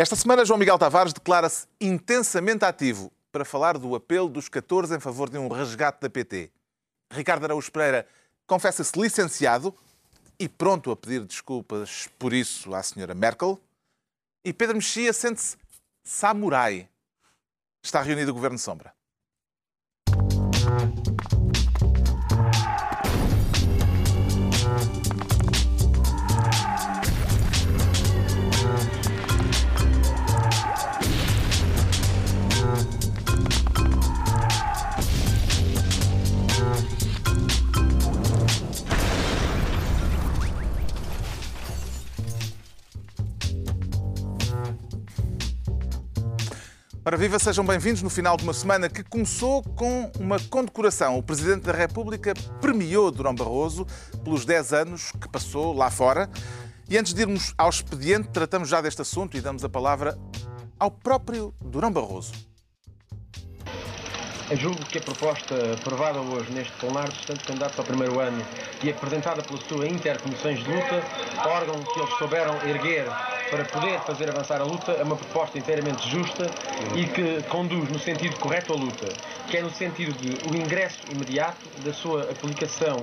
Esta 0.00 0.14
semana, 0.14 0.44
João 0.44 0.60
Miguel 0.60 0.78
Tavares 0.78 1.12
declara-se 1.12 1.66
intensamente 1.80 2.64
ativo 2.64 3.10
para 3.32 3.44
falar 3.44 3.76
do 3.76 3.96
apelo 3.96 4.28
dos 4.28 4.48
14 4.48 4.94
em 4.94 5.00
favor 5.00 5.28
de 5.28 5.36
um 5.38 5.48
resgate 5.48 6.00
da 6.00 6.08
PT. 6.08 6.52
Ricardo 7.10 7.42
Araújo 7.42 7.72
Pereira 7.72 8.06
confessa-se 8.46 8.96
licenciado 8.96 9.74
e 10.38 10.48
pronto 10.48 10.92
a 10.92 10.96
pedir 10.96 11.24
desculpas 11.24 12.08
por 12.16 12.32
isso 12.32 12.72
à 12.76 12.80
senhora 12.80 13.12
Merkel. 13.12 13.60
E 14.44 14.52
Pedro 14.52 14.76
Mexia 14.76 15.12
sente-se 15.12 15.56
samurai. 16.04 16.88
Está 17.82 18.00
reunido 18.00 18.30
o 18.30 18.34
Governo 18.34 18.56
Sombra. 18.56 18.94
Ora, 47.08 47.16
viva, 47.16 47.38
sejam 47.38 47.64
bem-vindos 47.64 48.02
no 48.02 48.10
final 48.10 48.36
de 48.36 48.42
uma 48.44 48.52
semana 48.52 48.86
que 48.86 49.02
começou 49.02 49.62
com 49.62 50.12
uma 50.20 50.38
condecoração. 50.38 51.16
O 51.16 51.22
Presidente 51.22 51.62
da 51.62 51.72
República 51.72 52.34
premiou 52.60 53.10
Durão 53.10 53.34
Barroso 53.34 53.86
pelos 54.22 54.44
10 54.44 54.72
anos 54.74 55.12
que 55.12 55.26
passou 55.26 55.72
lá 55.72 55.90
fora. 55.90 56.28
E 56.86 56.98
antes 56.98 57.14
de 57.14 57.22
irmos 57.22 57.54
ao 57.56 57.70
expediente, 57.70 58.28
tratamos 58.28 58.68
já 58.68 58.82
deste 58.82 59.00
assunto 59.00 59.38
e 59.38 59.40
damos 59.40 59.64
a 59.64 59.70
palavra 59.70 60.18
ao 60.78 60.90
próprio 60.90 61.54
Durão 61.62 61.90
Barroso. 61.90 62.47
Eu 64.50 64.56
julgo 64.56 64.82
que 64.86 64.96
a 64.96 65.00
proposta 65.02 65.54
aprovada 65.74 66.20
hoje 66.20 66.50
neste 66.52 66.72
plenário 66.80 67.12
estudantes 67.12 67.46
candidatos 67.46 67.78
ao 67.78 67.84
primeiro 67.84 68.18
ano 68.18 68.42
e 68.82 68.88
apresentada 68.88 69.42
pela 69.42 69.58
sua 69.60 69.86
Intercomissões 69.86 70.60
de 70.60 70.70
Luta, 70.70 71.02
órgão 71.44 71.84
que 71.84 72.00
eles 72.00 72.14
souberam 72.16 72.54
erguer 72.66 73.04
para 73.50 73.64
poder 73.66 74.00
fazer 74.00 74.30
avançar 74.30 74.62
a 74.62 74.64
luta, 74.64 74.92
é 74.92 75.02
uma 75.02 75.16
proposta 75.16 75.58
inteiramente 75.58 76.08
justa 76.08 76.50
e 76.96 77.04
que 77.04 77.42
conduz 77.50 77.90
no 77.90 77.98
sentido 77.98 78.36
correto 78.36 78.72
a 78.72 78.76
luta, 78.76 79.12
que 79.50 79.58
é 79.58 79.60
no 79.62 79.70
sentido 79.70 80.12
de 80.14 80.30
o 80.48 80.56
ingresso 80.56 81.00
imediato 81.10 81.68
da 81.84 81.92
sua 81.92 82.22
aplicação 82.22 83.02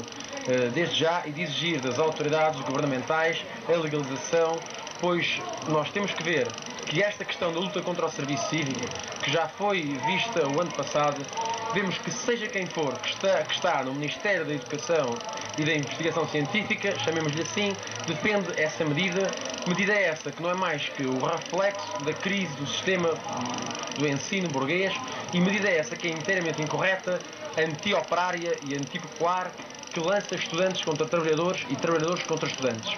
desde 0.73 0.95
já 0.95 1.23
e 1.25 1.31
de 1.31 1.41
exigir 1.43 1.79
das 1.81 1.99
autoridades 1.99 2.59
governamentais 2.61 3.43
a 3.67 3.77
legalização, 3.77 4.59
pois 4.99 5.41
nós 5.67 5.89
temos 5.89 6.11
que 6.13 6.23
ver 6.23 6.47
que 6.85 7.01
esta 7.01 7.25
questão 7.25 7.51
da 7.51 7.59
luta 7.59 7.81
contra 7.81 8.05
o 8.05 8.11
serviço 8.11 8.47
cívico, 8.49 8.79
que 9.23 9.31
já 9.31 9.47
foi 9.47 9.81
vista 10.05 10.47
o 10.47 10.61
ano 10.61 10.71
passado, 10.71 11.21
vemos 11.73 11.97
que 11.97 12.11
seja 12.11 12.47
quem 12.47 12.65
for 12.67 12.93
que 12.99 13.09
está, 13.09 13.43
que 13.43 13.53
está 13.53 13.83
no 13.83 13.93
Ministério 13.93 14.45
da 14.45 14.53
Educação 14.53 15.17
e 15.57 15.63
da 15.63 15.73
Investigação 15.73 16.27
Científica, 16.27 16.97
chamemos-lhe 16.99 17.41
assim, 17.41 17.75
depende 18.07 18.47
essa 18.61 18.85
medida. 18.85 19.31
Medida 19.67 19.93
é 19.93 20.03
essa 20.03 20.31
que 20.31 20.41
não 20.41 20.49
é 20.49 20.53
mais 20.53 20.87
que 20.89 21.03
o 21.03 21.17
reflexo 21.25 22.03
da 22.03 22.13
crise 22.13 22.53
do 22.55 22.67
sistema 22.67 23.09
do 23.97 24.07
ensino 24.07 24.47
burguês 24.49 24.93
e 25.33 25.39
medida 25.39 25.67
é 25.67 25.79
essa 25.79 25.95
que 25.95 26.07
é 26.07 26.11
inteiramente 26.11 26.61
incorreta, 26.61 27.19
anti-operária 27.57 28.57
e 28.63 28.75
anti-popular, 28.75 29.51
lança 29.99 30.35
estudantes 30.35 30.83
contra 30.83 31.05
trabalhadores 31.05 31.65
e 31.69 31.75
trabalhadores 31.75 32.23
contra 32.23 32.47
estudantes. 32.47 32.97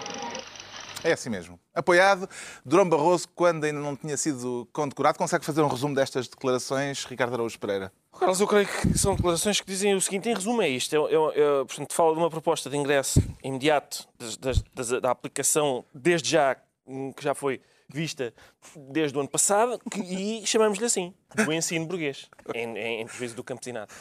É 1.04 1.14
assim 1.14 1.30
mesmo. 1.30 1.59
Apoiado, 1.73 2.28
Durão 2.66 2.88
Barroso, 2.88 3.28
quando 3.34 3.64
ainda 3.64 3.80
não 3.80 3.95
tinha 3.95 4.17
sido 4.17 4.67
condecorado, 4.73 5.17
consegue 5.17 5.45
fazer 5.45 5.62
um 5.62 5.67
resumo 5.67 5.95
destas 5.95 6.28
declarações, 6.28 7.06
Ricardo 7.06 7.34
Araújo 7.34 7.59
Pereira? 7.59 7.92
Carlos, 8.17 8.39
eu 8.39 8.48
creio 8.48 8.67
que 8.67 8.98
são 8.98 9.16
declarações 9.16 9.62
que 9.62 9.67
dizem 9.67 9.94
o 9.94 10.02
seguinte, 10.02 10.28
em 10.28 10.34
resumo 10.34 10.62
é 10.62 10.67
isto, 10.67 10.95
é, 10.95 10.98
é, 10.98 11.61
é, 11.61 11.66
portanto, 11.66 11.94
fala 11.94 12.14
de 12.14 12.20
uma 12.20 12.30
proposta 12.30 12.70
de 12.70 12.76
ingresso 12.76 13.22
imediato 13.43 14.08
das, 14.17 14.64
das, 14.73 14.89
da 15.02 15.11
aplicação 15.11 15.86
desde 15.93 16.32
já, 16.32 16.55
que 16.55 17.23
já 17.23 17.36
foi 17.36 17.61
vista 17.88 18.33
desde 18.76 19.16
o 19.16 19.22
ano 19.22 19.30
passado, 19.30 19.80
que, 19.92 20.02
e 20.02 20.45
chamamos-lhe 20.48 20.86
assim, 20.86 21.14
do 21.36 21.54
ensino 21.54 21.86
burguês, 21.86 22.30
em, 22.54 22.77
em, 22.77 23.02
em 23.02 23.05
prejuízo 23.05 23.36
do 23.36 23.43
campesinato. 23.43 23.93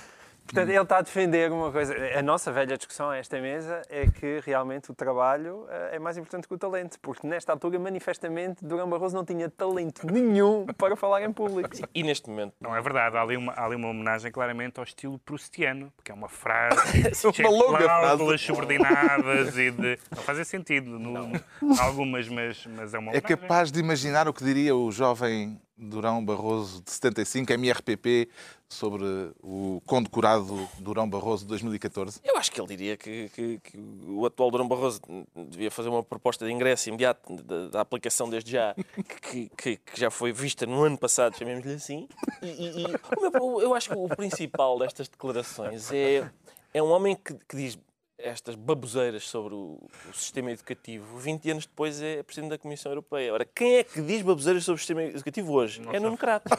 Portanto, 0.47 0.69
ele 0.69 0.81
está 0.81 0.99
a 0.99 1.03
defender 1.03 1.51
uma 1.51 1.73
coisa. 1.73 1.95
A 2.17 2.23
nossa 2.23 2.53
velha 2.53 2.77
discussão 2.77 3.11
a 3.11 3.17
esta 3.17 3.41
mesa 3.41 3.83
é 3.89 4.07
que 4.07 4.41
realmente 4.45 4.91
o 4.91 4.95
trabalho 4.95 5.67
é 5.91 5.99
mais 5.99 6.17
importante 6.17 6.47
que 6.47 6.55
o 6.55 6.59
talento, 6.59 6.99
porque 7.01 7.27
nesta 7.27 7.53
altura, 7.53 7.79
manifestamente, 7.79 8.65
Durão 8.65 8.89
Barroso 8.89 9.15
não 9.17 9.25
tinha 9.25 9.51
talento 9.51 10.07
nenhum 10.07 10.67
para 10.79 10.97
falar 10.97 11.23
em 11.23 11.33
público. 11.33 11.71
E 11.95 12.03
neste 12.03 12.31
momento. 12.31 12.55
Não 12.61 12.75
é 12.75 12.81
verdade, 12.81 13.17
há 13.17 13.23
ali 13.23 13.37
uma, 13.37 13.53
há 13.53 13.65
ali 13.65 13.77
uma 13.77 13.89
homenagem 13.89 14.31
claramente 14.31 14.79
ao 14.79 14.85
estilo 14.85 15.19
proustiano, 15.19 15.93
porque 15.97 16.11
é 16.11 16.15
uma 16.15 16.29
frase 16.29 16.77
uma 17.41 17.51
longa 17.51 17.79
frase 17.79 18.39
subordinadas 18.39 19.59
e 19.59 19.71
de. 19.71 19.99
Não 20.15 20.23
faz 20.23 20.47
sentido, 20.47 20.99
no, 20.99 21.33
algumas, 21.81 22.29
mas, 22.29 22.67
mas 22.67 22.95
é 22.95 22.99
uma 22.99 23.13
É 23.13 23.21
capaz 23.21 23.73
de 23.73 23.81
imaginar 23.81 24.29
o 24.29 24.33
que 24.33 24.45
diria 24.45 24.75
o 24.75 24.91
jovem 24.93 25.61
Durão 25.77 26.25
Barroso 26.25 26.83
de 26.83 26.91
75, 26.91 27.53
MRPP, 27.53 28.29
sobre 28.69 29.05
o 29.43 29.81
condecorado 29.87 30.69
Durão 30.79 31.09
Barroso 31.09 31.45
de 31.45 31.49
2014? 31.49 32.21
Eu 32.25 32.37
acho 32.37 32.51
que 32.51 32.61
ele 32.61 32.69
diria 32.69 32.97
que, 32.97 33.29
que, 33.31 33.59
que 33.59 33.79
o 34.07 34.27
atual 34.27 34.51
Durão 34.51 34.67
Barroso 34.67 35.01
devia 35.35 35.71
fazer 35.71 35.89
uma 35.89 36.03
proposta 36.03 36.45
de 36.45 36.53
ingresso 36.53 36.89
imediato 36.89 37.35
da, 37.43 37.69
da 37.69 37.81
aplicação 37.81 38.29
desde 38.29 38.53
já, 38.53 38.75
que, 39.23 39.51
que, 39.57 39.81
já 39.95 40.11
foi 40.11 40.33
vista 40.33 40.67
no 40.67 40.83
ano 40.83 40.99
passado, 40.99 41.37
chamemos-lhe 41.37 41.75
assim. 41.75 42.09
E, 42.43 42.47
e, 42.47 42.83
e, 42.83 43.63
eu 43.63 43.75
acho 43.75 43.91
que 43.91 43.97
o 43.97 44.09
principal 44.09 44.79
destas 44.79 45.09
declarações 45.09 45.93
é, 45.93 46.29
é 46.75 46.83
um 46.83 46.91
homem 46.91 47.17
que, 47.17 47.35
que 47.49 47.57
diz 47.57 47.79
estas 48.27 48.55
baboseiras 48.55 49.25
sobre 49.25 49.55
o, 49.55 49.79
o, 50.09 50.13
sistema 50.13 50.51
educativo, 50.51 51.17
20 51.19 51.51
anos 51.51 51.67
depois 51.67 52.03
é 52.03 52.23
Presidente 52.23 52.51
da 52.51 52.59
Comissão 52.59 52.91
Europeia. 52.91 53.33
Ora, 53.33 53.45
quem 53.45 53.77
é 53.77 53.85
que 53.85 54.01
diz 54.03 54.23
baboseiras 54.23 54.65
sobre 54.65 54.77
o 54.77 54.79
sistema 54.79 55.03
educativo 55.05 55.53
hoje? 55.53 55.81
Não 55.81 55.93
é 55.93 56.01
Nuno 56.01 56.17
Crato. 56.17 56.51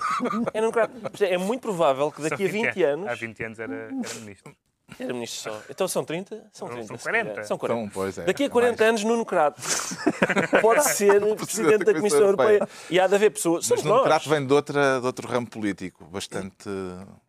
É 0.53 0.61
Nuno 0.61 0.72
Crato. 0.72 0.94
É 1.23 1.38
muito 1.38 1.61
provável 1.61 2.11
que 2.11 2.22
daqui 2.22 2.45
a 2.45 2.47
20 2.47 2.83
anos... 2.83 3.07
Há 3.07 3.16
20 3.16 3.44
anos 3.44 3.59
era, 3.59 3.73
era 3.73 3.91
ministro. 3.91 4.56
Era 4.97 5.13
ministro 5.13 5.51
só. 5.51 5.61
Então 5.69 5.88
são 5.88 6.06
30? 6.06 6.47
São 6.53 6.69
30. 6.69 6.88
São 6.88 6.97
40. 6.97 7.44
São 7.44 7.57
40. 7.57 7.81
Então, 7.81 7.91
pois 7.94 8.17
é, 8.17 8.23
Daqui 8.23 8.45
a 8.45 8.50
40 8.50 8.69
mais. 8.72 8.89
anos, 8.89 9.03
Nuno 9.03 9.25
Crato 9.25 9.61
pode 10.61 10.83
ser 10.85 11.19
Presidente 11.35 11.83
da 11.83 11.94
Comissão 11.94 12.22
Europeia. 12.22 12.59
Europeia. 12.59 12.69
E 12.89 13.00
há 13.00 13.07
de 13.07 13.16
haver 13.16 13.31
pessoas... 13.31 13.69
Mas 13.69 13.83
Nuno 13.83 14.03
Crato 14.03 14.29
vem 14.29 14.45
de, 14.47 14.53
outra, 14.53 15.00
de 15.01 15.06
outro 15.06 15.27
ramo 15.27 15.47
político, 15.47 16.06
bastante 16.06 16.69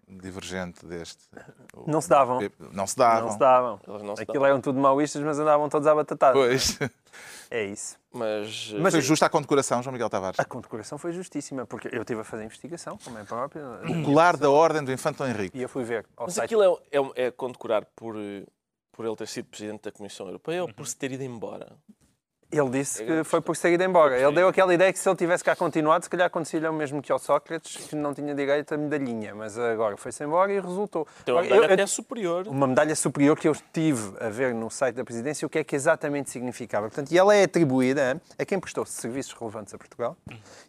divergente 0.08 0.86
deste. 0.86 1.22
Não 1.86 2.00
se 2.00 2.08
davam. 2.08 2.40
Não 2.72 2.86
se 2.86 2.96
davam. 2.96 3.26
Não 3.26 3.32
se 3.32 3.38
davam. 3.38 3.80
Não 3.86 4.16
se 4.16 4.22
Aquilo 4.22 4.44
eram 4.44 4.60
tudo 4.60 4.78
maoístas, 4.80 5.22
mas 5.22 5.38
andavam 5.38 5.68
todos 5.68 5.86
à 5.86 5.94
batatada. 5.94 6.34
Pois. 6.34 6.78
É 7.50 7.64
isso. 7.64 7.96
Mas, 8.12 8.74
mas 8.78 8.92
foi 8.92 9.00
justa 9.00 9.24
a 9.24 9.28
condecoração, 9.30 9.82
João 9.82 9.92
Miguel 9.92 10.10
Tavares? 10.10 10.38
A 10.38 10.44
condecoração 10.44 10.98
foi 10.98 11.12
justíssima, 11.12 11.66
porque 11.66 11.88
eu 11.90 12.02
estive 12.02 12.20
a 12.20 12.24
fazer 12.24 12.44
investigação, 12.44 12.98
como 13.02 13.16
é 13.18 13.24
próprio. 13.24 13.62
O 13.84 14.04
colar 14.04 14.36
da 14.36 14.50
Ordem 14.50 14.84
do 14.84 14.92
Infante 14.92 15.22
Henrique. 15.22 15.56
E 15.56 15.62
eu 15.62 15.68
fui 15.68 15.82
ver. 15.82 16.06
mas 16.18 16.34
site. 16.34 16.44
aquilo 16.44 16.78
é, 16.92 16.98
é, 16.98 17.26
é, 17.26 17.30
condecorar 17.30 17.86
por, 17.96 18.16
por 18.92 19.06
ele 19.06 19.16
ter 19.16 19.28
sido 19.28 19.46
Presidente 19.46 19.84
da 19.84 19.92
Comissão 19.92 20.26
Europeia 20.26 20.62
ou 20.62 20.72
por 20.72 20.86
se 20.86 20.94
ter 20.94 21.10
ido 21.10 21.22
embora? 21.22 21.74
Ele 22.50 22.70
disse 22.70 23.04
que 23.04 23.24
foi 23.24 23.42
por 23.42 23.54
sair 23.54 23.78
embora. 23.82 24.18
Ele 24.18 24.34
deu 24.34 24.48
aquela 24.48 24.72
ideia 24.72 24.90
que 24.90 24.98
se 24.98 25.06
ele 25.06 25.16
tivesse 25.16 25.44
cá 25.44 25.54
continuado, 25.54 26.04
se 26.04 26.10
calhar 26.10 26.26
acontecia 26.26 26.70
o 26.70 26.72
mesmo 26.72 27.02
que 27.02 27.12
ao 27.12 27.18
Sócrates, 27.18 27.88
que 27.88 27.94
não 27.94 28.14
tinha 28.14 28.34
direito 28.34 28.72
a 28.72 28.78
medalhinha. 28.78 29.34
Mas 29.34 29.58
agora 29.58 29.98
foi-se 29.98 30.24
embora 30.24 30.50
e 30.50 30.58
resultou. 30.58 31.06
Tem 31.26 31.34
uma 31.34 31.42
medalha 31.42 31.66
eu, 31.66 31.72
até 31.74 31.86
superior. 31.86 32.48
Uma 32.48 32.66
medalha 32.66 32.96
superior 32.96 33.38
que 33.38 33.46
eu 33.46 33.52
estive 33.52 34.14
a 34.18 34.30
ver 34.30 34.54
no 34.54 34.70
site 34.70 34.94
da 34.94 35.04
Presidência 35.04 35.44
o 35.44 35.50
que 35.50 35.58
é 35.58 35.64
que 35.64 35.76
exatamente 35.76 36.30
significava. 36.30 36.88
Portanto, 36.88 37.12
e 37.12 37.18
ela 37.18 37.34
é 37.34 37.44
atribuída 37.44 38.20
a 38.38 38.44
quem 38.46 38.58
prestou 38.58 38.86
serviços 38.86 39.34
relevantes 39.34 39.74
a 39.74 39.78
Portugal 39.78 40.16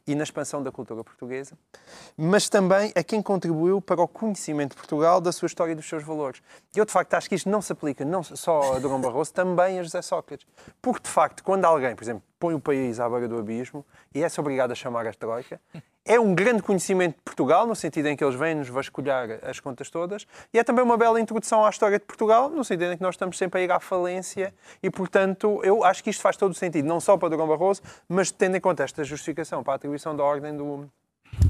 e 0.06 0.16
na 0.16 0.24
expansão 0.24 0.62
da 0.62 0.72
cultura 0.74 1.02
portuguesa, 1.02 1.58
mas 2.18 2.50
também 2.50 2.92
a 2.94 3.04
quem 3.04 3.22
contribuiu 3.22 3.80
para 3.80 4.02
o 4.02 4.08
conhecimento 4.08 4.72
de 4.72 4.78
Portugal, 4.78 5.22
da 5.22 5.32
sua 5.32 5.46
história 5.46 5.72
e 5.72 5.76
dos 5.76 5.88
seus 5.88 6.04
valores. 6.04 6.42
E 6.76 6.80
eu, 6.80 6.86
de 6.86 6.92
facto, 6.92 7.14
acho 7.14 7.30
que 7.30 7.36
isto 7.36 7.50
não 7.50 7.62
se 7.62 7.72
aplica 7.72 8.04
não 8.04 8.22
só 8.22 8.76
a 8.76 8.80
Durão 8.80 9.00
Barroso, 9.00 9.34
também 9.34 9.80
a 9.80 9.84
José 9.84 10.02
Sócrates. 10.02 10.46
Porque, 10.82 11.04
de 11.04 11.10
facto, 11.10 11.44
quando 11.44 11.69
alguém, 11.70 11.96
por 11.96 12.04
exemplo, 12.04 12.24
põe 12.40 12.54
o 12.54 12.60
país 12.60 13.00
à 13.00 13.10
beira 13.10 13.28
do 13.28 13.38
abismo 13.38 13.86
e 14.14 14.24
é-se 14.24 14.40
obrigado 14.40 14.72
a 14.72 14.76
chamar 14.76 15.06
a 15.08 15.14
Troika, 15.14 15.60
é 16.06 16.20
um 16.20 16.34
grande 16.34 16.64
conhecimento 16.64 17.18
de 17.18 17.22
Portugal, 17.22 17.68
no 17.68 17.76
sentido 17.76 18.08
em 18.08 18.16
que 18.16 18.24
eles 18.24 18.36
vêm-nos 18.36 18.68
vasculhar 18.68 19.40
as 19.44 19.60
contas 19.60 19.90
todas, 19.90 20.26
e 20.54 20.58
é 20.58 20.64
também 20.64 20.84
uma 20.84 20.98
bela 20.98 21.22
introdução 21.22 21.64
à 21.64 21.70
história 21.70 22.00
de 22.00 22.06
Portugal, 22.06 22.50
no 22.50 22.64
sentido 22.64 22.94
em 22.94 22.98
que 22.98 23.04
nós 23.04 23.16
estamos 23.16 23.38
sempre 23.38 23.62
a 23.62 23.64
ir 23.64 23.72
à 23.72 23.80
falência, 23.80 24.54
e, 24.82 24.90
portanto, 24.90 25.62
eu 25.64 25.84
acho 25.84 26.04
que 26.04 26.10
isto 26.10 26.22
faz 26.22 26.36
todo 26.36 26.52
o 26.52 26.56
sentido, 26.56 26.88
não 26.88 27.00
só 27.00 27.16
para 27.16 27.30
Durão 27.30 27.48
Barroso, 27.48 27.82
mas 28.08 28.32
tendo 28.32 28.58
em 28.58 28.62
conta 28.62 28.84
esta 28.84 29.04
justificação 29.04 29.64
para 29.64 29.74
a 29.74 29.76
atribuição 29.76 30.16
da 30.16 30.24
ordem 30.24 30.58
do, 30.58 30.90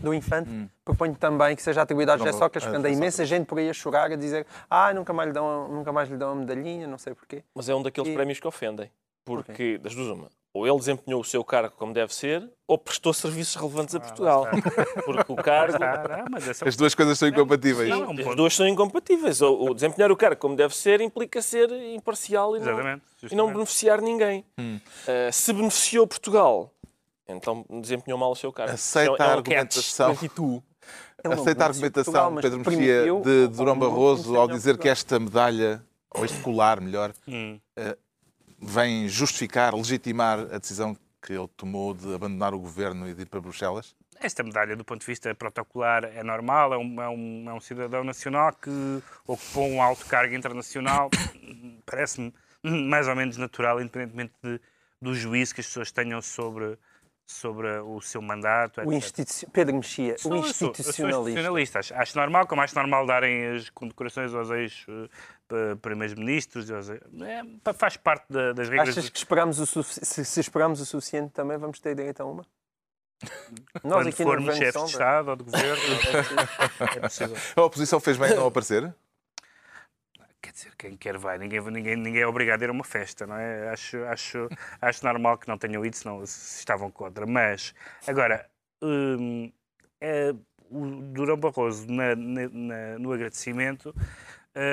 do 0.01 0.13
infante, 0.13 0.49
hum. 0.49 0.67
proponho 0.83 1.15
também 1.15 1.55
que 1.55 1.61
seja 1.61 1.81
atribuído 1.81 2.11
a 2.11 2.17
José 2.17 2.33
Sócrates, 2.33 2.63
porque 2.63 2.77
anda 2.77 2.89
imensa 2.89 3.25
gente 3.25 3.45
por 3.45 3.59
aí 3.59 3.69
a 3.69 3.73
chorar, 3.73 4.11
a 4.11 4.15
dizer 4.15 4.45
ah, 4.69 4.93
nunca 4.93 5.13
mais 5.13 5.27
lhe 5.27 5.33
dão, 5.33 5.67
nunca 5.69 5.93
mais 5.93 6.09
lhe 6.09 6.17
dão 6.17 6.31
a 6.31 6.35
medalhinha, 6.35 6.87
não 6.87 6.97
sei 6.97 7.13
porquê. 7.13 7.43
Mas 7.55 7.69
é 7.69 7.75
um 7.75 7.81
daqueles 7.81 8.09
e... 8.09 8.13
prémios 8.13 8.39
que 8.39 8.47
ofendem. 8.47 8.91
Porque, 9.35 9.51
okay. 9.51 9.77
das 9.77 9.95
duas 9.95 10.07
uma, 10.09 10.29
ou 10.53 10.67
ele 10.67 10.77
desempenhou 10.79 11.21
o 11.21 11.23
seu 11.23 11.43
cargo 11.43 11.73
como 11.77 11.93
deve 11.93 12.13
ser, 12.13 12.49
ou 12.67 12.77
prestou 12.77 13.13
serviços 13.13 13.55
relevantes 13.55 13.93
Ah, 13.95 13.97
a 13.97 14.01
Portugal. 14.01 14.47
Porque 15.05 15.31
o 15.31 15.35
cargo. 15.35 15.77
Ah, 15.83 16.25
não, 16.29 16.37
essa- 16.37 16.67
As 16.67 16.75
duas 16.75 16.95
coisas 16.95 17.17
são 17.19 17.27
incompatíveis. 17.27 17.89
Não, 17.89 18.03
é 18.03 18.07
um 18.07 18.29
As 18.29 18.35
duas 18.35 18.55
são 18.55 18.67
incompatíveis. 18.67 19.41
Ou, 19.41 19.57
ou 19.59 19.73
desempenhar 19.73 20.11
o 20.11 20.17
cargo 20.17 20.39
como 20.41 20.55
deve 20.55 20.75
ser 20.75 21.01
implica 21.01 21.41
ser 21.41 21.71
imparcial 21.93 22.57
e 22.57 22.59
não, 22.59 22.99
e 23.31 23.35
não 23.35 23.51
beneficiar 23.53 24.01
ninguém. 24.01 24.43
Hum. 24.57 24.79
Uh, 25.07 25.31
se 25.31 25.53
beneficiou 25.53 26.07
Portugal, 26.07 26.73
então 27.27 27.63
desempenhou 27.81 28.19
mal 28.19 28.31
o 28.31 28.35
seu 28.35 28.51
cargo. 28.51 28.73
Aceita 28.73 29.11
É 29.11 29.13
um- 29.13 29.15
é 29.17 29.23
a 29.23 29.27
um 29.29 29.37
argumentação. 29.37 30.09
catch 30.09 30.21
22. 30.21 30.61
Ele 31.23 31.35
não 31.35 31.41
Aceita 31.43 31.63
a 31.63 31.67
argumentação 31.67 32.13
Portugal, 32.13 32.35
de 32.35 32.41
Pedro 32.41 32.59
Mexia 32.59 33.21
de 33.23 33.47
Durão 33.55 33.77
Barroso 33.77 34.35
ao 34.37 34.47
dizer 34.47 34.77
que 34.77 34.87
esta 34.87 35.19
medalha, 35.19 35.83
ou 36.09 36.23
este 36.25 36.39
colar, 36.41 36.79
melhor, 36.81 37.11
Hum. 37.27 37.59
Vem 38.61 39.07
justificar, 39.07 39.73
legitimar 39.73 40.39
a 40.39 40.57
decisão 40.57 40.95
que 41.21 41.33
ele 41.33 41.47
tomou 41.57 41.93
de 41.93 42.13
abandonar 42.13 42.53
o 42.53 42.59
governo 42.59 43.07
e 43.09 43.13
de 43.13 43.23
ir 43.23 43.25
para 43.25 43.41
Bruxelas? 43.41 43.95
Esta 44.21 44.43
medalha, 44.43 44.75
do 44.75 44.83
ponto 44.83 44.99
de 44.99 45.05
vista 45.07 45.33
protocolar, 45.33 46.03
é 46.03 46.21
normal, 46.23 46.73
é 46.73 46.77
um, 46.77 47.01
é 47.01 47.09
um, 47.09 47.45
é 47.49 47.53
um 47.53 47.59
cidadão 47.61 48.03
nacional 48.03 48.51
que 48.53 49.01
ocupou 49.25 49.67
um 49.69 49.81
alto 49.81 50.05
cargo 50.05 50.35
internacional. 50.35 51.09
Parece-me 51.85 52.33
mais 52.63 53.07
ou 53.07 53.15
menos 53.15 53.37
natural, 53.37 53.79
independentemente 53.81 54.33
de- 54.43 54.59
do 55.01 55.15
juízo 55.15 55.55
que 55.55 55.61
as 55.61 55.67
pessoas 55.67 55.89
tenham 55.93 56.21
sobre, 56.21 56.77
sobre 57.25 57.69
o 57.79 58.01
seu 58.01 58.21
mandato. 58.21 58.81
O 58.81 58.91
institu... 58.91 59.49
Pedro 59.51 59.75
Mexia, 59.75 60.17
Sou- 60.17 60.33
o 60.33 60.35
eu 60.35 60.41
sou- 60.41 60.49
eu 60.49 60.53
sou 60.53 60.69
institucionalista. 60.71 61.29
institucionalista. 61.29 61.79
Acho, 61.79 61.93
acho 61.95 62.17
normal, 62.17 62.45
como 62.47 62.61
acho 62.61 62.75
normal 62.75 63.05
darem 63.05 63.45
as 63.55 63.69
condecorações 63.69 64.33
aos 64.33 64.51
ex-primeiros-ministros. 65.55 66.69
É, 66.69 67.73
faz 67.73 67.97
parte 67.97 68.25
da- 68.29 68.53
das 68.53 68.69
regras. 68.69 68.89
Achas 68.97 69.09
que 69.09 69.17
esperamos 69.17 69.59
o 69.59 69.65
se, 69.83 70.25
se 70.25 70.39
esperamos 70.39 70.79
o 70.81 70.85
suficiente 70.85 71.31
também 71.33 71.57
vamos 71.57 71.79
ter 71.79 71.95
direito 71.95 72.21
a 72.21 72.25
uma? 72.25 72.45
Nós 73.83 73.93
Quando 73.93 74.07
aqui 74.07 74.23
formos 74.23 74.45
Governo 74.45 74.51
de 74.53 74.57
chefe 74.57 74.71
de 74.71 74.73
Sombra. 74.73 74.91
Estado 74.91 75.29
ou 75.29 75.35
de 75.35 75.43
Governo, 75.43 75.83
é 76.95 76.99
possível. 77.01 77.37
A 77.55 77.61
oposição 77.63 77.99
fez 77.99 78.17
bem 78.17 78.31
em 78.31 78.35
não 78.35 78.47
aparecer? 78.47 78.93
Quer 80.41 80.51
dizer, 80.53 80.71
quem 80.77 80.95
quer 80.95 81.17
vai, 81.17 81.37
ninguém, 81.37 81.59
ninguém, 81.69 81.95
ninguém 81.97 82.21
é 82.21 82.27
obrigado 82.27 82.61
a 82.61 82.65
ir 82.65 82.69
a 82.69 82.71
uma 82.71 82.83
festa, 82.85 83.27
não 83.27 83.35
é? 83.35 83.69
Acho, 83.69 83.97
acho, 84.05 84.47
acho 84.81 85.05
normal 85.05 85.37
que 85.37 85.49
não 85.49 85.57
tenham 85.57 85.85
ido, 85.85 85.95
senão 85.97 86.25
se 86.25 86.59
estavam 86.59 86.89
contra. 86.89 87.25
Mas, 87.27 87.73
agora, 88.07 88.49
hum, 88.81 89.51
é, 89.99 90.33
o 90.71 90.85
Durão 91.11 91.35
Barroso, 91.35 91.85
na- 91.91 92.15
na- 92.15 92.47
na- 92.49 92.99
no 92.99 93.11
agradecimento, 93.11 93.93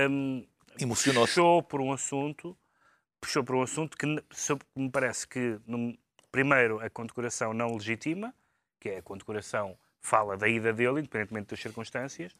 hum, 0.09 0.47
Emocionou-se. 0.79 1.35
puxou 1.35 1.63
por 1.63 1.81
um 1.81 1.93
assunto, 1.93 2.57
puxou 3.21 3.45
por 3.45 3.57
um 3.57 3.63
assunto 3.63 3.97
que 3.97 4.07
me 4.75 4.91
parece 4.91 5.27
que, 5.27 5.59
primeiro, 6.31 6.81
a 6.81 6.91
condecoração 6.91 7.53
não 7.53 7.75
legitima, 7.75 8.35
que 8.81 8.91
é 8.91 8.99
a 8.99 9.03
condecoração 9.03 9.77
fala 10.01 10.37
da 10.37 10.49
ida 10.49 10.73
dele, 10.73 11.01
independentemente 11.01 11.49
das 11.49 11.61
circunstâncias, 11.61 12.37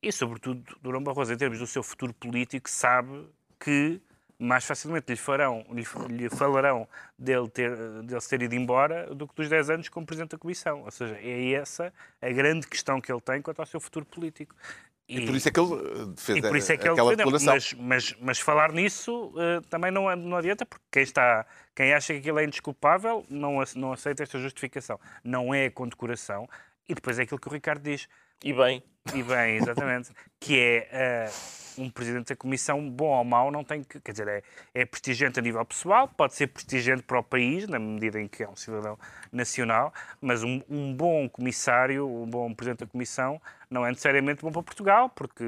e, 0.00 0.12
sobretudo, 0.12 0.76
Durão 0.80 1.02
Barroso, 1.02 1.32
em 1.32 1.36
termos 1.36 1.58
do 1.58 1.66
seu 1.66 1.82
futuro 1.82 2.12
político, 2.14 2.68
sabe 2.70 3.28
que 3.58 4.00
mais 4.42 4.64
facilmente 4.64 5.06
lhe, 5.08 5.16
farão, 5.16 5.64
lhe, 5.70 5.84
lhe 6.08 6.28
falarão 6.28 6.88
dele, 7.16 7.48
ter, 7.48 7.70
dele 8.02 8.20
ter 8.20 8.42
ido 8.42 8.54
embora 8.54 9.14
do 9.14 9.28
que 9.28 9.34
dos 9.36 9.48
10 9.48 9.70
anos 9.70 9.88
como 9.88 10.04
Presidente 10.04 10.32
da 10.32 10.38
Comissão. 10.38 10.82
Ou 10.82 10.90
seja, 10.90 11.16
é 11.20 11.52
essa 11.52 11.92
a 12.20 12.28
grande 12.30 12.66
questão 12.66 13.00
que 13.00 13.12
ele 13.12 13.20
tem 13.20 13.40
quanto 13.40 13.60
ao 13.60 13.66
seu 13.66 13.80
futuro 13.80 14.04
político. 14.04 14.54
E 15.12 15.26
por 15.26 15.34
isso 15.34 15.48
é 15.48 15.50
que 15.52 15.60
ele 15.60 15.74
eh, 15.74 16.14
fez 16.16 16.38
E 16.38 16.42
por 16.42 16.56
isso 16.56 16.72
é 16.72 16.76
que 16.76 16.84
ele 16.84 16.92
aquela 16.92 17.14
defendeu. 17.16 17.38
declaração. 17.38 17.54
Mas, 17.54 17.74
mas, 17.78 18.16
mas 18.20 18.38
falar 18.38 18.72
nisso 18.72 19.32
eh, 19.38 19.60
também 19.68 19.90
não, 19.90 20.14
não 20.16 20.36
adianta, 20.36 20.64
porque 20.64 20.84
quem, 20.90 21.02
está, 21.02 21.46
quem 21.74 21.92
acha 21.92 22.12
que 22.14 22.20
aquilo 22.20 22.38
é 22.38 22.44
indesculpável 22.44 23.24
não, 23.28 23.62
não 23.76 23.92
aceita 23.92 24.22
esta 24.22 24.38
justificação. 24.38 24.98
Não 25.22 25.52
é 25.54 25.66
a 25.66 25.70
condecoração. 25.70 26.48
E 26.88 26.94
depois 26.94 27.18
é 27.18 27.22
aquilo 27.22 27.38
que 27.40 27.48
o 27.48 27.52
Ricardo 27.52 27.82
diz. 27.82 28.08
E 28.44 28.52
bem, 28.52 28.82
E 29.14 29.22
bem, 29.22 29.56
exatamente. 29.56 30.10
que 30.40 30.58
é 30.58 30.88
eh, 30.90 31.30
um 31.78 31.88
presidente 31.90 32.28
da 32.28 32.36
comissão, 32.36 32.88
bom 32.90 33.16
ou 33.16 33.24
mau, 33.24 33.50
não 33.50 33.64
tem 33.64 33.82
que. 33.82 34.00
Quer 34.00 34.12
dizer, 34.12 34.28
é, 34.28 34.42
é 34.74 34.84
prestigiante 34.84 35.38
a 35.38 35.42
nível 35.42 35.64
pessoal, 35.64 36.08
pode 36.08 36.34
ser 36.34 36.46
prestigiante 36.48 37.02
para 37.02 37.18
o 37.18 37.22
país, 37.22 37.66
na 37.68 37.78
medida 37.78 38.20
em 38.20 38.28
que 38.28 38.42
é 38.42 38.48
um 38.48 38.56
cidadão 38.56 38.98
nacional, 39.32 39.92
mas 40.20 40.42
um, 40.42 40.60
um 40.68 40.94
bom 40.94 41.28
comissário, 41.28 42.06
um 42.06 42.26
bom 42.26 42.52
presidente 42.54 42.80
da 42.80 42.86
comissão, 42.86 43.40
não 43.70 43.84
é 43.86 43.90
necessariamente 43.90 44.42
bom 44.42 44.50
para 44.52 44.62
Portugal, 44.62 45.08
porque 45.08 45.42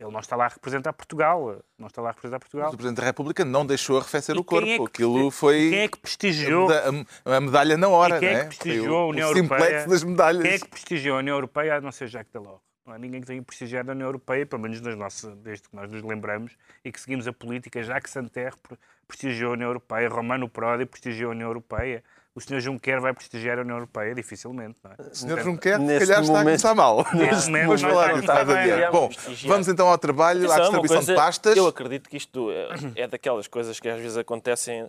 ele 0.00 0.12
não 0.12 0.20
está 0.20 0.36
lá 0.36 0.44
a 0.44 0.48
representar 0.48 0.92
Portugal. 0.92 1.60
Não 1.76 1.88
está 1.88 2.00
lá 2.00 2.10
a 2.10 2.12
representar 2.12 2.38
Portugal. 2.38 2.66
Mas 2.66 2.74
o 2.74 2.76
Presidente 2.76 2.98
da 3.00 3.04
República 3.04 3.44
não 3.44 3.66
deixou 3.66 3.98
arrefecer 3.98 4.36
E 4.36 4.38
o 4.38 4.44
corpo. 4.44 4.68
é 4.68 4.76
que 4.76 4.84
Aquilo 4.84 5.28
foi 5.32 5.70
Quem 5.70 5.78
é 5.80 5.88
que 5.88 5.98
prestigiou? 5.98 6.70
a, 6.70 6.92
meda- 6.92 7.06
a 7.24 7.40
medalha 7.40 7.76
na 7.76 7.88
hora, 7.88 8.16
E 8.16 8.20
quem 8.20 8.28
é 8.28 8.32
não 8.32 8.38
que 8.38 8.44
é? 8.44 8.48
prestigiou 8.48 8.96
a 8.98 9.06
União 9.08 9.28
Europeia? 9.28 9.86
das 9.88 10.04
medalhas. 10.04 10.42
Quem 10.42 10.52
é 10.52 10.58
que 10.60 10.68
prestigiou 10.68 11.16
a 11.16 11.18
União 11.18 11.34
Europeia 11.36 11.76
a 11.76 11.80
não 11.80 11.90
ser 11.90 12.06
Jacques 12.06 12.32
Delors? 12.32 12.60
Não 12.88 12.94
há 12.94 12.98
ninguém 12.98 13.20
que 13.20 13.26
tenha 13.26 13.42
prestigiado 13.42 13.90
a 13.90 13.94
União 13.94 14.08
Europeia, 14.08 14.46
pelo 14.46 14.62
menos 14.62 14.80
nas 14.80 14.96
nossas, 14.96 15.36
desde 15.36 15.68
que 15.68 15.76
nós 15.76 15.92
nos 15.92 16.02
lembramos 16.02 16.52
e 16.82 16.90
que 16.90 16.98
seguimos 16.98 17.28
a 17.28 17.32
política. 17.34 17.82
Jacques 17.82 18.10
Santer 18.10 18.54
pre- 18.66 18.78
prestigiou 19.06 19.50
a 19.50 19.52
União 19.52 19.68
Europeia, 19.68 20.08
Romano 20.08 20.48
Prodi 20.48 20.86
prestigiou 20.86 21.30
a 21.30 21.34
União 21.34 21.48
Europeia. 21.50 22.02
O 22.34 22.40
Sr. 22.40 22.60
Juncker 22.60 22.98
vai 23.00 23.12
prestigiar 23.12 23.58
a 23.58 23.62
União 23.62 23.76
Europeia? 23.76 24.14
Dificilmente, 24.14 24.78
não 24.82 24.92
é? 24.92 24.94
O 24.94 25.14
Sr. 25.14 25.26
Portanto, 25.26 25.44
Juncker, 25.44 25.72
se 25.78 25.86
calhar, 25.86 26.00
está 26.00 26.14
a 26.14 26.20
momento- 26.22 26.44
começar 26.44 26.74
mal. 26.74 27.06
Neste 27.12 27.46
momento 27.50 27.66
Vamos 27.66 27.80
falar 27.82 28.08
não 28.12 28.20
está. 28.20 28.90
Bom, 28.90 29.10
vamos 29.46 29.68
então 29.68 29.88
ao 29.88 29.98
trabalho, 29.98 30.50
à 30.50 30.58
distribuição 30.60 30.96
coisa- 30.96 31.12
de 31.12 31.18
pastas. 31.18 31.56
Eu 31.58 31.66
acredito 31.66 32.08
que 32.08 32.16
isto 32.16 32.50
é, 32.50 33.02
é 33.02 33.06
daquelas 33.06 33.46
coisas 33.48 33.78
que 33.78 33.88
às 33.88 34.00
vezes 34.00 34.16
acontecem. 34.16 34.88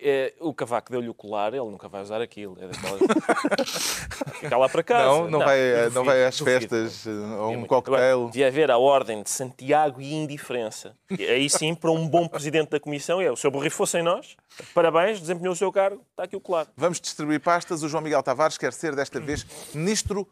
É, 0.00 0.32
o 0.38 0.54
cavaco 0.54 0.92
deu-lhe 0.92 1.08
o 1.08 1.14
colar, 1.14 1.52
ele 1.52 1.64
nunca 1.64 1.88
vai 1.88 2.00
usar 2.00 2.20
aquilo. 2.20 2.56
É 2.60 2.68
daquelas... 2.68 3.00
Fica 4.38 4.56
lá 4.56 4.68
para 4.68 4.82
casa. 4.82 5.04
Não, 5.04 5.28
não, 5.30 5.38
vai, 5.40 5.58
duvido, 5.58 5.94
não 5.94 6.04
vai 6.04 6.24
às 6.24 6.38
duvido. 6.38 6.60
festas 6.60 7.06
eh, 7.06 7.10
ou 7.10 7.50
um. 7.50 7.64
Agora, 7.64 8.26
devia 8.26 8.46
haver 8.46 8.70
a 8.70 8.78
ordem 8.78 9.22
de 9.22 9.30
Santiago 9.30 10.00
e 10.00 10.14
indiferença. 10.14 10.94
E 11.10 11.24
Aí 11.24 11.50
sim, 11.50 11.74
para 11.74 11.90
um 11.90 12.06
bom 12.06 12.28
presidente 12.28 12.70
da 12.70 12.78
Comissão, 12.78 13.20
é 13.20 13.30
o 13.30 13.36
seu 13.36 13.50
borrifou 13.50 13.86
sem 13.86 14.02
nós. 14.02 14.36
Parabéns, 14.72 15.20
desempenhou 15.20 15.52
o 15.52 15.56
seu 15.56 15.72
cargo, 15.72 16.02
está 16.10 16.24
aqui 16.24 16.36
o 16.36 16.40
colar. 16.40 16.68
Vamos 16.76 17.00
distribuir 17.00 17.40
pastas. 17.40 17.82
O 17.82 17.88
João 17.88 18.02
Miguel 18.02 18.22
Tavares 18.22 18.56
quer 18.56 18.72
ser, 18.72 18.94
desta 18.94 19.18
vez, 19.20 19.44
ministro 19.74 20.28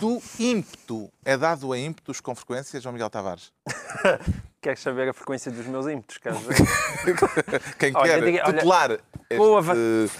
do 0.00 0.22
ímpeto. 0.38 1.10
É 1.24 1.36
dado 1.36 1.72
a 1.72 1.78
ímpetos 1.78 2.20
com 2.20 2.34
frequência, 2.34 2.80
João 2.80 2.92
Miguel 2.92 3.10
Tavares? 3.10 3.52
Queres 4.68 4.82
saber 4.82 5.08
a 5.08 5.14
frequência 5.14 5.50
dos 5.50 5.64
meus 5.64 5.86
ímpetos? 5.86 6.18
Quem 7.78 7.92
Olha, 7.96 8.12
quer 8.18 8.22
diga- 8.22 8.42
olha, 8.44 8.52
tutelar 8.54 8.88
va- 9.62 9.74
este, 9.74 10.18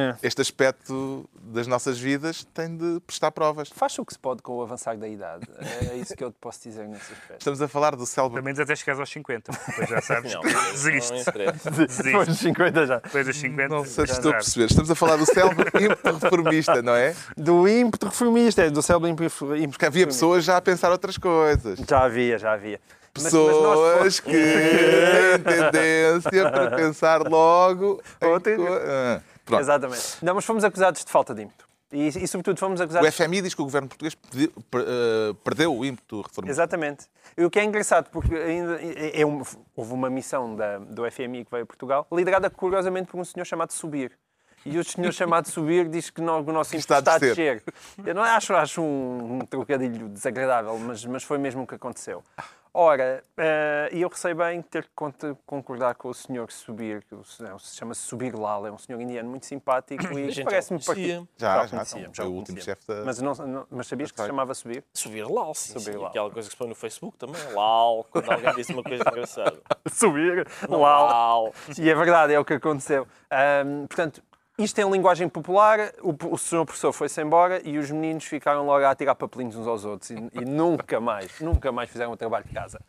É. 0.00 0.16
este 0.22 0.40
aspecto 0.40 1.28
das 1.34 1.66
nossas 1.66 1.98
vidas 2.00 2.44
tem 2.54 2.74
de 2.78 2.98
prestar 3.06 3.30
provas. 3.30 3.68
Faz 3.68 3.98
o 3.98 4.04
que 4.06 4.14
se 4.14 4.18
pode 4.18 4.40
com 4.40 4.54
o 4.56 4.62
avançar 4.62 4.96
da 4.96 5.06
idade. 5.06 5.46
É 5.92 5.96
isso 5.96 6.16
que 6.16 6.24
eu 6.24 6.30
te 6.30 6.36
posso 6.40 6.62
dizer 6.62 6.88
nesse 6.88 7.12
aspecto. 7.12 7.40
Estamos 7.40 7.60
a 7.60 7.68
falar 7.68 7.94
do 7.94 8.06
célebre 8.06 8.36
Pelo 8.36 8.44
menos 8.46 8.58
até 8.60 8.74
chegares 8.74 9.00
aos 9.00 9.10
50. 9.10 9.52
Depois 9.52 9.88
já 9.90 10.00
sabes 10.00 10.32
Não, 10.32 10.40
desiste. 10.72 11.12
Depois 11.24 11.88
Desiste. 11.88 12.24
dos 12.24 12.38
50 12.38 12.86
já. 12.86 12.98
Depois 13.00 13.26
dos 13.26 13.36
50. 13.36 13.68
Não 13.68 13.84
sei 13.84 14.06
se 14.06 14.12
estou 14.12 14.30
a 14.30 14.34
perceber. 14.36 14.64
Estamos 14.64 14.90
a 14.90 14.94
falar 14.94 15.16
do 15.16 15.26
célebre 15.26 15.68
ímpeto 15.84 16.16
reformista, 16.18 16.80
não 16.80 16.94
é? 16.94 17.14
Do 17.36 17.68
ímpeto 17.68 18.06
reformista, 18.06 18.62
é 18.62 18.70
do 18.70 18.80
cérebro 18.80 19.08
ímpeto 19.08 19.46
Porque 19.70 19.84
havia 19.84 20.06
pessoas 20.06 20.42
já 20.42 20.56
a 20.56 20.62
pensar 20.62 20.90
outras 20.90 21.18
coisas. 21.18 21.78
Já 21.86 22.02
havia, 22.04 22.38
já 22.38 22.54
havia. 22.54 22.80
Pessoas 23.12 24.20
que 24.20 24.30
têm 24.32 25.42
tendência 25.42 26.50
para 26.50 26.76
pensar 26.76 27.22
logo 27.28 27.96
co- 27.96 28.02
Ah, 28.20 29.20
Pronto. 29.44 29.60
Exatamente. 29.60 30.16
Não, 30.22 30.34
mas 30.34 30.44
fomos 30.44 30.62
acusados 30.64 31.04
de 31.04 31.10
falta 31.10 31.34
de 31.34 31.42
ímpeto. 31.42 31.68
E, 31.92 32.06
e 32.06 32.28
sobretudo, 32.28 32.58
fomos 32.60 32.78
O 32.78 32.84
acusados... 32.84 33.12
FMI 33.16 33.42
diz 33.42 33.52
que 33.52 33.60
o 33.60 33.64
governo 33.64 33.88
português 33.88 34.14
pedi- 34.14 34.46
per- 34.70 34.82
eh, 34.86 35.34
perdeu 35.42 35.74
o 35.76 35.84
ímpeto 35.84 36.20
reformista. 36.22 36.52
Exatamente. 36.52 37.06
E 37.36 37.44
o 37.44 37.50
que 37.50 37.58
é 37.58 37.64
engraçado, 37.64 38.08
porque 38.10 38.32
ainda 38.32 38.78
é, 38.80 39.20
é 39.22 39.26
um- 39.26 39.42
houve 39.74 39.92
uma 39.92 40.08
missão 40.08 40.54
da- 40.54 40.78
do 40.78 41.04
FMI 41.10 41.44
que 41.44 41.50
veio 41.50 41.64
a 41.64 41.66
Portugal, 41.66 42.06
liderada 42.12 42.48
curiosamente 42.48 43.10
por 43.10 43.18
um 43.18 43.24
senhor 43.24 43.44
chamado 43.44 43.72
Subir. 43.72 44.12
E 44.64 44.78
o 44.78 44.84
senhor 44.84 45.10
chamado 45.12 45.48
Subir 45.50 45.88
diz 45.88 46.10
que 46.10 46.20
no- 46.20 46.38
o 46.38 46.52
nosso 46.52 46.76
ímpeto 46.76 46.92
Está 46.92 46.96
a 46.96 46.98
está 47.00 47.14
a 47.14 47.18
descer. 47.18 47.34
descer. 47.64 47.64
Eu 48.06 48.14
não 48.14 48.22
acho, 48.22 48.54
acho 48.54 48.80
um, 48.82 49.38
um 49.38 49.38
trocadilho 49.40 50.08
desagradável, 50.10 50.78
mas, 50.78 51.04
mas 51.04 51.24
foi 51.24 51.38
mesmo 51.38 51.62
o 51.62 51.66
que 51.66 51.74
aconteceu. 51.74 52.22
Ora, 52.72 53.24
eh, 53.36 53.88
e 53.92 54.00
eu 54.02 54.08
receio 54.08 54.34
bem 54.36 54.62
ter 54.62 54.84
que 54.84 54.90
concordar 55.44 55.96
com 55.96 56.08
o 56.08 56.14
senhor 56.14 56.52
Subir, 56.52 57.02
que 57.02 57.14
o 57.16 57.24
senhor- 57.24 57.58
se 57.60 57.76
chama 57.76 57.94
Subir 57.94 58.32
Lal, 58.38 58.64
é 58.64 58.70
um 58.70 58.78
senhor 58.78 59.00
indiano 59.00 59.28
muito 59.28 59.44
simpático 59.44 60.04
A 60.06 60.12
e 60.20 60.30
gente 60.30 60.36
já 60.36 60.44
parece-me 60.44 60.78
o 60.80 60.84
conhecia. 60.84 61.16
parti- 61.18 61.30
Já, 61.36 61.62
já. 61.62 61.68
conhecíamos, 61.68 62.16
Foi 62.16 62.24
já 62.24 62.30
o 62.30 62.32
último 62.32 62.60
chefe 62.62 62.86
da. 62.86 63.04
Mas, 63.04 63.20
não, 63.20 63.34
não- 63.34 63.66
mas 63.70 63.88
sabias 63.88 64.12
que 64.12 64.20
se 64.20 64.26
chamava 64.26 64.54
Subir? 64.54 64.84
Subir 64.94 65.24
LAL, 65.28 65.52
sim, 65.54 65.72
Subir 65.72 65.92
sim. 65.94 65.98
LAL. 65.98 66.06
Aquela 66.10 66.30
coisa 66.30 66.48
que 66.48 66.52
se 66.54 66.58
põe 66.58 66.68
no 66.68 66.74
Facebook 66.76 67.16
também. 67.18 67.42
LAL, 67.52 68.06
quando 68.08 68.30
alguém 68.30 68.54
disse 68.54 68.72
uma 68.72 68.84
coisa 68.84 69.02
engraçada. 69.04 69.58
Subir, 69.92 70.46
Lal. 70.68 71.06
LAL. 71.06 71.54
E 71.76 71.90
é 71.90 71.94
verdade, 71.94 72.32
é 72.32 72.38
o 72.38 72.44
que 72.44 72.54
aconteceu. 72.54 73.04
Ahm, 73.30 73.86
portanto, 73.88 74.22
isto 74.62 74.78
em 74.78 74.90
linguagem 74.90 75.28
popular, 75.28 75.92
o, 76.02 76.14
o 76.32 76.38
senhor 76.38 76.64
professor 76.64 76.92
foi-se 76.92 77.20
embora 77.22 77.60
e 77.64 77.78
os 77.78 77.90
meninos 77.90 78.24
ficaram 78.24 78.66
logo 78.66 78.84
a 78.84 78.94
tirar 78.94 79.14
papelinhos 79.14 79.56
uns 79.56 79.66
aos 79.66 79.84
outros 79.84 80.10
e, 80.10 80.14
e 80.32 80.44
nunca 80.44 81.00
mais, 81.00 81.40
nunca 81.40 81.72
mais 81.72 81.88
fizeram 81.88 82.12
o 82.12 82.16
trabalho 82.16 82.44
de 82.44 82.52
casa. 82.52 82.80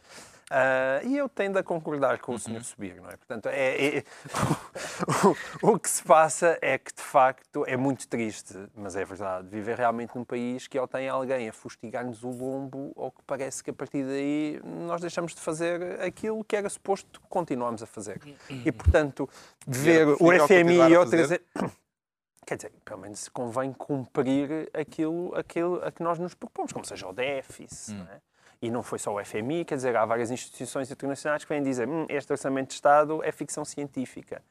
Ah, 0.54 1.00
e 1.06 1.16
eu 1.16 1.30
tendo 1.30 1.58
a 1.58 1.64
concordar 1.64 2.20
com 2.20 2.34
o 2.34 2.40
Sr. 2.40 2.62
Subir, 2.62 2.96
não 2.98 3.08
é? 3.10 3.16
Portanto, 3.16 3.46
é, 3.48 4.00
é- 4.00 4.04
o, 5.64 5.72
o 5.72 5.80
que 5.80 5.90
se 5.90 6.04
passa 6.04 6.58
é 6.62 6.78
que, 6.78 6.94
de 6.94 7.02
facto, 7.02 7.64
é 7.66 7.78
muito 7.78 8.06
triste, 8.06 8.54
mas 8.76 8.98
é 8.98 9.06
verdade, 9.06 9.48
viver 9.48 9.78
realmente 9.78 10.14
num 10.14 10.26
país 10.26 10.68
que 10.68 10.78
ou 10.78 10.86
tem 10.90 11.08
alguém 11.08 11.48
a 11.48 11.54
fustigar-nos 11.54 12.22
o 12.26 12.30
lombo 12.30 12.92
ou 12.98 13.12
que 13.12 13.24
parece 13.26 13.64
que 13.64 13.70
a 13.70 13.74
partir 13.74 14.04
daí 14.04 14.60
nós 14.64 15.00
deixamos 15.00 15.34
de 15.34 15.40
fazer 15.40 16.02
aquilo 16.02 16.44
que 16.44 16.58
era 16.58 16.70
suposto 16.70 17.22
continuarmos 17.30 17.82
a 17.82 17.86
fazer. 17.88 18.20
E, 18.66 18.72
portanto, 18.74 19.30
ver 19.66 20.06
o 20.20 20.32
FMI 20.48 20.76
e 20.90 20.98
outras... 20.98 21.30
Quer 22.46 22.56
dizer, 22.58 22.72
pelo 22.84 23.00
menos 23.00 23.30
convém 23.30 23.72
cumprir 23.72 24.70
aquilo, 24.74 25.34
aquilo 25.34 25.82
a 25.86 25.92
que 25.94 26.04
nós 26.04 26.20
nos 26.20 26.34
propomos, 26.34 26.74
como 26.74 26.84
seja 26.84 27.08
o 27.08 27.14
déficit, 27.14 27.94
não 27.96 28.06
é? 28.12 28.20
E 28.62 28.70
não 28.70 28.84
foi 28.84 29.00
só 29.00 29.16
o 29.16 29.24
FMI, 29.26 29.66
quer 29.66 29.76
dizer, 29.76 29.96
há 29.96 30.06
várias 30.06 30.30
instituições 30.30 30.92
internacionais 30.92 31.44
que 31.44 31.50
vêm 31.50 31.64
dizer 31.64 31.88
hum, 31.88 32.06
este 32.08 32.32
orçamento 32.32 32.68
de 32.68 32.74
Estado 32.76 33.24
é 33.24 33.32
ficção 33.32 33.66
científica. 33.66 34.42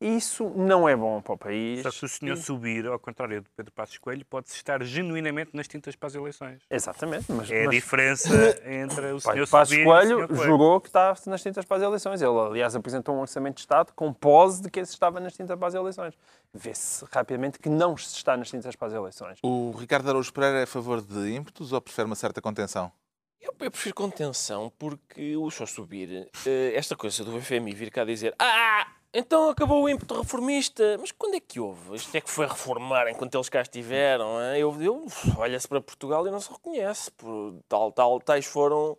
E 0.00 0.16
isso 0.16 0.48
não 0.54 0.88
é 0.88 0.94
bom 0.94 1.20
para 1.20 1.34
o 1.34 1.36
país. 1.36 1.82
Só 1.82 1.90
se 1.90 2.04
o 2.04 2.08
senhor 2.08 2.36
subir, 2.36 2.86
ao 2.86 3.00
contrário 3.00 3.40
de 3.42 3.48
Pedro 3.56 3.72
Passos 3.72 3.98
Coelho, 3.98 4.24
pode 4.24 4.48
estar 4.48 4.80
genuinamente 4.84 5.50
nas 5.54 5.66
tintas 5.66 5.96
para 5.96 6.06
as 6.06 6.14
eleições. 6.14 6.62
Exatamente, 6.70 7.30
mas, 7.32 7.50
É 7.50 7.62
a 7.62 7.66
mas 7.66 7.74
diferença 7.74 8.28
entre 8.64 9.06
o 9.12 9.20
senhor 9.20 9.34
Pai, 9.34 9.46
Passos 9.46 9.68
subir 9.74 9.80
e 9.80 9.82
o 9.82 9.90
Coelho 9.90 10.06
senhor 10.06 10.28
Coelho. 10.28 10.42
jurou 10.44 10.80
que 10.80 10.88
está 10.88 11.14
nas 11.26 11.42
tintas 11.42 11.64
para 11.64 11.76
as 11.78 11.82
eleições. 11.82 12.22
Ele, 12.22 12.38
aliás, 12.38 12.76
apresentou 12.76 13.16
um 13.16 13.20
orçamento 13.20 13.56
de 13.56 13.60
Estado 13.62 13.92
com 13.92 14.12
pose 14.12 14.62
de 14.62 14.70
que 14.70 14.78
esse 14.78 14.92
estava 14.92 15.18
nas 15.18 15.34
tintas 15.34 15.58
para 15.58 15.66
as 15.66 15.74
eleições. 15.74 16.14
Vê-se 16.54 17.04
rapidamente 17.10 17.58
que 17.58 17.68
não 17.68 17.96
se 17.96 18.14
está 18.14 18.36
nas 18.36 18.48
tintas 18.48 18.76
para 18.76 18.86
as 18.88 18.94
eleições. 18.94 19.40
O 19.42 19.72
Ricardo 19.72 20.08
Araújo 20.08 20.32
Pereira 20.32 20.60
é 20.60 20.62
a 20.62 20.66
favor 20.66 21.02
de 21.02 21.34
ímpetos 21.34 21.72
ou 21.72 21.80
prefere 21.80 22.06
uma 22.06 22.14
certa 22.16 22.40
contenção? 22.40 22.92
Eu, 23.40 23.54
eu 23.60 23.70
prefiro 23.70 23.94
contenção 23.94 24.72
porque 24.78 25.36
o 25.36 25.50
só 25.50 25.64
subir, 25.64 26.28
eh, 26.46 26.72
esta 26.74 26.96
coisa 26.96 27.24
do 27.24 27.40
FMI 27.40 27.72
vir 27.74 27.90
cá 27.90 28.04
dizer 28.04 28.34
Ah, 28.38 28.86
então 29.12 29.48
acabou 29.48 29.82
o 29.82 29.88
ímpeto 29.88 30.20
reformista. 30.20 30.96
Mas 30.98 31.12
quando 31.12 31.34
é 31.34 31.40
que 31.40 31.60
houve? 31.60 31.96
Isto 31.96 32.14
é 32.16 32.20
que 32.20 32.30
foi 32.30 32.46
reformar 32.46 33.08
enquanto 33.08 33.34
eles 33.36 33.48
cá 33.48 33.62
estiveram. 33.62 34.40
hein? 34.40 34.60
Eu, 34.60 34.82
eu 34.82 35.06
olha-se 35.36 35.68
para 35.68 35.80
Portugal 35.80 36.26
e 36.26 36.30
não 36.30 36.40
se 36.40 36.50
reconhece. 36.50 37.10
Por 37.12 37.54
tal, 37.68 37.92
tal, 37.92 38.20
tais 38.20 38.44
foram 38.44 38.98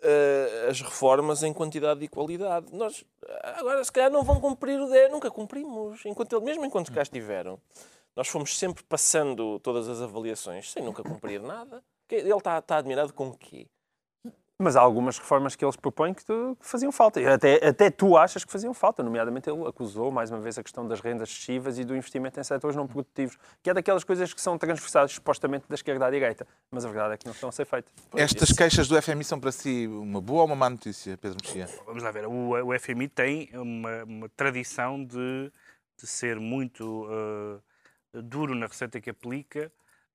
eh, 0.00 0.66
as 0.70 0.80
reformas 0.80 1.42
em 1.42 1.52
quantidade 1.52 2.04
e 2.04 2.08
qualidade. 2.08 2.66
Nós 2.72 3.04
agora 3.42 3.82
se 3.84 3.92
calhar 3.92 4.10
não 4.10 4.22
vão 4.22 4.40
cumprir 4.40 4.80
o 4.80 4.88
10, 4.88 5.10
nunca 5.10 5.30
cumprimos, 5.30 6.04
enquanto 6.06 6.34
ele, 6.36 6.44
mesmo 6.44 6.64
enquanto 6.64 6.92
cá 6.92 7.02
estiveram. 7.02 7.58
Nós 8.14 8.28
fomos 8.28 8.58
sempre 8.58 8.82
passando 8.84 9.58
todas 9.60 9.88
as 9.88 10.00
avaliações 10.02 10.70
sem 10.70 10.82
nunca 10.82 11.02
cumprir 11.02 11.40
nada. 11.40 11.82
Ele 12.16 12.32
está, 12.36 12.58
está 12.58 12.76
admirado 12.76 13.12
com 13.12 13.28
o 13.28 13.36
quê? 13.36 13.66
Mas 14.58 14.76
há 14.76 14.80
algumas 14.80 15.18
reformas 15.18 15.56
que 15.56 15.64
eles 15.64 15.74
propõem 15.74 16.14
que, 16.14 16.24
tu- 16.24 16.56
que 16.60 16.64
faziam 16.66 16.92
falta. 16.92 17.18
Até, 17.34 17.66
até 17.66 17.90
tu 17.90 18.16
achas 18.16 18.44
que 18.44 18.52
faziam 18.52 18.72
falta. 18.72 19.02
Nomeadamente, 19.02 19.50
ele 19.50 19.66
acusou, 19.66 20.12
mais 20.12 20.30
uma 20.30 20.38
vez, 20.38 20.56
a 20.56 20.62
questão 20.62 20.86
das 20.86 21.00
rendas 21.00 21.30
excessivas 21.30 21.78
e 21.80 21.84
do 21.84 21.96
investimento 21.96 22.38
em 22.38 22.44
setores 22.44 22.76
não 22.76 22.86
produtivos, 22.86 23.36
que 23.60 23.70
é 23.70 23.74
daquelas 23.74 24.04
coisas 24.04 24.32
que 24.32 24.40
são 24.40 24.56
transversadas, 24.56 25.10
supostamente, 25.12 25.64
da 25.68 25.74
esquerda 25.74 26.06
à 26.06 26.10
direita. 26.10 26.46
Mas 26.70 26.84
a 26.84 26.88
verdade 26.88 27.14
é 27.14 27.16
que 27.16 27.26
não 27.26 27.32
estão 27.32 27.48
a 27.48 27.52
ser 27.52 27.64
feitas. 27.64 27.92
Estas 28.14 28.52
queixas 28.52 28.86
do 28.86 29.00
FMI 29.02 29.24
são 29.24 29.40
para 29.40 29.50
si 29.50 29.88
uma 29.88 30.20
boa 30.20 30.42
ou 30.42 30.46
uma 30.46 30.54
má 30.54 30.70
notícia, 30.70 31.16
Pedro 31.18 31.38
Mexia? 31.42 31.66
Vamos 31.84 32.02
lá 32.04 32.12
ver, 32.12 32.26
o, 32.26 32.50
o 32.68 32.78
FMI 32.78 33.08
tem 33.08 33.50
uma, 33.54 34.04
uma 34.04 34.28
tradição 34.28 35.02
de, 35.04 35.50
de 36.00 36.06
ser 36.06 36.38
muito 36.38 37.08
eh, 38.14 38.20
duro 38.22 38.54
na 38.54 38.66
receita 38.66 39.00
que 39.00 39.10
aplica 39.10 39.72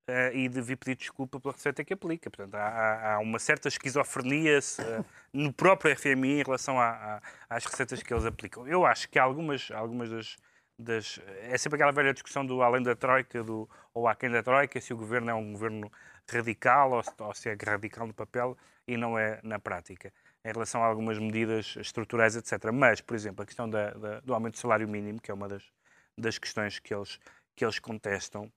eh, 0.08 0.32
e 0.34 0.48
de 0.50 0.62
vir 0.62 0.78
pedir 0.78 0.96
desculpa 0.96 1.40
pela 1.40 1.54
receita 1.54 1.84
que 1.84 1.94
aplica. 1.94 2.30
Portanto, 2.30 2.56
há- 2.56 3.16
há, 3.16 3.20
uma 3.20 3.40
certa 3.40 3.68
esquizofrenia 3.68 4.58
eh, 4.60 5.04
no 5.34 5.52
próprio 5.54 5.92
FMI 5.96 6.40
em 6.40 6.44
relação 6.44 6.80
a- 6.80 6.90
a- 7.18 7.22
às 7.50 7.66
receitas 7.66 8.02
que 8.02 8.14
eles 8.14 8.26
aplicam. 8.26 8.68
Eu 8.68 8.86
acho 8.86 9.10
que 9.10 9.20
algumas, 9.20 9.70
algumas 9.72 10.10
das, 10.10 10.38
das- 10.80 11.20
É 11.42 11.58
sempre 11.58 11.76
aquela 11.78 11.92
velha 11.92 12.14
discussão 12.14 12.46
do 12.46 12.62
além 12.62 12.82
da 12.84 12.96
Troika 12.96 13.44
do, 13.44 13.70
ou 13.94 14.08
aquém 14.08 14.30
da 14.32 14.42
Troika, 14.44 14.80
se 14.80 14.94
o 14.94 14.98
governo 14.98 15.30
é 15.30 15.34
um 15.34 15.52
governo 15.54 15.92
radical 16.30 16.92
ou 16.92 17.04
se, 17.04 17.12
ou 17.20 17.34
se 17.34 17.50
é 17.50 17.58
radical 17.66 18.06
no 18.08 18.14
papel 18.14 18.58
e 18.88 18.96
não 18.98 19.18
é 19.18 19.40
na 19.44 19.60
prática 19.60 20.12
em 20.46 20.52
relação 20.52 20.82
a 20.82 20.86
algumas 20.88 21.18
medidas 21.20 21.76
estruturais, 21.78 22.36
etc. 22.38 22.72
Mas, 22.72 23.02
por 23.02 23.16
exemplo, 23.16 23.44
a 23.44 23.46
questão 23.46 23.70
da- 23.70 23.92
da- 23.92 24.20
do 24.22 24.34
aumento 24.34 24.54
do 24.54 24.60
salário 24.60 24.88
mínimo, 24.88 25.20
que 25.22 25.30
é 25.30 25.34
uma 25.34 25.48
das, 25.50 25.64
das 26.18 26.38
questões 26.38 26.80
que 26.80 26.94
eles, 26.94 27.20
que 27.56 27.66
eles 27.66 27.80
contestam, 27.80 28.50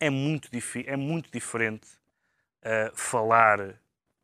é 0.00 0.10
muito, 0.10 0.48
é 0.86 0.96
muito 0.96 1.30
diferente 1.30 1.88
uh, 2.62 2.94
falar 2.94 3.80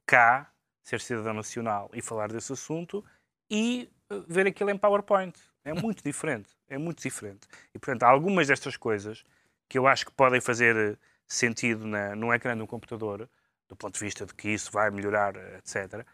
cá, 0.06 0.50
ser 0.82 1.00
cidadão 1.00 1.34
nacional 1.34 1.90
e 1.92 2.02
falar 2.02 2.30
desse 2.30 2.52
assunto 2.52 3.04
e 3.50 3.90
uh, 4.10 4.24
ver 4.28 4.46
aquilo 4.46 4.70
em 4.70 4.78
PowerPoint. 4.78 5.38
É 5.64 5.72
muito 5.74 6.02
diferente. 6.02 6.50
É 6.68 6.78
muito 6.78 7.02
diferente. 7.02 7.46
E, 7.74 7.78
portanto, 7.78 8.02
há 8.04 8.08
algumas 8.08 8.48
destas 8.48 8.76
coisas 8.76 9.24
que 9.68 9.78
eu 9.78 9.86
acho 9.86 10.06
que 10.06 10.12
podem 10.12 10.40
fazer 10.40 10.76
uh, 10.76 10.98
sentido 11.26 11.86
na, 11.86 12.14
num 12.14 12.32
ecrã 12.32 12.56
de 12.56 12.62
um 12.62 12.66
computador, 12.66 13.28
do 13.68 13.76
ponto 13.76 13.94
de 13.94 14.00
vista 14.00 14.26
de 14.26 14.34
que 14.34 14.50
isso 14.50 14.70
vai 14.70 14.90
melhorar, 14.90 15.34
etc. 15.58 16.06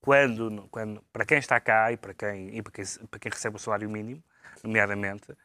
Quando, 0.00 0.68
quando, 0.70 1.02
para 1.12 1.24
quem 1.24 1.38
está 1.38 1.58
cá 1.58 1.90
e 1.90 1.96
para 1.96 2.14
quem, 2.14 2.56
e 2.56 2.62
para 2.62 2.72
quem, 2.72 2.84
para 3.10 3.18
quem 3.18 3.32
recebe 3.32 3.56
o 3.56 3.58
salário 3.58 3.90
mínimo, 3.90 4.22
nomeadamente, 4.62 5.36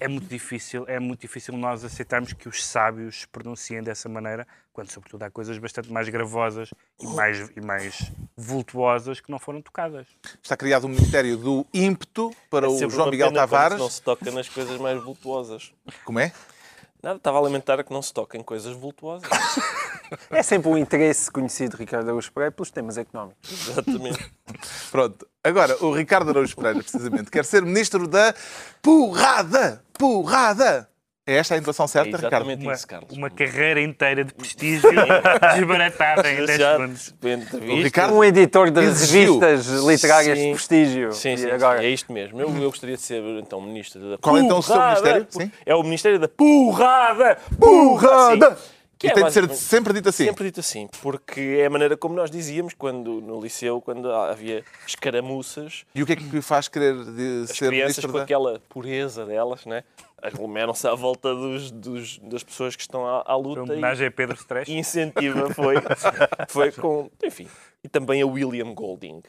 é 0.00 0.08
muito 0.08 0.26
difícil, 0.26 0.84
é 0.88 0.98
muito 0.98 1.20
difícil 1.20 1.56
nós 1.56 1.84
aceitarmos 1.84 2.32
que 2.32 2.48
os 2.48 2.64
sábios 2.64 3.20
se 3.20 3.28
pronunciem 3.28 3.82
dessa 3.82 4.08
maneira, 4.08 4.46
quando 4.72 4.90
sobretudo 4.90 5.22
há 5.22 5.30
coisas 5.30 5.56
bastante 5.58 5.92
mais 5.92 6.08
gravosas 6.08 6.70
e 7.00 7.06
mais, 7.06 7.50
e 7.56 7.60
mais 7.60 8.10
vultuosas 8.36 9.20
que 9.20 9.30
não 9.30 9.38
foram 9.38 9.60
tocadas. 9.60 10.06
Está 10.42 10.56
criado 10.56 10.86
um 10.86 10.90
Ministério 10.90 11.36
do 11.36 11.66
Ímpeto 11.72 12.34
para 12.50 12.66
É 12.66 12.68
o 12.68 12.90
João 12.90 13.10
Miguel 13.10 13.32
Tavares. 13.32 13.78
Não 13.78 13.90
se 13.90 14.02
toca 14.02 14.30
nas 14.30 14.48
coisas 14.48 14.78
mais 14.78 15.02
vultuosas. 15.02 15.72
Como 16.04 16.18
é? 16.18 16.32
Nada, 17.02 17.16
estava 17.16 17.38
a 17.38 17.40
lamentar 17.40 17.84
que 17.84 17.92
não 17.92 18.00
se 18.00 18.12
toca 18.12 18.38
em 18.38 18.42
coisas 18.42 18.76
vultuosas. 18.76 19.28
É 20.30 20.42
sempre 20.42 20.68
um 20.68 20.76
interesse 20.78 21.30
conhecido 21.30 21.72
de 21.72 21.76
Ricardo 21.82 22.06
Araújo 22.08 22.32
Pereira 22.32 22.52
pelos 22.52 22.70
temas 22.70 22.98
económicos. 22.98 23.68
Exatamente. 23.68 24.30
Pronto. 24.90 25.26
Agora, 25.44 25.76
o 25.84 25.92
Ricardo 25.92 26.30
Araújo 26.30 26.54
Pereira, 26.56 26.78
precisamente, 26.82 27.30
quer 27.30 27.44
ser 27.44 27.62
Ministro 27.62 28.06
da 28.06 28.34
Porrada! 28.80 29.82
Porrada! 29.98 30.88
É 31.24 31.36
esta 31.36 31.54
a 31.54 31.58
intuação 31.58 31.86
certa, 31.86 32.08
É 32.08 32.12
Ricardo? 32.16 32.32
exatamente 32.34 32.62
Uma, 32.66 32.72
isso, 32.72 32.84
Carlos. 32.86 33.16
uma 33.16 33.30
carreira 33.30 33.80
inteira 33.80 34.24
de 34.24 34.34
prestígio 34.34 34.90
desbaratada 35.54 36.28
em 36.32 36.44
10 36.44 36.58
Já 36.60 36.72
segundos. 36.76 37.14
Ricardo- 37.84 38.14
Um 38.16 38.24
editor 38.24 38.70
das 38.72 38.84
Exigiu. 38.86 39.38
revistas 39.38 39.84
literárias 39.84 40.36
Sim. 40.38 40.44
de 40.48 40.54
prestígio. 40.54 41.12
Sim, 41.12 41.32
E 41.34 41.38
sim, 41.38 41.50
agora... 41.50 41.78
sim, 41.78 41.84
é 41.84 41.90
isto 41.90 42.12
mesmo. 42.12 42.40
Eu, 42.40 42.48
eu 42.56 42.70
gostaria 42.70 42.96
de 42.96 43.02
ser, 43.02 43.22
então, 43.38 43.60
Ministro 43.60 44.00
da 44.10 44.18
Qual 44.18 44.36
é, 44.36 44.40
então, 44.40 44.58
o 44.58 44.62
seu 44.64 44.74
Porrada. 44.74 45.00
ministério? 45.00 45.26
Sim. 45.30 45.52
É 45.64 45.74
o 45.76 45.82
Ministério 45.84 46.18
da 46.18 46.28
Porrada! 46.28 47.38
Porrada! 47.56 48.58
Sim. 49.02 49.08
E 49.08 49.10
Que 49.10 49.10
é 49.10 49.14
tem 49.14 49.24
de 49.24 49.32
ser 49.32 49.54
sempre 49.56 49.92
dito 49.92 50.08
assim. 50.08 50.24
Sempre 50.26 50.44
dito 50.44 50.60
assim, 50.60 50.88
porque 51.02 51.58
é 51.60 51.66
a 51.66 51.70
maneira 51.70 51.96
como 51.96 52.14
nós 52.14 52.30
dizíamos 52.30 52.72
quando 52.72 53.20
no 53.20 53.40
liceu, 53.40 53.80
quando 53.80 54.10
havia 54.12 54.64
escaramuças, 54.86 55.84
E 55.94 56.02
o 56.02 56.06
que 56.06 56.12
é 56.12 56.16
que 56.16 56.40
faz 56.40 56.68
querer 56.68 56.94
de 56.94 57.42
as 57.44 57.56
ser 57.56 57.68
crianças 57.68 58.04
com 58.04 58.18
aquela 58.18 58.60
pureza 58.68 59.26
delas, 59.26 59.66
né? 59.66 59.82
Aglomeram-se 60.22 60.86
à 60.86 60.94
volta 60.94 61.34
dos, 61.34 61.70
dos- 61.70 62.18
das 62.20 62.42
pessoas 62.42 62.76
que 62.76 62.82
estão 62.82 63.06
à, 63.06 63.22
à 63.26 63.36
luta 63.36 63.60
uma 63.62 63.68
e, 63.68 63.72
homenagem 63.72 64.06
a 64.06 64.10
Pedro 64.10 64.36
Stresch. 64.36 64.68
e 64.70 64.74
incentiva 64.78 65.50
foi, 65.52 65.74
foi 66.48 66.72
com, 66.72 67.10
enfim, 67.24 67.48
e 67.82 67.88
também 67.88 68.22
a 68.22 68.26
William 68.26 68.72
Golding. 68.72 69.22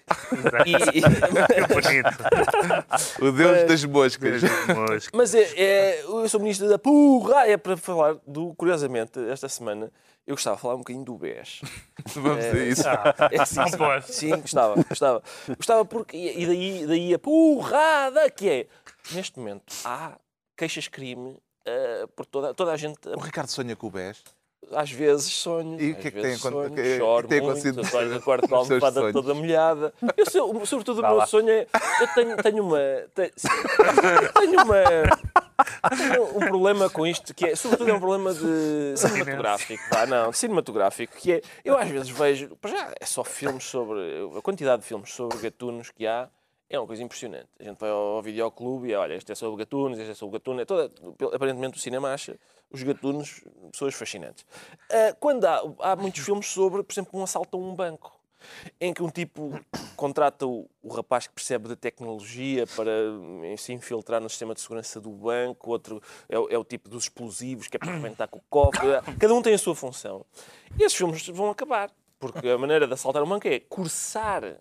E- 0.66 1.02
Que 1.54 1.74
bonito. 1.74 3.22
O 3.22 3.32
Deus 3.32 3.64
das 3.68 3.84
moscas. 3.86 4.42
Mas, 4.90 5.08
Mas 5.14 5.36
é, 5.36 5.42
é, 5.58 6.02
eu 6.04 6.30
sou 6.30 6.40
ministro 6.40 6.70
da 6.70 6.78
porra. 6.78 7.48
É 7.48 7.58
para 7.58 7.76
falar 7.78 8.16
do. 8.28 8.54
Curiosamente, 8.56 9.20
esta 9.30 9.50
semana 9.50 9.92
eu 10.28 10.36
gostava 10.36 10.56
de 10.56 10.62
falar 10.62 10.76
um 10.76 10.80
bocadinho 10.80 11.04
do 11.06 11.18
BES. 11.18 11.62
Vamos 12.14 12.46
a 12.46 12.58
isso. 12.60 12.84
É, 13.32 13.46
sim, 13.46 13.60
Não 13.60 13.68
sim. 13.68 13.78
posso. 13.78 14.14
Sim, 14.14 14.30
gostava, 14.42 14.76
gostava. 14.88 15.24
Gostava 15.58 15.86
porque. 15.86 16.16
E 16.18 16.46
daí, 16.46 16.86
daí 16.88 17.14
a 17.14 17.20
porrada 17.20 18.30
que 18.30 18.50
é. 18.50 18.68
Neste 19.12 19.38
momento 19.40 19.74
há 19.84 20.14
queixas-crime 20.58 21.38
eh, 21.66 22.06
por 22.16 22.26
toda, 22.26 22.54
toda 22.54 22.72
a 22.72 22.78
gente. 22.78 22.98
O 23.10 23.20
Ricardo 23.20 23.50
sonha 23.50 23.76
com 23.76 23.88
o 23.88 23.92
BES. 23.92 24.24
Às 24.72 24.92
vezes 24.92 25.32
sonho. 25.32 25.80
E 25.80 25.92
o 25.92 25.96
que 25.96 26.08
é 26.08 26.12
que 26.12 26.22
tem 26.22 26.34
acon- 26.36 26.50
sonho, 26.52 26.74
que 26.74 26.80
é- 26.82 26.98
choro 26.98 27.24
que 27.28 27.30
tem 27.30 27.42
muito, 27.42 27.52
acontecido 27.68 28.14
no 28.14 28.22
quarto 28.22 28.48
com 28.48 28.56
a 28.56 28.58
almofada 28.60 29.12
toda 29.12 29.34
molhada. 29.34 29.94
Eu, 30.16 30.26
sou- 30.30 30.66
sobretudo, 30.66 31.00
o 31.00 31.02
meu 31.02 31.16
lá. 31.16 31.26
sonho 31.26 31.50
é. 31.50 31.68
Eu 32.00 32.08
tenho, 32.16 32.38
tenho 32.38 32.64
uma. 32.64 32.80
te- 33.14 33.34
sim, 33.36 33.48
tenho 34.40 34.64
uma. 34.64 34.84
Tenho 35.98 36.38
um 36.38 36.40
problema 36.40 36.90
com 36.90 37.06
isto, 37.06 37.34
que 37.34 37.46
é, 37.46 37.56
sobretudo, 37.56 37.90
é 37.90 37.94
um 37.94 38.00
problema 38.00 38.34
de 38.34 38.94
cinematográfico. 38.98 39.84
Vá, 39.92 40.06
não, 40.06 40.32
cinematográfico, 40.32 41.16
que 41.18 41.34
é. 41.34 41.42
Eu 41.64 41.78
às 41.78 41.90
vezes 41.90 42.10
vejo. 42.10 42.58
Já 42.66 42.94
é 43.00 43.06
só 43.06 43.24
filmes 43.24 43.66
sobre. 43.66 44.00
A 44.38 44.42
quantidade 44.42 44.82
de 44.82 44.88
filmes 44.88 45.12
sobre 45.14 45.38
gatunos 45.40 45.92
que 45.92 46.08
há. 46.08 46.30
É 46.74 46.80
uma 46.80 46.88
coisa 46.88 47.04
impressionante. 47.04 47.50
A 47.60 47.64
gente 47.64 47.78
vai 47.78 47.92
ao 47.92 48.20
videoclube 48.24 48.90
e 48.90 48.96
olha, 48.96 49.14
este 49.14 49.32
é 49.32 49.36
sobre 49.36 49.60
gatunos, 49.60 50.00
este 50.00 50.10
é 50.10 50.16
sobre 50.16 50.40
gatuno. 50.40 50.60
É 50.60 50.66
toda, 50.66 50.92
aparentemente 51.32 51.78
o 51.78 51.80
cinema 51.80 52.12
acha 52.12 52.36
os 52.72 52.82
gatunos 52.82 53.44
pessoas 53.72 53.94
fascinantes. 53.94 54.44
Ah, 54.92 55.16
quando 55.20 55.46
há, 55.46 55.62
há 55.82 55.96
muitos 55.96 56.26
filmes 56.26 56.48
sobre, 56.48 56.82
por 56.82 56.92
exemplo, 56.92 57.20
um 57.20 57.24
assalto 57.24 57.56
a 57.58 57.60
um 57.60 57.76
banco. 57.76 58.20
em 58.82 58.92
que 58.92 59.04
um 59.04 59.10
tipo 59.10 59.52
contrata 59.96 60.48
o, 60.48 60.68
o 60.82 60.92
rapaz 60.92 61.28
que 61.28 61.34
percebe 61.34 61.68
da 61.70 61.76
tecnologia 61.76 62.66
para 62.76 62.92
se 63.56 63.72
infiltrar 63.72 64.20
no 64.20 64.28
sistema 64.28 64.56
de 64.56 64.62
segurança 64.62 65.00
do 65.00 65.12
banco, 65.12 65.70
outro 65.70 66.02
é, 66.28 66.36
é 66.36 66.58
o 66.58 66.64
tipo 66.64 66.90
dos 66.90 67.04
explosivos 67.04 67.68
que 67.68 67.78
é 67.78 67.80
para 67.80 67.92
arrebentar 67.92 68.28
com 68.28 68.40
o 68.40 68.44
cofre. 68.50 68.88
Cada 69.20 69.34
um 69.34 69.44
tem 69.44 69.54
a 69.54 69.60
sua 69.60 69.76
função. 69.76 70.26
E 70.80 70.84
esses 70.84 70.98
filmes 70.98 71.28
vão 71.28 71.52
acabar, 71.52 71.92
porque 72.20 72.50
a 72.50 72.58
maneira 72.58 72.88
de 72.88 72.94
assaltar 72.94 73.22
um 73.22 73.28
banco 73.28 73.48
é 73.48 73.60
cursar 73.60 74.58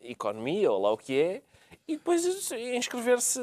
economia, 0.00 0.70
ou 0.70 0.80
lá 0.80 0.92
o 0.92 0.96
que 0.96 1.20
é, 1.20 1.42
e 1.88 1.96
depois 1.96 2.24
inscrever-se 2.52 3.40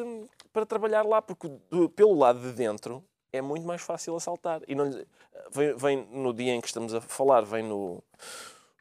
para 0.52 0.66
trabalhar 0.66 1.04
lá, 1.06 1.22
porque 1.22 1.50
do- 1.70 1.90
pelo 1.90 2.14
lado 2.16 2.40
de 2.40 2.52
dentro 2.52 3.04
é 3.32 3.42
muito 3.42 3.66
mais 3.66 3.82
fácil 3.82 4.16
assaltar. 4.16 4.62
E 4.68 4.76
não 4.76 4.86
lhe- 4.90 5.08
vem, 5.52 5.76
vem 5.76 6.08
no 6.12 6.34
dia 6.34 6.54
em 6.54 6.62
que 6.62 6.68
estamos 6.68 6.94
a 6.94 7.02
falar, 7.02 7.42
vem 7.44 7.64
no, 7.64 8.04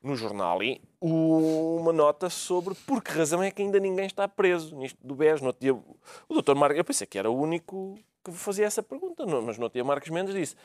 no 0.02 0.14
jornal 0.16 0.62
e 0.62 0.80
uma 1.00 1.92
nota 1.92 2.28
sobre 2.28 2.74
por 2.86 3.02
que 3.02 3.10
razão 3.12 3.42
é 3.42 3.50
que 3.50 3.62
ainda 3.62 3.78
ninguém 3.80 4.06
está 4.06 4.26
preso 4.28 4.76
nisto 4.76 4.98
do 5.02 5.14
BES. 5.14 5.40
No 5.40 5.48
outro 5.48 5.60
dia, 5.60 5.74
o 5.74 6.34
doutor 6.34 6.54
Marcos, 6.56 6.78
eu 6.78 6.84
pensei 6.84 7.06
que 7.06 7.18
era 7.18 7.30
o 7.30 7.36
único 7.40 7.98
que 8.24 8.30
fazia 8.32 8.66
essa 8.66 8.82
pergunta, 8.82 9.24
mas 9.26 9.56
no 9.58 9.64
outro 9.64 9.74
dia 9.78 9.84
Marcos 9.84 10.10
Mendes 10.10 10.34
disse 10.34 10.56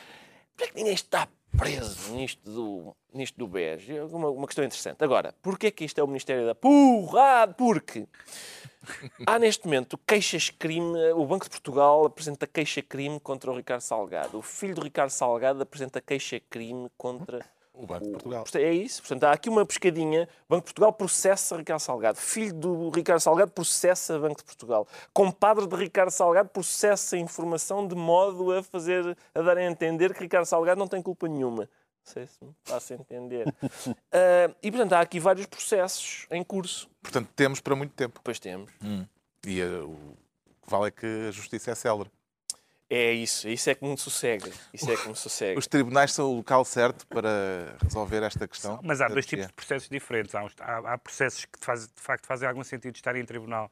por 0.55 0.67
que 0.67 0.75
ninguém 0.75 0.93
está 0.93 1.27
preso 1.57 2.11
nisto 2.13 2.49
do, 2.49 2.95
nisto 3.17 3.37
do 3.37 3.47
BES? 3.47 3.87
Uma, 4.11 4.29
uma 4.29 4.47
questão 4.47 4.63
interessante. 4.63 5.03
Agora, 5.03 5.33
porquê 5.41 5.71
que 5.71 5.83
isto 5.83 5.99
é 5.99 6.03
o 6.03 6.07
Ministério 6.07 6.45
da 6.45 6.55
Porrada? 6.55 7.53
Porque 7.53 8.07
há 9.25 9.37
neste 9.39 9.65
momento 9.65 9.97
queixas-crime. 9.97 11.11
O 11.13 11.25
Banco 11.25 11.45
de 11.45 11.51
Portugal 11.51 12.05
apresenta 12.05 12.47
queixa-crime 12.47 13.19
contra 13.19 13.51
o 13.51 13.55
Ricardo 13.55 13.81
Salgado. 13.81 14.37
O 14.37 14.41
filho 14.41 14.75
do 14.75 14.81
Ricardo 14.81 15.09
Salgado 15.09 15.61
apresenta 15.61 15.99
queixa-crime 16.01 16.89
contra 16.97 17.45
O 17.73 17.85
Banco 17.85 18.05
de 18.05 18.11
Portugal. 18.11 18.45
é 18.55 18.73
isso. 18.73 19.01
Portanto, 19.01 19.23
há 19.25 19.31
aqui 19.31 19.49
uma 19.49 19.65
pescadinha. 19.65 20.27
Banco 20.47 20.61
de 20.61 20.73
Portugal 20.73 20.93
processa 20.93 21.57
Ricardo 21.57 21.79
Salgado. 21.79 22.17
Filho 22.17 22.53
do 22.53 22.89
Ricardo 22.89 23.19
Salgado 23.19 23.51
processa 23.51 24.17
Banco 24.19 24.37
de 24.37 24.43
Portugal. 24.43 24.87
Compadre 25.13 25.67
de 25.67 25.75
Ricardo 25.75 26.11
Salgado 26.11 26.49
processa 26.49 27.15
a 27.15 27.19
informação 27.19 27.87
de 27.87 27.95
modo 27.95 28.51
a 28.51 28.63
fazer, 28.63 29.17
a 29.33 29.41
dar 29.41 29.57
a 29.57 29.63
entender 29.63 30.13
que 30.13 30.21
Ricardo 30.21 30.45
Salgado 30.45 30.79
não 30.79 30.87
tem 30.87 31.01
culpa 31.01 31.27
nenhuma. 31.27 31.69
Não 32.07 32.13
sei 32.13 32.25
se 32.27 32.37
me 32.41 32.55
faço 32.63 32.93
entender. 32.93 33.45
Ah, 34.11 34.49
e, 34.63 34.71
portanto, 34.71 34.93
há 34.93 35.01
aqui 35.01 35.19
vários 35.19 35.45
processos 35.45 36.25
em 36.31 36.41
curso. 36.43 36.89
Portanto, 37.03 37.29
temos 37.35 37.59
para 37.59 37.75
muito 37.75 37.93
tempo. 37.93 38.15
Depois 38.19 38.39
temos. 38.39 38.71
E 39.45 39.59
eh, 39.59 39.67
o 39.81 40.15
que 40.63 40.69
vale 40.71 40.87
é 40.87 40.91
que 40.91 41.05
a 41.27 41.31
justiça 41.31 41.71
é 41.71 41.75
célere. 41.75 42.09
É 42.89 43.11
isso. 43.11 43.49
Isso 43.49 43.69
é 43.69 43.75
que 43.75 43.83
me 43.85 43.97
sossega. 43.97 44.49
Isso 44.73 44.89
é 44.89 44.95
que 44.95 45.07
me 45.09 45.15
sossega. 45.15 45.59
Os 45.59 45.67
tribunais 45.67 46.13
são 46.13 46.31
o 46.31 46.37
local 46.37 46.63
certo 46.63 47.05
para 47.07 47.75
resolver 47.83 48.23
esta 48.23 48.47
questão? 48.47 48.79
Mas 48.81 49.01
há 49.01 49.07
dois 49.09 49.25
desfia. 49.25 49.39
tipos 49.39 49.47
de 49.49 49.53
processos 49.53 49.89
diferentes. 49.89 50.33
Há, 50.33 50.43
uns- 50.45 50.55
há- 50.61 50.93
há 50.93 50.97
processos 50.97 51.43
que 51.45 51.59
de, 51.59 51.65
faz- 51.65 51.87
de 51.87 52.01
facto 52.01 52.25
fazem 52.25 52.47
algum 52.47 52.63
sentido 52.63 52.95
estar 52.95 53.15
em 53.17 53.25
tribunal 53.25 53.69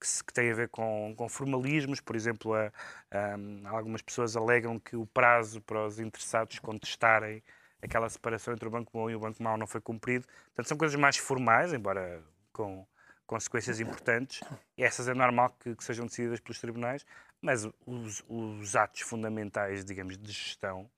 que, 0.00 0.08
se- 0.08 0.24
que 0.24 0.32
têm 0.32 0.50
a 0.50 0.54
ver 0.54 0.68
com, 0.70 1.14
com 1.16 1.28
formalismos. 1.28 2.00
Por 2.00 2.16
exemplo, 2.16 2.54
a- 2.54 2.72
a- 3.12 3.36
algumas 3.68 4.00
pessoas 4.00 4.34
alegam 4.34 4.78
que 4.80 4.96
o 4.96 5.06
prazo 5.06 5.60
para 5.60 5.86
os 5.86 6.00
interessados 6.00 6.58
contestarem 6.58 7.42
aquela 7.84 8.08
separação 8.08 8.54
entre 8.54 8.66
o 8.66 8.70
Banco 8.70 8.90
Bom 8.92 9.10
e 9.10 9.14
o 9.14 9.20
Banco 9.20 9.42
Mau 9.42 9.56
não 9.56 9.66
foi 9.66 9.80
cumprido. 9.80 10.26
Portanto, 10.46 10.68
são 10.68 10.76
coisas 10.76 10.98
mais 10.98 11.16
formais, 11.16 11.72
embora 11.72 12.22
com 12.52 12.86
consequências 13.26 13.80
importantes. 13.80 14.40
E 14.76 14.82
essas 14.82 15.08
é 15.08 15.14
normal 15.14 15.56
que, 15.60 15.74
que 15.74 15.84
sejam 15.84 16.06
decididas 16.06 16.40
pelos 16.40 16.58
tribunais. 16.58 17.04
Mas 17.40 17.68
os, 17.86 18.24
os 18.28 18.74
atos 18.74 19.02
fundamentais, 19.02 19.84
digamos, 19.84 20.16
de 20.16 20.32
gestão 20.32 20.90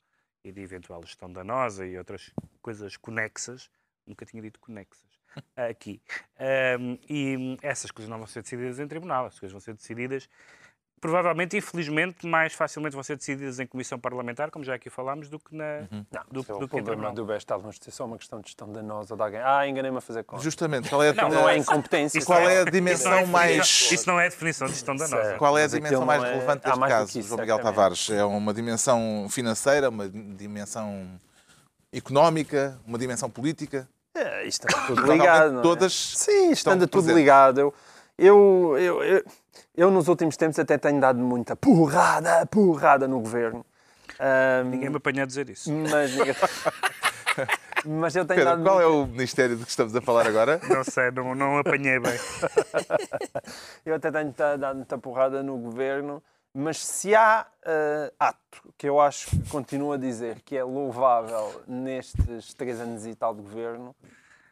e 0.44 0.52
de 0.52 0.60
eventual 0.60 1.02
gestão 1.02 1.32
danosa 1.32 1.84
e 1.84 1.98
outras 1.98 2.32
coisas 2.62 2.96
conexas, 2.96 3.68
nunca 4.06 4.24
tinha 4.24 4.40
dito 4.40 4.60
conexas, 4.60 5.10
aqui. 5.56 6.00
Ahm, 6.38 6.98
e 7.10 7.58
essas 7.62 7.90
coisas 7.90 8.08
não 8.08 8.18
vão 8.18 8.28
ser 8.28 8.42
decididas 8.42 8.78
em 8.78 8.86
tribunal, 8.86 9.26
as 9.26 9.40
coisas 9.40 9.52
vão 9.52 9.60
ser 9.60 9.74
decididas, 9.74 10.28
provavelmente, 11.00 11.56
infelizmente, 11.56 12.26
mais 12.26 12.52
facilmente 12.52 12.94
vão 12.94 13.02
ser 13.02 13.16
decididas 13.16 13.60
em 13.60 13.66
comissão 13.66 13.98
parlamentar, 13.98 14.50
como 14.50 14.64
já 14.64 14.74
aqui 14.74 14.88
falámos, 14.90 15.28
do 15.28 15.38
que, 15.38 15.54
na, 15.54 15.80
do, 16.30 16.40
Isso 16.40 16.52
é 16.52 16.54
o 16.54 16.58
do 16.58 16.68
que 16.68 16.76
em 16.78 16.82
problema 16.82 17.12
do 17.14 17.24
BES 17.24 17.36
está 17.38 17.56
a 17.56 17.72
ser 17.72 17.90
só 17.90 18.04
uma 18.04 18.16
questão 18.18 18.40
de 18.40 18.46
gestão 18.48 18.70
danosa 18.70 19.14
de 19.16 19.22
alguém. 19.22 19.40
Ah, 19.40 19.66
enganei-me 19.68 19.98
a 19.98 20.00
fazer 20.00 20.24
conta. 20.24 20.42
Justamente, 20.42 20.88
qual 20.88 21.02
é 21.02 21.10
a, 21.10 21.12
Não, 21.14 21.28
não 21.28 21.48
é 21.48 21.56
incompetência. 21.58 22.18
Isso 22.18 22.26
qual 22.26 22.40
não 22.40 22.48
é 22.48 22.58
a 22.58 22.62
isso 22.62 22.70
dimensão 22.70 23.10
não 23.12 23.18
é 23.18 23.26
mais- 23.26 23.90
Isso 23.92 24.08
não 24.08 24.20
é 24.20 24.26
a 24.26 24.28
definição 24.28 24.66
de 24.66 24.72
gestão 24.74 24.96
danosa. 24.96 25.22
Certo. 25.22 25.38
Qual 25.38 25.56
é 25.58 25.64
a 25.64 25.66
dimensão 25.66 26.04
mais 26.06 26.20
não 26.22 26.28
é- 26.28 26.32
relevante 26.32 26.64
deste 26.64 26.78
mais 26.78 26.92
do 26.92 26.96
caso, 26.98 27.18
isso, 27.18 27.28
João 27.28 27.40
Miguel 27.40 27.56
certamente. 27.56 27.76
Tavares? 27.76 28.10
É 28.10 28.24
uma 28.24 28.54
dimensão 28.54 29.26
financeira, 29.30 29.88
uma 29.90 30.08
dimensão 30.08 31.06
económica, 31.92 32.78
uma 32.86 32.98
dimensão 32.98 33.28
política? 33.30 33.88
É, 34.14 34.46
isto 34.46 34.64
anda 34.64 34.86
tudo 34.86 35.12
ligado. 35.12 35.52
não 35.52 35.60
é? 35.60 35.62
todas 35.62 35.92
Sim, 35.92 36.52
anda 36.66 36.86
tudo 36.86 36.90
presentes. 36.90 37.16
ligado. 37.16 37.60
Eu, 37.60 37.74
eu, 38.18 38.76
eu, 38.78 39.02
eu, 39.02 39.24
eu, 39.76 39.90
nos 39.90 40.08
últimos 40.08 40.36
tempos, 40.36 40.58
até 40.58 40.78
tenho 40.78 41.00
dado 41.00 41.18
muita 41.18 41.54
porrada, 41.54 42.46
porrada 42.46 43.06
no 43.06 43.20
governo. 43.20 43.64
Ahm, 44.18 44.70
Ninguém 44.70 44.90
me 44.90 44.96
apanha 44.96 45.24
a 45.24 45.26
dizer 45.26 45.50
isso. 45.50 45.70
mas, 45.72 46.12
mas 47.84 48.16
eu 48.16 48.24
tenho 48.24 48.40
Pedro, 48.40 48.56
dado 48.56 48.62
qual 48.62 48.80
é 48.80 48.86
o 48.86 49.06
ministério 49.06 49.56
de 49.56 49.64
que 49.64 49.70
estamos 49.70 49.94
a 49.94 50.00
falar 50.00 50.26
agora? 50.26 50.60
Não 50.68 50.82
sei, 50.82 51.10
não, 51.10 51.34
não 51.34 51.58
apanhei 51.58 51.98
bem. 52.00 52.18
Eu 53.84 53.94
até 53.94 54.10
tenho 54.10 54.32
dado 54.32 54.76
muita 54.76 54.96
porrada 54.96 55.42
no 55.42 55.58
governo, 55.58 56.22
mas 56.54 56.78
se 56.78 57.14
há 57.14 57.46
eh, 57.64 58.12
ato 58.18 58.72
que 58.78 58.88
eu 58.88 58.98
acho 58.98 59.28
que 59.30 59.50
continuo 59.50 59.92
a 59.92 59.98
dizer 59.98 60.40
que 60.40 60.56
é 60.56 60.64
louvável 60.64 61.62
nestes 61.68 62.54
três 62.54 62.80
anos 62.80 63.06
e 63.06 63.14
tal 63.14 63.34
de 63.34 63.42
governo, 63.42 63.94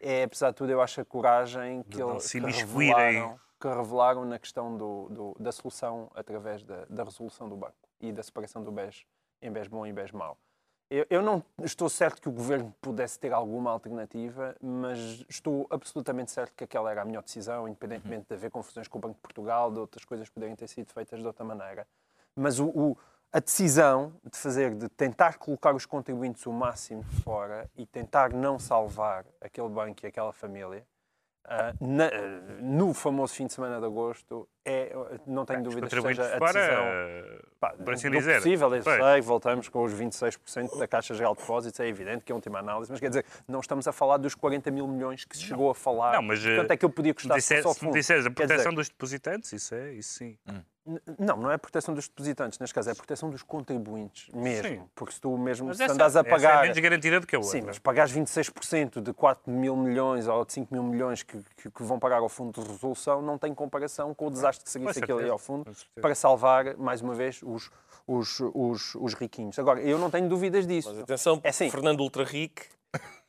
é, 0.01 0.25
apesar 0.25 0.51
de 0.51 0.57
tudo, 0.57 0.71
eu 0.71 0.83
acho 0.83 1.01
a 1.01 1.05
coragem 1.05 1.83
que, 1.85 1.99
não 1.99 2.13
ele, 2.13 2.21
se 2.21 2.39
revelaram, 2.39 3.41
que 3.65 3.69
revelaram 3.75 4.27
na 4.27 4.39
questão 4.39 4.77
do, 4.77 5.09
do- 5.09 5.37
da 5.41 5.51
solução 5.51 6.11
através 6.15 6.63
da, 6.63 6.85
da 6.85 7.03
resolução 7.03 7.49
do 7.49 7.57
banco 7.57 7.75
e 7.99 8.13
da 8.13 8.23
separação 8.23 8.63
do 8.63 8.71
BES 8.71 9.07
em 9.41 9.51
BES 9.51 9.69
bom 9.69 9.87
e 9.87 9.93
BES 9.93 10.13
mau. 10.13 10.37
Eu, 10.91 11.07
eu 11.09 11.23
não 11.23 11.43
estou 11.63 11.89
certo 11.89 12.21
que 12.21 12.29
o 12.29 12.33
governo 12.33 12.75
pudesse 12.83 13.19
ter 13.19 13.33
alguma 13.33 13.71
alternativa, 13.71 14.55
mas 14.63 15.25
estou 15.31 15.67
absolutamente 15.71 16.31
certo 16.31 16.53
que 16.55 16.65
aquela 16.65 16.91
era 16.91 17.01
a 17.01 17.05
melhor 17.07 17.23
decisão, 17.23 17.67
independentemente 17.67 18.27
de 18.29 18.35
haver 18.35 18.51
confusões 18.51 18.87
com 18.87 18.99
o 18.99 19.01
Banco 19.01 19.15
de 19.15 19.21
Portugal, 19.23 19.73
de 19.73 19.79
outras 19.79 20.05
coisas 20.05 20.29
poderem 20.29 20.55
ter 20.55 20.69
sido 20.69 20.93
feitas 20.93 21.19
de 21.21 21.27
outra 21.27 21.43
maneira. 21.43 21.87
Mas 22.37 22.59
o- 22.61 22.69
o- 22.69 22.99
a 23.33 23.41
decisão 23.41 24.13
de 24.31 24.37
fazer, 24.37 24.75
de 24.75 24.91
tentar 24.91 25.39
colocar 25.39 25.75
os 25.75 25.87
contribuintes 25.87 26.45
o 26.47 26.53
máximo 26.53 27.03
fora 27.25 27.69
e 27.75 27.87
tentar 27.87 28.31
não 28.35 28.59
salvar 28.59 29.25
aquele 29.41 29.71
banco 29.71 30.05
e 30.05 30.07
aquela 30.07 30.35
família, 30.35 30.87
ah, 31.47 31.75
na- 31.81 32.11
no 32.61 32.95
famoso 32.95 33.35
fim 33.35 33.47
de 33.47 33.53
semana 33.53 33.79
de 33.79 33.85
agosto, 33.87 34.49
é, 34.65 34.95
não 35.27 35.45
tenho 35.45 35.61
Os 35.61 35.65
dúvidas 35.67 35.93
que 35.93 36.01
seja 36.03 36.35
a 36.35 36.39
decisão. 36.39 36.85
Pá, 37.61 37.71
por 37.73 37.93
assim 37.95 38.11
do 38.11 38.17
dizer. 38.19 38.37
possível, 38.37 38.75
eu 38.75 38.83
Pois. 38.83 38.97
sei, 39.03 39.21
voltamos 39.21 39.69
com 39.69 39.83
os 39.85 39.93
26% 39.93 40.79
da 40.79 40.87
Caixa 40.89 41.15
Geral 41.15 41.35
de 41.35 41.41
Depósitos, 41.41 41.79
é 41.81 41.87
evidente 41.89 42.25
que 42.25 42.33
é 42.33 42.35
a 42.35 42.37
última 42.37 42.59
análise, 42.59 42.91
mas 42.91 43.01
quer 43.01 43.09
dizer, 43.09 43.25
não 43.47 43.61
estamos 43.61 43.87
a 43.87 43.93
falar 43.93 44.17
dos 44.17 44.35
40 44.35 44.71
mil 44.71 44.87
milhões 44.89 45.25
que 45.25 45.37
se 45.37 45.43
chegou 45.43 45.71
a 45.71 45.75
falar. 45.75 46.15
Não, 46.15 46.23
mas, 46.23 46.43
Quanto 46.45 46.71
é 46.71 46.77
que 46.77 46.85
eu 46.85 46.91
podia 46.91 47.13
custar 47.15 47.37
Disser- 47.37 47.63
só 47.63 47.71
o 47.71 47.75
se 47.75 47.81
me 47.81 47.87
fundo? 47.89 47.95
disseres 47.99 48.25
a 48.27 48.31
Quer 48.31 48.35
dizer, 48.43 48.47
proteção 48.49 48.75
dos 48.75 48.89
depositantes, 48.89 49.53
isso 49.53 49.75
é, 49.75 49.93
isso 49.93 50.15
sim. 50.15 50.39
N- 50.49 50.65
Não, 51.19 51.37
não 51.39 51.51
é 51.51 51.55
a 51.55 51.59
proteção 51.59 51.95
dos 51.95 52.07
depositantes, 52.09 52.59
neste 52.59 52.75
caso 52.75 52.91
é 52.91 52.93
a 52.93 52.95
proteção 52.95 53.31
dos 53.31 53.43
contribuintes 53.43 54.29
mesmo. 54.35 54.69
Sim. 54.69 54.83
Porque 54.95 55.15
se 55.15 55.21
tu 55.21 55.37
mesmo 55.39 55.69
Mas 55.69 55.79
se 55.79 55.85
essa, 55.85 55.95
andas 55.95 56.15
a 56.15 56.21
é 56.21 56.25
pagar. 56.25 56.61
menos 56.63 56.79
garantida 56.79 57.21
do 57.21 57.27
que 57.27 57.35
a 57.35 57.39
outra. 57.39 57.53
Sim, 57.53 57.63
mas 57.63 57.79
pagares 57.79 58.13
26% 58.13 59.01
de 59.01 59.13
4 59.15 59.51
mil 59.51 59.75
milhões 59.77 60.29
ou 60.29 60.45
de 60.45 60.53
5 60.53 60.75
mil 60.75 60.83
milhões 60.83 61.23
que, 61.23 61.39
que- 61.57 61.71
que 61.71 61.83
vão 61.83 61.99
pagar 61.99 62.19
ao 62.19 62.29
fundo 62.29 62.61
de 62.63 62.69
resolução 62.71 63.23
não 63.23 63.39
tem 63.39 63.55
comparação 63.55 64.13
com 64.13 64.27
o 64.27 64.31
desastre 64.31 64.63
que 64.65 64.71
seguisse 64.71 64.99
aquele 65.03 65.21
ali 65.21 65.31
ao 65.31 65.39
fundo 65.39 65.71
para 66.03 66.15
salvar, 66.15 66.77
mais 66.77 67.01
uma 67.01 67.15
vez, 67.15 67.41
os, 67.43 67.71
os, 68.07 68.41
os, 68.53 68.95
os 68.97 69.15
riquinhos. 69.15 69.59
Agora, 69.59 69.81
eu 69.81 69.99
não 69.99 70.11
tenho 70.11 70.29
dúvidas 70.29 70.67
disso. 70.67 70.91
Mas 70.91 71.01
atenção, 71.03 71.41
É 71.43 71.49
assim. 71.49 71.71
Fernando 71.71 72.01
Ultra 72.01 72.25
Rico 72.25 72.63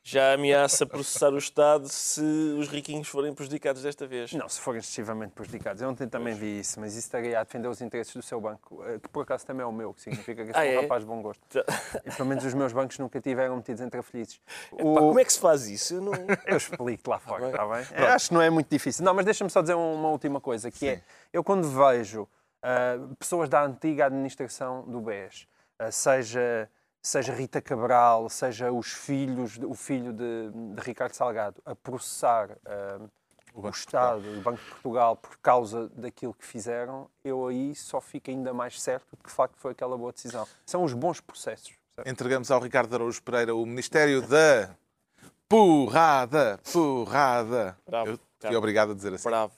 já 0.08 0.34
ameaça 0.34 0.86
processar 0.86 1.32
o 1.32 1.36
Estado 1.36 1.88
se 1.88 2.20
os 2.20 2.68
riquinhos 2.68 3.08
forem 3.08 3.34
prejudicados 3.34 3.82
desta 3.82 4.06
vez. 4.06 4.32
Não, 4.32 4.48
se 4.48 4.60
forem 4.60 4.78
excessivamente 4.78 5.32
prejudicados. 5.32 5.82
Eu 5.82 5.88
ontem 5.88 6.06
também 6.06 6.32
vi 6.32 6.60
isso, 6.60 6.78
mas 6.78 6.92
isso 6.92 7.08
estaria 7.08 7.40
a 7.40 7.42
defender 7.42 7.66
os 7.66 7.80
interesses 7.80 8.14
do 8.14 8.22
seu 8.22 8.40
banco, 8.40 8.84
eh, 8.84 9.00
que 9.00 9.08
por 9.08 9.22
acaso 9.22 9.44
também 9.44 9.64
é 9.64 9.66
o 9.66 9.72
meu, 9.72 9.92
que 9.92 10.00
significa 10.02 10.44
que 10.46 10.52
sou 10.52 10.60
Ah, 10.62 10.64
um 10.64 10.68
é? 10.68 10.80
rapaz 10.82 11.02
de 11.02 11.06
bom 11.08 11.20
gosto. 11.20 11.42
Tá. 11.48 11.64
E 12.04 12.10
pelo 12.12 12.28
menos 12.28 12.44
os 12.44 12.54
meus 12.54 12.72
bancos 12.72 12.96
nunca 13.00 13.20
tiveram 13.20 13.56
metidos 13.56 13.82
entre 13.82 14.00
felizes. 14.00 14.40
Pá, 14.70 14.76
como 14.78 15.18
é 15.18 15.24
que 15.24 15.32
se 15.32 15.40
faz 15.40 15.66
isso? 15.66 15.94
Eu 15.94 16.02
não... 16.02 16.12
Eu 16.46 16.56
explico 16.56 17.10
lá 17.10 17.18
fora, 17.18 17.40
bem. 17.40 17.50
está 17.50 17.66
bem? 17.66 17.84
Eu 17.96 18.06
acho 18.06 18.28
que 18.28 18.34
não 18.34 18.42
é 18.42 18.48
muito 18.48 18.68
difícil. 18.70 19.04
Não, 19.04 19.12
mas 19.12 19.24
deixa-me 19.24 19.50
só 19.50 19.60
dizer 19.60 19.74
uma 19.74 20.08
última 20.08 20.40
coisa, 20.40 20.70
que 20.70 20.86
é, 20.88 21.02
eu 21.32 21.42
quando 21.42 21.68
vejo 21.68 22.28
ah, 22.62 22.96
pessoas 23.18 23.48
da 23.48 23.64
antiga 23.64 24.06
administração 24.06 24.82
do 24.82 25.00
BES, 25.00 25.48
ah, 25.80 25.90
seja, 25.90 26.70
seja 27.06 27.32
Rita 27.32 27.62
Cabral, 27.62 28.28
seja 28.28 28.72
os 28.72 28.88
filhos, 28.88 29.58
o 29.62 29.74
filho 29.74 30.12
de, 30.12 30.50
de 30.74 30.80
Ricardo 30.80 31.14
Salgado, 31.14 31.62
a 31.64 31.72
processar 31.72 32.50
ah, 32.66 32.98
o, 33.54 33.62
de 33.62 33.76
Estado, 33.76 34.28
o 34.38 34.40
Banco 34.40 34.58
de 34.58 34.68
Portugal, 34.70 35.16
por 35.16 35.38
causa 35.38 35.88
daquilo 35.90 36.34
que 36.34 36.44
fizeram, 36.44 37.08
eu 37.24 37.46
aí 37.46 37.76
só 37.76 38.00
fico 38.00 38.28
ainda 38.28 38.52
mais 38.52 38.82
certo 38.82 39.06
de 39.12 39.22
que 39.22 39.28
de 39.28 39.32
facto 39.32 39.54
foi 39.56 39.70
aquela 39.70 39.96
boa 39.96 40.12
decisão. 40.12 40.48
São 40.66 40.82
os 40.82 40.92
bons 40.92 41.20
processos. 41.20 41.72
percebe? 41.94 42.10
Entregamos 42.10 42.50
ao 42.50 42.60
Ricardo 42.60 42.92
Araújo 42.92 43.22
Pereira 43.22 43.54
o 43.54 43.64
Ministério 43.64 44.20
da 44.22 44.74
Porrada, 45.48 46.58
porrada. 46.72 47.78
Bravo, 47.86 48.10
Eu 48.10 48.18
fui 48.40 48.56
obrigado 48.56 48.90
a 48.90 48.94
dizer 48.96 49.14
assim. 49.14 49.28
Bravo. 49.28 49.52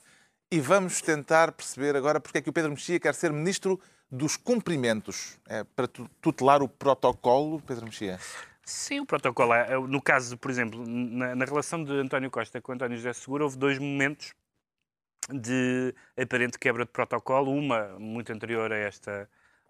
E 0.51 0.59
vamos 0.59 1.01
tentar 1.01 1.51
perceber 1.51 1.95
agora 1.95 2.19
porque 2.19 2.37
é 2.37 2.41
que 2.43 2.49
o 2.49 2.53
Pedro 2.53 2.69
Mexia 2.69 2.99
quer 2.99 3.15
ser 3.15 3.33
ministro 3.33 3.79
dos 4.11 4.35
cumprimentos. 4.37 5.37
É 5.47 5.63
para 5.63 5.87
tu- 5.87 6.09
tutelar 6.21 6.61
o 6.61 6.67
protocolo, 6.67 7.61
Pedro 7.61 7.85
Mexia. 7.85 8.19
Sim, 8.63 8.99
o 9.01 9.05
protocolo. 9.05 9.53
é- 9.53 9.73
é- 9.73 9.79
No 9.79 10.01
caso, 10.01 10.37
por 10.37 10.49
exemplo, 10.51 10.83
na, 10.87 11.35
na 11.35 11.45
relação 11.45 11.83
de 11.83 11.91
António 11.93 12.29
Costa 12.31 12.61
com 12.61 12.71
António 12.71 12.97
José 12.97 13.13
Seguro, 13.13 13.43
houve 13.45 13.57
dois 13.57 13.77
momentos 13.79 14.33
de 15.31 15.93
aparente 16.19 16.57
quebra 16.57 16.85
de 16.85 16.91
protocolo. 16.91 17.51
Uma 17.51 17.99
muito 17.99 18.31
anterior 18.31 18.71
a 18.71 18.77
esta, 18.77 19.29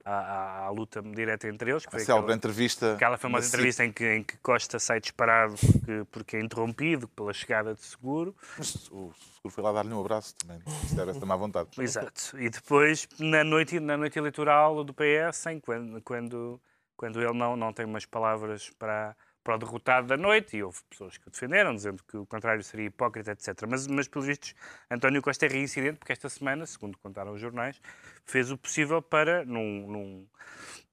à, 0.10 0.65
à- 0.65 0.69
luta 0.69 1.02
direta 1.02 1.48
entre 1.48 1.72
eles, 1.72 1.86
que 1.86 1.91
foi 1.91 2.02
aquela, 2.02 2.34
entrevista. 2.34 2.93
aquela 2.93 3.17
famosa 3.17 3.48
entrevista 3.48 3.86
em 3.86 3.91
que, 3.91 4.06
em 4.06 4.24
que 4.24 4.38
Costa 4.38 4.80
sai 4.80 5.00
disparado 5.00 5.56
porque, 5.58 6.06
porque 6.12 6.38
é 6.38 6.41
interrompido 6.41 7.08
pela 7.08 7.34
chegada 7.34 7.74
de 7.74 7.82
Seguro. 7.82 8.36
Mas 8.58 8.76
O 8.91 9.12
seguro 9.36 9.50
foi 9.50 9.63
lá 9.63 9.72
dar-lhe 9.72 9.93
um 9.93 10.00
abraço 10.00 10.36
também. 10.36 10.60
Isto 10.84 10.95
deve 10.95 11.13
ser 11.13 11.26
má 11.26 11.36
vontade. 11.36 11.69
Exato. 11.78 12.38
E 12.39 12.50
depois, 12.50 13.08
na 13.19 13.43
noite, 13.43 13.80
na 13.80 13.98
noite 13.98 14.17
eleitoral 14.17 14.84
do 14.84 14.93
PS, 14.93 15.45
em 15.48 15.60
quando, 15.60 16.02
quando, 16.02 16.62
quando 16.95 17.22
ele 17.22 17.34
não, 17.34 17.56
não 17.56 17.72
tem 17.74 17.86
umas 17.86 18.06
palavras 18.06 18.69
para, 18.80 19.15
para 19.43 19.56
o 19.56 19.58
derrotado 19.58 20.08
da 20.08 20.17
noite, 20.17 20.58
e 20.58 20.63
houve 20.63 20.80
pessoas 20.89 21.17
que 21.17 21.28
o 21.28 21.32
defenderam, 21.32 21.73
dizendo 21.73 22.04
que 22.04 22.17
o 22.17 22.25
contrário 22.25 22.63
seria 22.63 22.88
hipócrita, 22.88 23.32
etc. 23.32 23.65
Mas, 23.67 23.88
mas 23.88 24.08
pelos 24.08 24.28
vistos, 24.28 24.54
António 24.89 25.21
Costa 25.21 25.45
é 25.45 25.49
reincidente, 25.49 25.97
porque 25.97 26.12
esta 26.12 26.30
semana, 26.30 26.65
segundo 26.65 26.97
contaram 26.97 27.34
os 27.34 27.41
jornais, 27.41 27.82
fez 28.25 28.52
o 28.52 28.58
possível 28.58 29.02
para, 29.02 29.45
num, 29.45 29.88
num, 29.88 30.28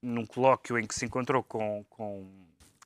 num 0.02 0.26
colóquio 0.26 0.78
em 0.78 0.86
que 0.86 0.94
se 0.94 1.04
encontrou 1.04 1.42
com. 1.42 1.84
com 1.88 2.30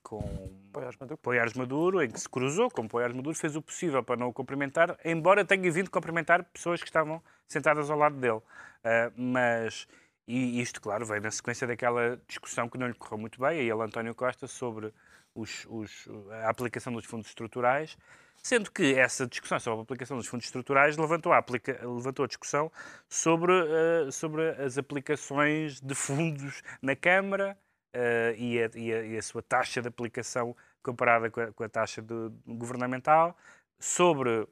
com 0.02 0.50
Poiares 0.72 0.96
Maduro. 0.98 1.18
Poiares 1.18 1.54
Maduro, 1.54 2.02
em 2.02 2.10
que 2.10 2.18
se 2.20 2.28
cruzou 2.28 2.70
com 2.70 2.88
Poiares 2.88 3.14
Maduro, 3.14 3.36
fez 3.36 3.54
o 3.54 3.62
possível 3.62 4.02
para 4.02 4.16
não 4.16 4.28
o 4.28 4.32
cumprimentar, 4.32 4.98
embora 5.04 5.44
tenha 5.44 5.70
vindo 5.70 5.90
cumprimentar 5.90 6.42
pessoas 6.44 6.80
que 6.80 6.88
estavam 6.88 7.22
sentadas 7.46 7.90
ao 7.90 7.98
lado 7.98 8.16
dele. 8.16 8.40
Ah, 8.82 9.12
mas, 9.16 9.86
e 10.26 10.60
isto, 10.60 10.80
claro, 10.80 11.04
veio 11.06 11.20
na 11.20 11.30
sequência 11.30 11.66
daquela 11.66 12.20
discussão 12.26 12.68
que 12.68 12.78
não 12.78 12.88
lhe 12.88 12.94
correu 12.94 13.18
muito 13.18 13.40
bem, 13.40 13.50
a 13.50 13.54
ele, 13.54 13.82
António 13.82 14.14
Costa, 14.14 14.46
sobre 14.46 14.92
os- 15.34 15.66
os- 15.68 16.08
a 16.44 16.48
aplicação 16.50 16.92
dos 16.92 17.04
fundos 17.04 17.28
estruturais, 17.28 17.96
sendo 18.42 18.70
que 18.70 18.94
essa 18.94 19.26
discussão 19.26 19.60
sobre 19.60 19.80
a 19.80 19.82
aplicação 19.82 20.16
dos 20.16 20.26
fundos 20.26 20.46
estruturais 20.46 20.96
levantou 20.96 21.32
a, 21.32 21.38
aplica- 21.38 21.78
levantou 21.86 22.24
a 22.24 22.28
discussão 22.28 22.70
sobre, 23.08 23.52
ah, 23.52 24.10
sobre 24.10 24.48
as 24.50 24.78
aplicações 24.78 25.80
de 25.80 25.94
fundos 25.94 26.62
na 26.80 26.96
Câmara, 26.96 27.56
eh, 27.92 28.34
e, 28.38 28.62
a, 28.62 28.70
e 28.74 28.92
a- 28.94 29.02
e 29.04 29.18
a 29.18 29.22
sua 29.22 29.42
taxa 29.42 29.82
de 29.82 29.88
aplicação 29.88 30.56
comparada 30.82 31.28
com 31.30 31.40
a, 31.40 31.52
com 31.52 31.64
a 31.64 31.68
taxa 31.68 32.00
de- 32.00 32.30
governamental. 32.46 33.36
Sobre, 33.78 34.46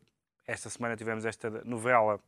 esta 0.47 0.69
semana 0.69 0.97
tivemos 0.97 1.25
esta 1.25 1.49
novela 1.64 2.21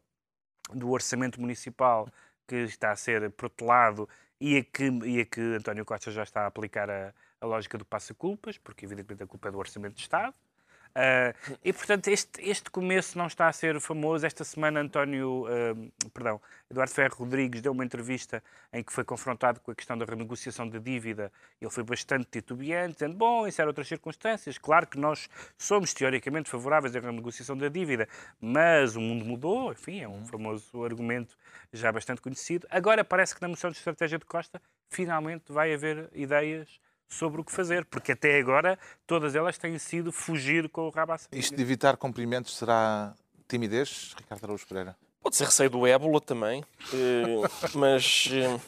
do 0.72 0.90
orçamento 0.90 1.40
municipal 1.40 2.08
que 2.46 2.56
está 2.56 2.92
a 2.92 2.96
ser 2.96 3.30
protelado 3.32 4.08
e 4.40 4.58
a 4.58 4.64
que, 4.64 4.84
e 5.04 5.20
a 5.20 5.26
que 5.26 5.40
António 5.40 5.84
Costa 5.84 6.10
já 6.10 6.22
está 6.22 6.42
a 6.42 6.46
aplicar 6.46 6.88
a, 6.88 7.12
a 7.40 7.46
lógica 7.46 7.78
do 7.78 7.84
passa-culpas, 7.84 8.58
porque 8.58 8.84
evidentemente 8.84 9.22
a 9.22 9.26
culpa 9.26 9.48
é 9.48 9.50
do 9.52 9.58
orçamento 9.58 9.94
de 9.94 10.02
Estado. 10.02 10.34
Ah, 10.94 11.32
e 11.64 11.72
portanto 11.72 12.08
este, 12.08 12.42
este 12.42 12.68
começo 12.68 13.16
não 13.16 13.26
está 13.26 13.48
a 13.48 13.52
ser 13.52 13.80
famoso. 13.80 14.26
Esta 14.26 14.44
semana 14.44 14.80
António, 14.80 15.46
ah, 15.46 16.08
perdão, 16.12 16.40
Eduardo 16.70 16.92
Ferro 16.92 17.14
Rodrigues 17.16 17.60
deu 17.60 17.72
uma 17.72 17.84
entrevista 17.84 18.42
em 18.72 18.82
que 18.82 18.92
foi 18.92 19.04
confrontado 19.04 19.60
com 19.60 19.70
a 19.70 19.74
questão 19.74 19.96
da 19.96 20.04
renegociação 20.04 20.68
da 20.68 20.78
dívida. 20.78 21.32
Ele 21.60 21.70
foi 21.70 21.84
bastante 21.84 22.26
titubeante, 22.30 22.94
dizendo, 22.94 23.16
bom, 23.16 23.46
isso 23.46 23.60
era 23.60 23.70
outras 23.70 23.86
circunstâncias. 23.88 24.58
Claro 24.58 24.86
que 24.86 24.98
nós 24.98 25.28
somos 25.56 25.94
teoricamente 25.94 26.50
favoráveis 26.50 26.94
à 26.96 27.00
renegociação 27.00 27.56
da 27.56 27.68
dívida, 27.68 28.08
mas 28.40 28.96
o 28.96 29.00
mundo 29.00 29.24
mudou, 29.24 29.72
enfim, 29.72 30.00
é 30.00 30.08
um 30.08 30.24
famoso 30.26 30.84
argumento 30.84 31.36
já 31.72 31.92
bastante 31.92 32.20
conhecido. 32.20 32.66
Agora 32.70 33.04
parece 33.04 33.34
que 33.34 33.42
na 33.42 33.48
moção 33.48 33.70
de 33.70 33.76
estratégia 33.76 34.18
de 34.18 34.24
Costa 34.24 34.60
finalmente 34.88 35.52
vai 35.52 35.72
haver 35.72 36.10
ideias 36.12 36.80
sobre 37.10 37.40
o 37.40 37.44
que 37.44 37.50
fazer, 37.52 37.84
porque 37.84 38.12
até 38.12 38.38
agora 38.38 38.78
todas 39.06 39.34
elas 39.34 39.58
têm 39.58 39.76
sido 39.78 40.12
fugir 40.12 40.68
com 40.68 40.82
o 40.86 40.90
rabo 40.90 41.12
à 41.12 41.18
saída. 41.18 41.36
Isto 41.36 41.56
de 41.56 41.60
evitar 41.62 41.96
cumprimentos 41.96 42.56
será 42.56 43.12
timidez, 43.48 44.14
Ricardo 44.16 44.44
Araújo 44.44 44.66
Pereira? 44.66 44.96
Pode 45.22 45.36
ser 45.36 45.44
receio 45.44 45.68
do 45.68 45.86
ébola 45.86 46.18
também, 46.18 46.64
eh, 46.94 47.42
mas 47.74 48.26
eh, 48.32 48.58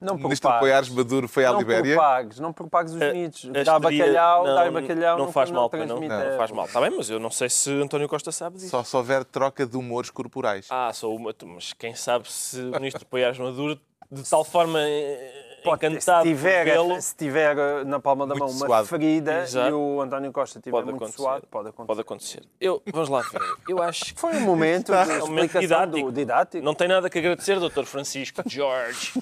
Não 0.00 0.14
O 0.14 0.16
ministro 0.18 0.48
propagues. 0.48 0.60
Poiares 0.60 0.88
Maduro 0.88 1.28
foi 1.28 1.44
à 1.44 1.52
Não 1.52 1.58
Libéria. 1.58 1.94
propagues, 1.94 2.38
não 2.40 2.52
propagues 2.54 2.94
os 2.94 3.02
a- 3.02 3.12
mitos. 3.12 3.50
a 3.54 3.62
Dá 3.62 3.78
bacalhau, 3.78 4.46
não, 4.46 4.54
dá 4.54 4.70
bacalhau, 4.70 5.18
não, 5.18 5.30
faz 5.32 5.50
mal, 5.50 5.68
pois 5.68 5.80
não, 5.86 5.98
transmite 5.98 6.14
não, 6.14 6.34
a- 6.34 6.38
faz 6.38 6.50
mal. 6.52 6.64
Está 6.64 6.80
bem, 6.80 6.90
mas 6.96 7.10
eu 7.10 7.20
não 7.20 7.30
sei 7.30 7.50
se 7.50 7.70
António 7.70 8.08
Costa 8.08 8.32
sabe 8.32 8.56
disso. 8.56 8.70
Só 8.70 8.82
se 8.82 8.96
houver 8.96 9.24
troca 9.26 9.66
de 9.66 9.76
humores 9.76 10.08
corporais. 10.08 10.68
Ah, 10.70 10.90
sou 10.94 11.14
uma, 11.14 11.34
mas 11.44 11.74
quem 11.74 11.94
sabe 11.94 12.32
se 12.32 12.58
o 12.58 12.70
ministro 12.80 13.04
Poiares 13.04 13.38
Maduro 13.38 13.78
de 14.10 14.22
tal 14.30 14.44
forma 14.44 14.78
eh, 14.80 15.51
Pode- 15.62 15.86
encantado 15.86 16.22
se 16.24 16.28
tiver, 16.34 16.64
vê-lo, 16.64 17.00
se 17.02 17.16
tiver 17.16 17.84
na 17.84 17.98
palma 18.00 18.26
da 18.26 18.34
mão 18.34 18.48
uma 18.48 18.66
suado. 18.66 18.86
ferida 18.88 19.42
Exato. 19.42 19.68
e 19.70 19.72
o 19.72 20.00
António 20.00 20.32
Costa 20.32 20.58
estiver 20.58 20.72
pode 20.76 20.84
muito 20.86 20.96
acontecer. 21.02 21.16
suado, 21.22 21.46
pode 21.46 21.68
acontecer. 21.68 21.86
Pode 21.86 22.00
acontecer. 22.00 22.42
Eu, 22.60 22.82
vamos 22.92 23.08
lá 23.08 23.20
ver. 23.22 23.40
Eu 23.68 23.82
acho 23.82 24.14
que 24.14 24.14
Foi 24.20 24.32
um 24.36 24.40
momento 24.40 24.92
de 24.92 25.12
um 25.22 25.26
momento 25.26 25.44
explicação 25.46 25.60
didático. 25.60 26.06
do 26.10 26.12
didático. 26.12 26.64
Não 26.64 26.74
tem 26.74 26.88
nada 26.88 27.08
que 27.08 27.18
agradecer, 27.18 27.58
Dr. 27.60 27.84
Francisco 27.84 28.42
Jorge. 28.46 29.12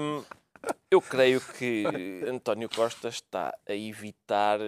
Hum, 0.00 0.24
eu 0.90 1.00
creio 1.00 1.40
que 1.40 2.24
António 2.28 2.68
Costa 2.68 3.08
está 3.08 3.54
a 3.68 3.72
evitar. 3.74 4.58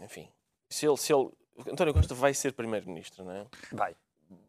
Enfim, 0.00 0.28
se 0.70 0.86
ele, 0.86 0.96
se 0.96 1.12
ele. 1.12 1.30
António 1.70 1.94
Costa 1.94 2.14
vai 2.14 2.34
ser 2.34 2.52
Primeiro-Ministro, 2.52 3.24
não 3.24 3.32
é? 3.32 3.46
Vai. 3.72 3.96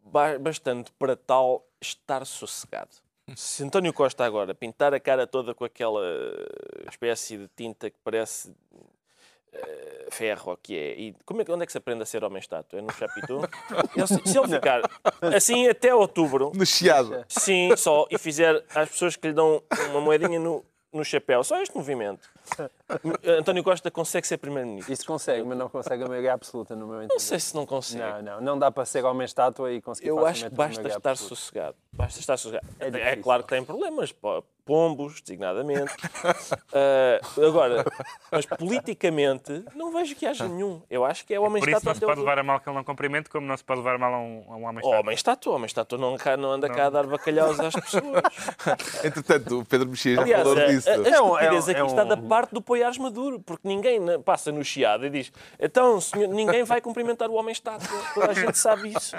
Ba- 0.04 0.38
Bastante 0.40 0.92
para 1.00 1.16
tal 1.16 1.66
estar 1.82 2.26
sossegado. 2.26 2.90
Se 3.36 3.64
António 3.64 3.94
Costa 3.94 4.26
agora 4.26 4.56
pintar 4.56 4.94
a 4.94 5.00
cara 5.00 5.28
toda 5.28 5.54
com 5.54 5.66
aquela 5.66 6.02
espécie 6.90 7.38
de 7.38 7.48
tinta 7.56 7.90
que 7.90 7.98
parece 8.04 8.56
eh, 9.52 10.08
ferro, 10.12 10.58
que 10.62 10.78
é, 10.78 11.00
e 11.00 11.16
como 11.26 11.42
é, 11.42 11.46
onde 11.50 11.64
é 11.64 11.66
que 11.66 11.72
se 11.72 11.78
aprende 11.78 12.04
a 12.04 12.06
ser 12.06 12.24
homem-estátua? 12.24 12.80
É 12.80 12.82
no 12.82 12.92
Chapitu? 12.94 13.42
Se 14.26 14.38
ele 14.38 14.48
ficar 14.48 14.82
assim 15.36 15.68
até 15.68 15.94
outubro, 15.94 16.52
No 16.56 16.66
Chiado. 16.66 17.26
sim, 17.28 17.76
só, 17.76 18.08
e 18.10 18.18
fizer 18.18 18.64
às 18.74 18.90
pessoas 18.90 19.16
que 19.16 19.28
lhe 19.28 19.34
dão 19.34 19.62
uma 19.90 20.00
moedinha 20.00 20.40
no, 20.40 20.64
no 20.92 21.04
chapéu, 21.04 21.44
só 21.44 21.62
este 21.62 21.76
movimento, 21.76 22.30
António 23.40 23.64
Costa 23.64 23.92
consegue 23.92 24.26
ser 24.26 24.38
primeiro-ministro. 24.38 24.94
Isso 24.94 25.06
consegue, 25.06 25.44
mas 25.44 25.58
não 25.58 25.70
consegue 25.70 26.04
a 26.04 26.08
maioria 26.08 26.34
absoluta 26.34 26.76
no 26.76 26.88
meu 26.88 26.98
entender. 26.98 27.14
Não 27.14 27.20
sei 27.20 27.40
se 27.40 27.56
não 27.56 27.66
consegue. 27.66 28.04
Não, 28.04 28.22
não, 28.22 28.42
não 28.42 28.60
dá 28.60 28.72
para 28.72 28.86
ser 28.86 29.04
homem-estátua 29.04 29.72
e 29.74 29.82
conseguir 29.82 30.10
Eu 30.10 30.26
acho 30.26 30.46
que 30.46 30.56
basta 30.56 30.88
estar 30.88 31.12
absoluta. 31.12 31.36
sossegado. 31.36 31.76
Basta 31.92 32.20
estar 32.20 32.38
sossegado. 32.38 32.68
É 32.80 33.12
É, 33.12 33.16
claro 33.16 33.44
que 33.44 33.50
tem 33.50 33.64
problemas, 33.64 34.12
pombos, 34.68 35.22
designadamente. 35.22 35.94
Ah, 36.74 37.20
agora, 37.48 37.86
mas 38.32 38.46
politicamente, 38.46 39.64
não 39.74 39.92
vejo 39.92 40.16
que 40.16 40.26
haja 40.26 40.48
nenhum. 40.48 40.82
Eu 40.90 41.04
acho 41.06 41.26
que 41.26 41.34
é 41.34 41.40
o 41.40 41.44
homem 41.44 41.62
Por 41.62 41.70
isso 41.70 41.78
estátua 41.78 41.94
não 41.94 42.00
se 42.00 42.06
pode 42.06 42.20
levar 42.20 42.40
a 42.40 42.44
mal 42.44 42.60
que 42.60 42.70
ele 42.70 42.76
não 42.76 42.84
cumprimento, 42.84 43.32
como 43.32 43.48
não 43.48 43.56
se 43.58 43.64
pode 43.64 43.80
levar 43.80 43.96
a 43.96 43.98
mal 43.98 44.14
a 44.14 44.18
um, 44.20 44.44
a 44.50 44.56
um 44.58 44.66
homem 44.66 44.84
Oh, 44.84 44.88
estátua. 44.90 45.00
homem 45.00 45.16
estátua, 45.16 45.56
homem 45.56 45.66
estátua 45.66 45.98
não, 45.98 46.18
não 46.38 46.52
anda 46.52 46.70
cá 46.70 46.86
a 46.88 46.90
dar 46.90 47.08
bacalhaus 47.08 47.60
às 47.60 47.74
pessoas. 47.74 48.22
Entretanto, 49.04 49.60
o 49.62 49.66
Pedro 49.66 49.88
Mexia 49.90 50.16
já 50.16 50.22
Aliás, 50.22 50.44
falou 50.44 50.58
a, 50.64 50.66
disso. 50.68 50.90
a, 50.90 50.94
a 50.94 50.96
É 50.96 51.00
um- 51.22 51.38
é 51.38 51.42
estupidez 51.44 51.70
aqui 51.70 51.80
é 51.80 51.84
um- 51.84 51.88
está 51.88 52.04
da 52.04 52.18
parte 52.18 52.54
do 52.54 52.62
Poiares 52.62 52.98
Maduro, 52.98 53.40
porque 53.40 53.68
ninguém 53.68 54.00
passa 54.22 54.52
no 54.52 54.64
chiado 54.64 55.06
e 55.06 55.10
diz 55.10 55.32
então, 55.60 56.00
senhor, 56.02 56.28
ninguém 56.28 56.64
vai 56.64 56.82
cumprimentar 56.82 57.30
o 57.30 57.34
homem 57.34 57.52
estátua. 57.54 57.98
Toda 58.14 58.32
a 58.32 58.34
gente 58.34 58.58
sabe 58.58 58.90
isso. 58.96 59.16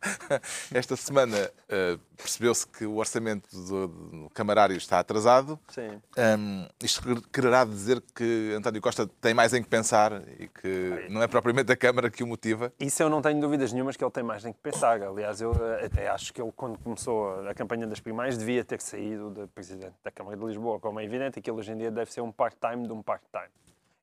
Esta 0.72 0.96
semana 0.96 1.50
eh, 1.68 1.98
percebeu-se 2.16 2.66
que 2.66 2.86
o 2.86 2.96
orçamento 2.96 3.48
do, 3.52 3.88
do 3.88 4.30
está 4.76 4.98
atrasado. 4.98 5.58
Sim. 5.68 6.00
Hum, 6.38 6.68
isto 6.82 7.22
quererá 7.32 7.64
dizer 7.64 8.02
que 8.14 8.54
António 8.56 8.80
Costa 8.80 9.06
tem 9.20 9.32
mais 9.34 9.54
em 9.54 9.62
que 9.62 9.68
pensar 9.68 10.12
e 10.38 10.48
que 10.48 11.06
não 11.10 11.22
é 11.22 11.26
propriamente 11.26 11.72
a 11.72 11.76
Câmara 11.76 12.10
que 12.10 12.22
o 12.22 12.26
motiva. 12.26 12.72
Isso 12.78 13.02
eu 13.02 13.08
não 13.08 13.22
tenho 13.22 13.40
dúvidas 13.40 13.72
nenhumas 13.72 13.96
que 13.96 14.04
ele 14.04 14.10
tem 14.10 14.22
mais 14.22 14.44
nem 14.44 14.52
que 14.52 14.60
pensar. 14.60 15.02
Aliás, 15.02 15.40
eu 15.40 15.52
eh, 15.52 15.86
até 15.86 16.08
acho 16.08 16.32
que 16.32 16.40
ele, 16.42 16.52
quando 16.54 16.78
começou 16.78 17.46
a 17.48 17.54
campanha 17.54 17.86
das 17.86 18.00
primárias, 18.00 18.36
devia 18.36 18.64
ter 18.64 18.80
saído 18.80 19.30
de 19.30 19.46
presidente 19.48 19.94
da 20.04 20.10
Câmara 20.10 20.36
de 20.36 20.44
Lisboa, 20.44 20.78
como 20.80 21.00
é 21.00 21.04
evidente, 21.04 21.40
que 21.40 21.50
ele 21.50 21.58
hoje 21.58 21.72
em 21.72 21.76
dia 21.76 21.90
deve 21.90 22.12
ser 22.12 22.20
um 22.20 22.30
part-time 22.32 22.86
de 22.86 22.92
um 22.92 23.02
part-time. 23.02 23.48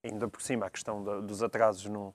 Ainda 0.03 0.27
por 0.27 0.41
cima, 0.41 0.65
a 0.67 0.69
questão 0.69 1.03
da- 1.03 1.19
dos 1.19 1.41
atrasos 1.41 1.85
no, 1.85 2.13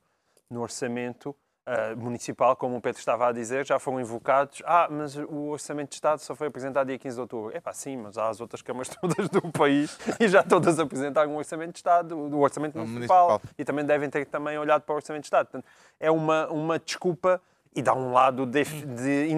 no 0.48 0.60
orçamento 0.60 1.34
eh, 1.72 1.94
municipal, 1.94 2.56
como 2.56 2.78
o 2.78 2.80
Pedro 2.80 2.98
estava 2.98 3.28
a 3.28 3.32
dizer, 3.32 3.64
já 3.64 3.78
foram 3.78 4.00
invocados. 4.00 4.60
Ah, 4.66 4.88
mas 4.90 5.14
o 5.14 5.50
orçamento 5.50 5.90
de 5.90 5.94
Estado 5.94 6.18
só 6.18 6.34
foi 6.34 6.48
apresentado 6.48 6.88
dia 6.88 6.98
15 6.98 7.14
de 7.14 7.20
outubro. 7.20 7.56
É 7.56 7.60
pá, 7.60 7.72
sim, 7.72 7.96
mas 7.96 8.18
há 8.18 8.28
as 8.28 8.40
outras 8.40 8.60
câmaras 8.60 8.88
todas 9.00 9.28
do 9.28 9.40
país 9.52 9.96
e 10.18 10.26
já 10.26 10.42
todas 10.42 10.80
apresentaram 10.80 11.30
um 11.30 11.36
orçamento 11.36 11.70
de 11.70 11.78
Estado, 11.78 12.28
do 12.28 12.40
orçamento 12.40 12.76
municipal, 12.76 13.28
Municipal. 13.28 13.54
e 13.56 13.64
também 13.64 13.84
devem 13.84 14.10
ter 14.10 14.26
também 14.26 14.58
olhado 14.58 14.82
para 14.82 14.92
o 14.94 14.96
orçamento 14.96 15.22
de 15.22 15.26
Estado. 15.26 15.46
Portanto, 15.46 15.64
é 16.00 16.10
uma, 16.10 16.48
uma 16.48 16.76
desculpa 16.76 17.40
e 17.72 17.80
dá 17.82 17.94
um 17.94 18.12
lado 18.12 18.46
de, 18.46 18.64
de 18.64 19.28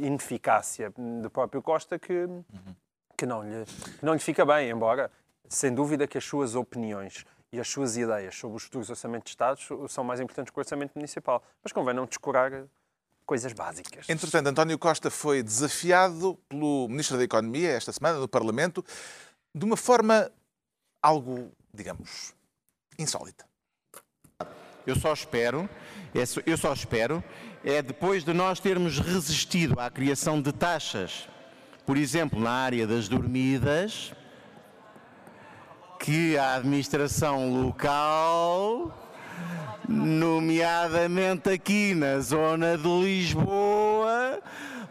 ineficácia 0.00 0.92
do 0.96 1.28
próprio 1.30 1.60
Costa 1.60 1.98
que, 1.98 2.28
que, 3.16 3.26
não 3.26 3.42
lhe, 3.42 3.64
que 3.98 4.06
não 4.06 4.12
lhe 4.12 4.20
fica 4.20 4.46
bem, 4.46 4.70
embora, 4.70 5.10
sem 5.48 5.74
dúvida, 5.74 6.06
que 6.06 6.16
as 6.16 6.22
suas 6.22 6.54
opiniões 6.54 7.26
e 7.52 7.60
as 7.60 7.68
suas 7.68 7.96
ideias 7.96 8.34
sobre 8.34 8.56
os 8.56 8.64
futuros 8.64 8.88
orçamentos 8.88 9.26
de 9.26 9.30
Estados 9.30 9.68
são 9.88 10.02
mais 10.02 10.20
importantes 10.20 10.50
que 10.50 10.58
o 10.58 10.60
orçamento 10.60 10.92
municipal. 10.94 11.42
Mas 11.62 11.72
convém 11.72 11.94
não 11.94 12.06
descurar 12.06 12.64
coisas 13.26 13.52
básicas. 13.52 14.08
Entretanto, 14.08 14.48
António 14.48 14.78
Costa 14.78 15.10
foi 15.10 15.42
desafiado 15.42 16.38
pelo 16.48 16.88
Ministro 16.88 17.18
da 17.18 17.24
Economia 17.24 17.70
esta 17.70 17.92
semana 17.92 18.18
no 18.18 18.26
Parlamento 18.26 18.84
de 19.54 19.64
uma 19.64 19.76
forma 19.76 20.30
algo, 21.00 21.52
digamos, 21.72 22.34
insólita. 22.98 23.44
Eu 24.86 24.96
só 24.96 25.12
espero, 25.12 25.68
é 26.14 26.50
eu 26.50 26.56
só 26.56 26.72
espero, 26.72 27.22
é 27.62 27.80
depois 27.80 28.24
de 28.24 28.32
nós 28.32 28.58
termos 28.58 28.98
resistido 28.98 29.78
à 29.78 29.90
criação 29.90 30.42
de 30.42 30.52
taxas, 30.52 31.28
por 31.86 31.96
exemplo, 31.96 32.40
na 32.40 32.50
área 32.50 32.86
das 32.86 33.08
dormidas, 33.08 34.12
que 36.02 36.36
a 36.36 36.56
administração 36.56 37.62
local, 37.62 38.92
nomeadamente 39.88 41.48
aqui 41.48 41.94
na 41.94 42.18
zona 42.18 42.76
de 42.76 42.88
Lisboa, 42.88 44.40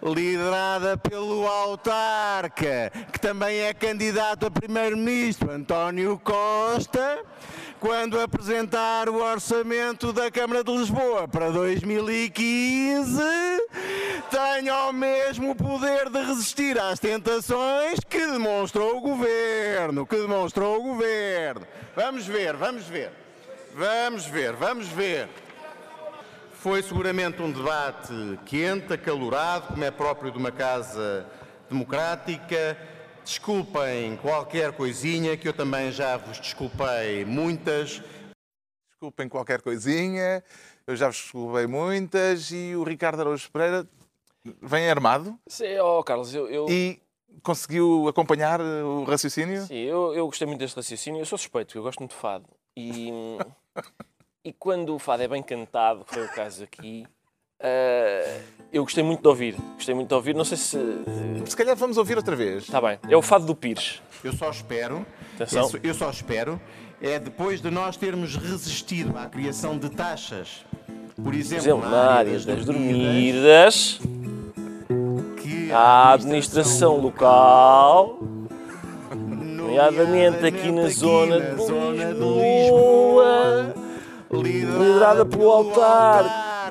liderada 0.02 0.96
pelo 0.96 1.46
autarca, 1.46 2.94
que 3.12 3.20
também 3.20 3.60
é 3.60 3.74
candidato 3.74 4.46
a 4.46 4.52
primeiro-ministro, 4.52 5.52
António 5.52 6.18
Costa, 6.18 7.20
quando 7.82 8.20
apresentar 8.20 9.10
o 9.10 9.16
orçamento 9.24 10.14
da 10.14 10.30
Câmara 10.30 10.64
de 10.64 10.72
Lisboa 10.72 11.28
para 11.28 11.50
2015, 11.50 13.20
tenha 14.30 14.86
o 14.86 14.94
mesmo 14.94 15.56
poder 15.56 16.08
de 16.12 16.22
resistir 16.24 16.80
às 16.80 17.00
tentações 17.00 18.00
que 18.08 18.20
demonstrou 18.20 18.98
o 18.98 19.02
governo, 19.02 20.06
que 20.06 20.16
demonstrou 20.16 20.80
o 20.80 20.84
governo. 20.94 21.66
Vamos 21.96 22.28
ver, 22.28 22.56
vamos 22.56 22.86
ver. 22.86 23.12
Vamos 23.74 24.28
ver, 24.28 24.54
vamos 24.54 24.88
ver. 24.88 25.28
Foi 26.60 26.84
seguramente 26.84 27.42
um 27.42 27.52
debate 27.52 28.14
quente, 28.46 28.94
acalorado, 28.94 29.70
como 29.70 29.84
é 29.84 29.90
próprio 29.90 30.32
de 30.32 30.38
uma 30.38 30.52
casa 30.52 31.26
democrática. 31.68 32.78
Desculpem 33.24 34.18
qualquer 34.18 34.74
coisinha, 34.74 35.38
que 35.38 35.48
eu 35.48 35.54
também 35.54 35.92
já 35.92 36.18
vos 36.18 36.40
desculpei 36.40 37.24
muitas. 37.24 38.02
Desculpem 38.90 39.30
qualquer 39.30 39.62
coisinha, 39.62 40.44
eu 40.86 40.96
já 40.96 41.08
vos 41.08 41.18
desculpei 41.18 41.68
muitas 41.68 42.52
e 42.52 42.76
o 42.76 42.84
Ricardo 42.84 43.22
Araújo 43.22 43.50
Pereira 43.52 43.88
vem 44.62 44.90
armado 44.90 45.38
Sim, 45.48 45.78
oh, 45.80 46.04
Carlos, 46.04 46.34
eu, 46.34 46.48
eu, 46.50 46.68
e 46.70 47.00
conseguiu 47.44 48.08
acompanhar 48.08 48.60
o 48.60 49.04
raciocínio? 49.04 49.66
sim, 49.66 49.78
eu, 49.78 50.14
eu 50.14 50.26
gostei 50.26 50.48
muito 50.48 50.60
deste 50.60 50.76
raciocínio. 50.76 51.22
Eu 51.22 51.26
sou 51.26 51.38
suspeito, 51.38 51.78
eu 51.78 51.84
gosto 51.84 52.00
muito 52.00 52.12
de 52.12 52.18
fado. 52.18 52.46
E, 52.76 53.10
e 54.44 54.52
quando 54.54 54.96
o 54.96 55.00
fado 55.00 55.24
é 55.24 55.28
bem 55.28 55.44
cantado, 55.44 56.06
que 56.06 56.14
foi 56.14 56.26
o 56.26 56.34
caso 56.34 56.64
aqui, 56.64 57.08
eh, 57.64 58.40
eu 58.74 58.84
gostei 58.84 59.04
muito 59.04 59.22
de 59.22 59.28
ouvir. 59.28 59.56
Gostei 59.76 59.94
muito 59.96 60.08
de 60.10 60.16
ouvir. 60.16 60.36
Não 60.36 60.46
sei 60.46 60.58
se. 60.58 60.78
Se 61.46 61.56
calhar 61.56 61.76
vamos 61.76 61.98
ouvir 61.98 62.18
outra 62.18 62.36
vez. 62.36 62.64
Está 62.64 62.82
bem. 62.82 62.98
É 63.10 63.16
o 63.18 63.22
fado 63.22 63.46
do 63.46 63.56
Pires. 63.56 64.02
Eu 64.24 64.34
só 64.34 64.50
espero, 64.50 65.06
Atenção. 65.36 65.62
eu 65.64 65.70
só- 65.70 65.78
eu 65.84 65.94
só 65.94 66.10
espero, 66.10 66.62
é 67.02 67.18
depois 67.20 67.62
de 67.62 67.72
nós 67.72 67.98
termos 67.98 68.36
resistido 68.36 69.18
à 69.18 69.26
criação 69.26 69.78
de 69.80 69.90
taxas, 69.90 70.64
por 71.24 71.34
exemplo, 71.34 71.64
exemplo, 71.64 71.90
na 71.90 72.12
área 72.12 72.40
das 72.40 72.66
dormidas, 72.66 74.00
que 75.42 75.72
a 75.72 76.14
administração 76.14 76.98
local, 76.98 78.20
nomeadamente 79.16 80.46
aqui 80.46 80.72
na 80.72 80.88
zona 80.90 81.40
de 81.40 81.52
Lisboa, 81.56 83.74
liderada 84.32 85.26
pelo 85.26 85.72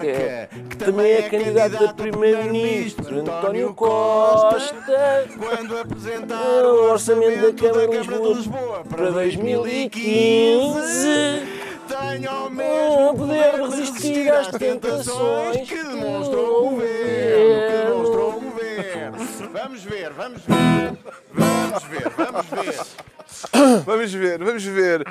autarca, 0.01 0.49
que 0.69 0.77
também 0.77 1.13
é 1.13 1.23
candidato 1.29 1.85
a 1.85 1.93
primeiro-ministro, 1.93 3.21
António 3.21 3.75
Costa, 3.75 5.29
quando 5.39 5.77
apresentar 5.79 6.65
o 6.65 6.91
orçamento 6.91 7.43
da 7.43 7.53
Câmara 7.53 7.87
de 7.89 7.99
Lisboa 8.35 8.83
para 8.89 9.11
2015, 9.11 11.07
tenha 11.87 12.33
o 12.33 12.47
o 12.47 12.51
mesmo 12.51 13.15
poder 13.17 13.53
de 13.53 13.61
resistir 13.77 14.29
às 14.31 14.49
tentações 14.49 15.69
que 15.69 15.83
demonstrou 15.83 16.67
o 16.67 16.71
governo, 16.71 17.69
que 17.69 17.77
demonstrou 17.87 18.31
o 18.31 18.41
governo. 18.41 19.19
Vamos 19.53 19.83
ver, 19.83 20.11
vamos 20.13 20.43
ver, 20.43 20.97
vamos 21.33 21.83
ver, 21.85 22.09
vamos 22.17 22.47
ver. 22.47 22.75
Vamos 23.85 24.13
ver, 24.13 24.45
vamos 24.45 24.65
ver. 24.65 25.05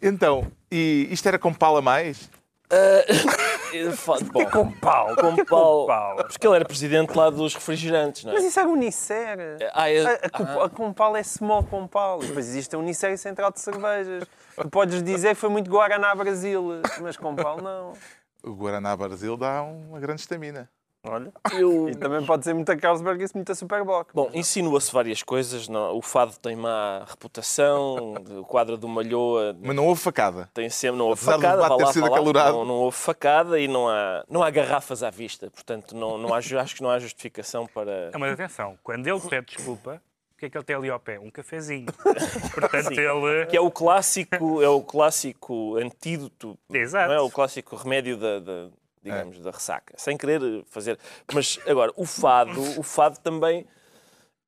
Então, 0.00 0.46
e 0.70 1.06
isto 1.10 1.26
era 1.26 1.38
com 1.38 1.52
pala 1.52 1.82
mais? 1.82 2.30
Bom, 4.32 4.44
Com 4.50 4.72
pau. 4.72 5.16
com 5.16 5.44
pau. 5.44 5.86
pau. 5.86 6.16
Porque 6.16 6.46
ele 6.46 6.56
era 6.56 6.64
presidente 6.64 7.14
lá 7.16 7.30
dos 7.30 7.54
refrigerantes, 7.54 8.24
não 8.24 8.32
Mas 8.34 8.44
é? 8.44 8.48
isso 8.48 8.60
é 8.60 8.66
Unicer. 8.66 9.38
Ah, 9.72 9.90
é- 9.90 10.02
A, 10.32 10.62
a, 10.62 10.64
a 10.66 10.68
Compal 10.68 11.16
é 11.16 11.22
small 11.22 11.64
Compal. 11.64 12.22
E 12.22 12.26
depois 12.26 12.46
existe 12.48 12.74
a 12.74 12.78
Unicer 12.78 13.16
Central 13.18 13.50
de 13.52 13.60
Cervejas. 13.60 14.24
Tu 14.60 14.68
podes 14.68 15.02
dizer 15.02 15.30
que 15.30 15.34
foi 15.40 15.48
muito 15.48 15.70
Guaraná 15.70 16.14
Brasil, 16.14 16.82
mas 17.00 17.16
Compal 17.16 17.62
não. 17.62 17.94
O 18.42 18.52
Guaraná 18.54 18.94
Brasil 18.96 19.36
dá 19.36 19.62
uma 19.62 19.98
grande 20.00 20.20
estamina. 20.20 20.68
Olha. 21.04 21.32
Eu- 21.58 21.88
E 21.90 21.94
também 21.96 22.24
pode 22.24 22.44
ser 22.44 22.54
muita 22.54 22.76
Carlsberg 22.76 23.24
e 23.24 23.28
muita 23.34 23.54
Superboc. 23.54 24.10
Bom, 24.14 24.30
insinua-se 24.32 24.92
várias 24.92 25.22
coisas. 25.22 25.68
não- 25.68 25.96
O 25.96 26.02
fado 26.02 26.38
tem 26.38 26.54
má 26.54 27.04
reputação, 27.08 28.14
o 28.38 28.44
quadro 28.44 28.76
do 28.76 28.86
Malhoa 28.88 29.56
Mas 29.60 29.74
não 29.74 29.86
houve 29.86 30.00
facada. 30.00 30.48
tem 30.54 30.68
sempre. 30.70 30.98
Não 30.98 31.06
houve 31.08 31.20
Apesar 31.20 31.32
facada, 31.40 31.68
vá 31.68 31.76
ter 31.76 31.86
sido 31.92 32.06
acalorado. 32.06 32.58
Não, 32.58 32.64
não 32.64 32.74
houve 32.74 32.96
facada 32.96 33.58
e 33.58 33.66
não 33.66 33.88
há, 33.88 34.24
não 34.28 34.42
há 34.42 34.50
garrafas 34.50 35.02
à 35.02 35.10
vista. 35.10 35.50
Portanto, 35.50 35.96
não, 35.96 36.16
não 36.18 36.32
há, 36.32 36.38
acho 36.38 36.74
que 36.76 36.82
não 36.82 36.90
há 36.90 36.98
justificação 36.98 37.66
para. 37.66 38.10
Não, 38.12 38.20
mas 38.20 38.32
atenção, 38.34 38.78
quando 38.82 39.06
ele 39.06 39.20
pede 39.20 39.46
desculpa, 39.56 40.00
o 40.34 40.38
que 40.38 40.46
é 40.46 40.50
que 40.50 40.56
ele 40.56 40.64
tem 40.64 40.76
ali 40.76 40.90
ao 40.90 41.00
pé? 41.00 41.18
Um 41.18 41.30
cafezinho. 41.30 41.86
Portanto, 42.54 42.92
ele. 42.92 43.46
Que 43.46 43.56
é 43.56 43.60
o 43.60 43.70
clássico, 43.70 44.62
é 44.62 44.68
o 44.68 44.80
clássico 44.80 45.76
antídoto, 45.76 46.56
Exato. 46.72 47.08
não 47.08 47.14
é? 47.14 47.20
O 47.20 47.30
clássico 47.30 47.76
remédio 47.76 48.16
da, 48.16 48.38
da- 48.38 48.68
digamos, 49.02 49.38
da 49.40 49.50
ressaca. 49.50 49.94
Sem 49.98 50.16
querer 50.16 50.40
fazer. 50.66 50.98
Mas 51.32 51.58
agora, 51.66 51.92
o 51.96 52.04
fado, 52.04 52.60
o 52.78 52.82
fado 52.82 53.18
também 53.20 53.66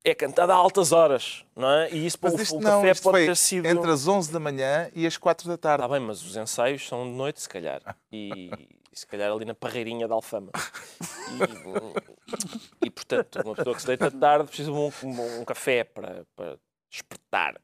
é 0.03 0.13
cantado 0.13 0.51
a 0.51 0.55
altas 0.55 0.91
horas, 0.91 1.43
não 1.55 1.69
é? 1.69 1.89
E 1.91 2.05
isso 2.05 2.19
para 2.19 2.31
Mas 2.37 2.49
o, 2.51 2.57
o 2.57 2.61
não, 2.61 2.81
café 2.83 3.01
pode 3.01 3.25
ter 3.25 3.35
sido. 3.35 3.65
entre 3.65 3.89
as 3.91 4.07
11 4.07 4.31
da 4.31 4.39
manhã 4.39 4.89
e 4.93 5.05
as 5.07 5.17
4 5.17 5.47
da 5.47 5.57
tarde. 5.57 5.83
Está 5.83 5.91
bem, 5.97 6.05
mas 6.05 6.21
os 6.23 6.35
ensaios 6.35 6.87
são 6.87 7.03
de 7.05 7.11
noite, 7.17 7.41
se 7.41 7.49
calhar. 7.49 7.81
E, 8.11 8.51
e 8.91 8.99
se 8.99 9.07
calhar 9.07 9.31
ali 9.31 9.45
na 9.45 9.55
parreirinha 9.55 10.07
da 10.07 10.13
Alfama. 10.13 10.51
E, 12.81 12.85
e, 12.85 12.89
portanto, 12.91 13.41
uma 13.43 13.55
pessoa 13.55 13.75
que 13.75 13.81
se 13.81 13.87
deita 13.87 14.09
de 14.11 14.17
tarde 14.17 14.45
precisa 14.47 14.71
de 14.71 14.77
um, 14.77 14.91
um- 15.03 15.41
um 15.41 15.45
café 15.45 15.83
para, 15.83 16.23
para 16.35 16.57
despertar. 16.89 17.55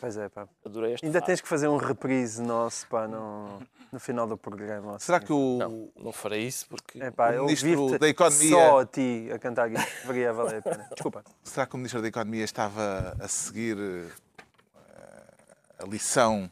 Pois 0.00 0.16
é, 0.16 0.28
pá. 0.30 0.48
Adorei 0.64 0.94
este 0.94 1.04
Ainda 1.04 1.20
tens 1.20 1.40
que 1.40 1.46
fazer 1.48 1.68
um 1.68 1.76
reprise 1.76 2.40
nosso, 2.42 2.86
pá, 2.88 3.06
no, 3.06 3.60
no 3.92 4.00
final 4.00 4.26
do 4.26 4.36
programa. 4.36 4.98
Será 4.98 5.18
assim. 5.18 5.26
que 5.26 5.32
o, 5.32 5.58
Não, 5.58 5.88
não 6.04 6.12
farei 6.12 6.46
isso 6.46 6.66
porque. 6.68 7.02
É 7.02 7.10
pá, 7.10 7.32
o 7.38 7.44
Ministro 7.44 7.98
da 7.98 8.08
Economia- 8.08 8.50
só 8.50 8.80
a 8.80 8.86
ti 8.86 9.28
a 9.32 9.38
cantar 9.38 9.70
isto 9.70 9.86
deveria 10.06 10.32
valer 10.32 10.56
a 10.58 10.62
pena. 10.62 10.88
Desculpa. 10.90 11.22
será 11.44 11.66
que 11.66 11.74
o 11.74 11.76
Ministro 11.78 12.00
da 12.00 12.08
Economia 12.08 12.44
estava 12.44 13.14
a 13.20 13.28
seguir 13.28 13.76
eh, 13.78 14.08
a 15.78 15.84
lição 15.86 16.50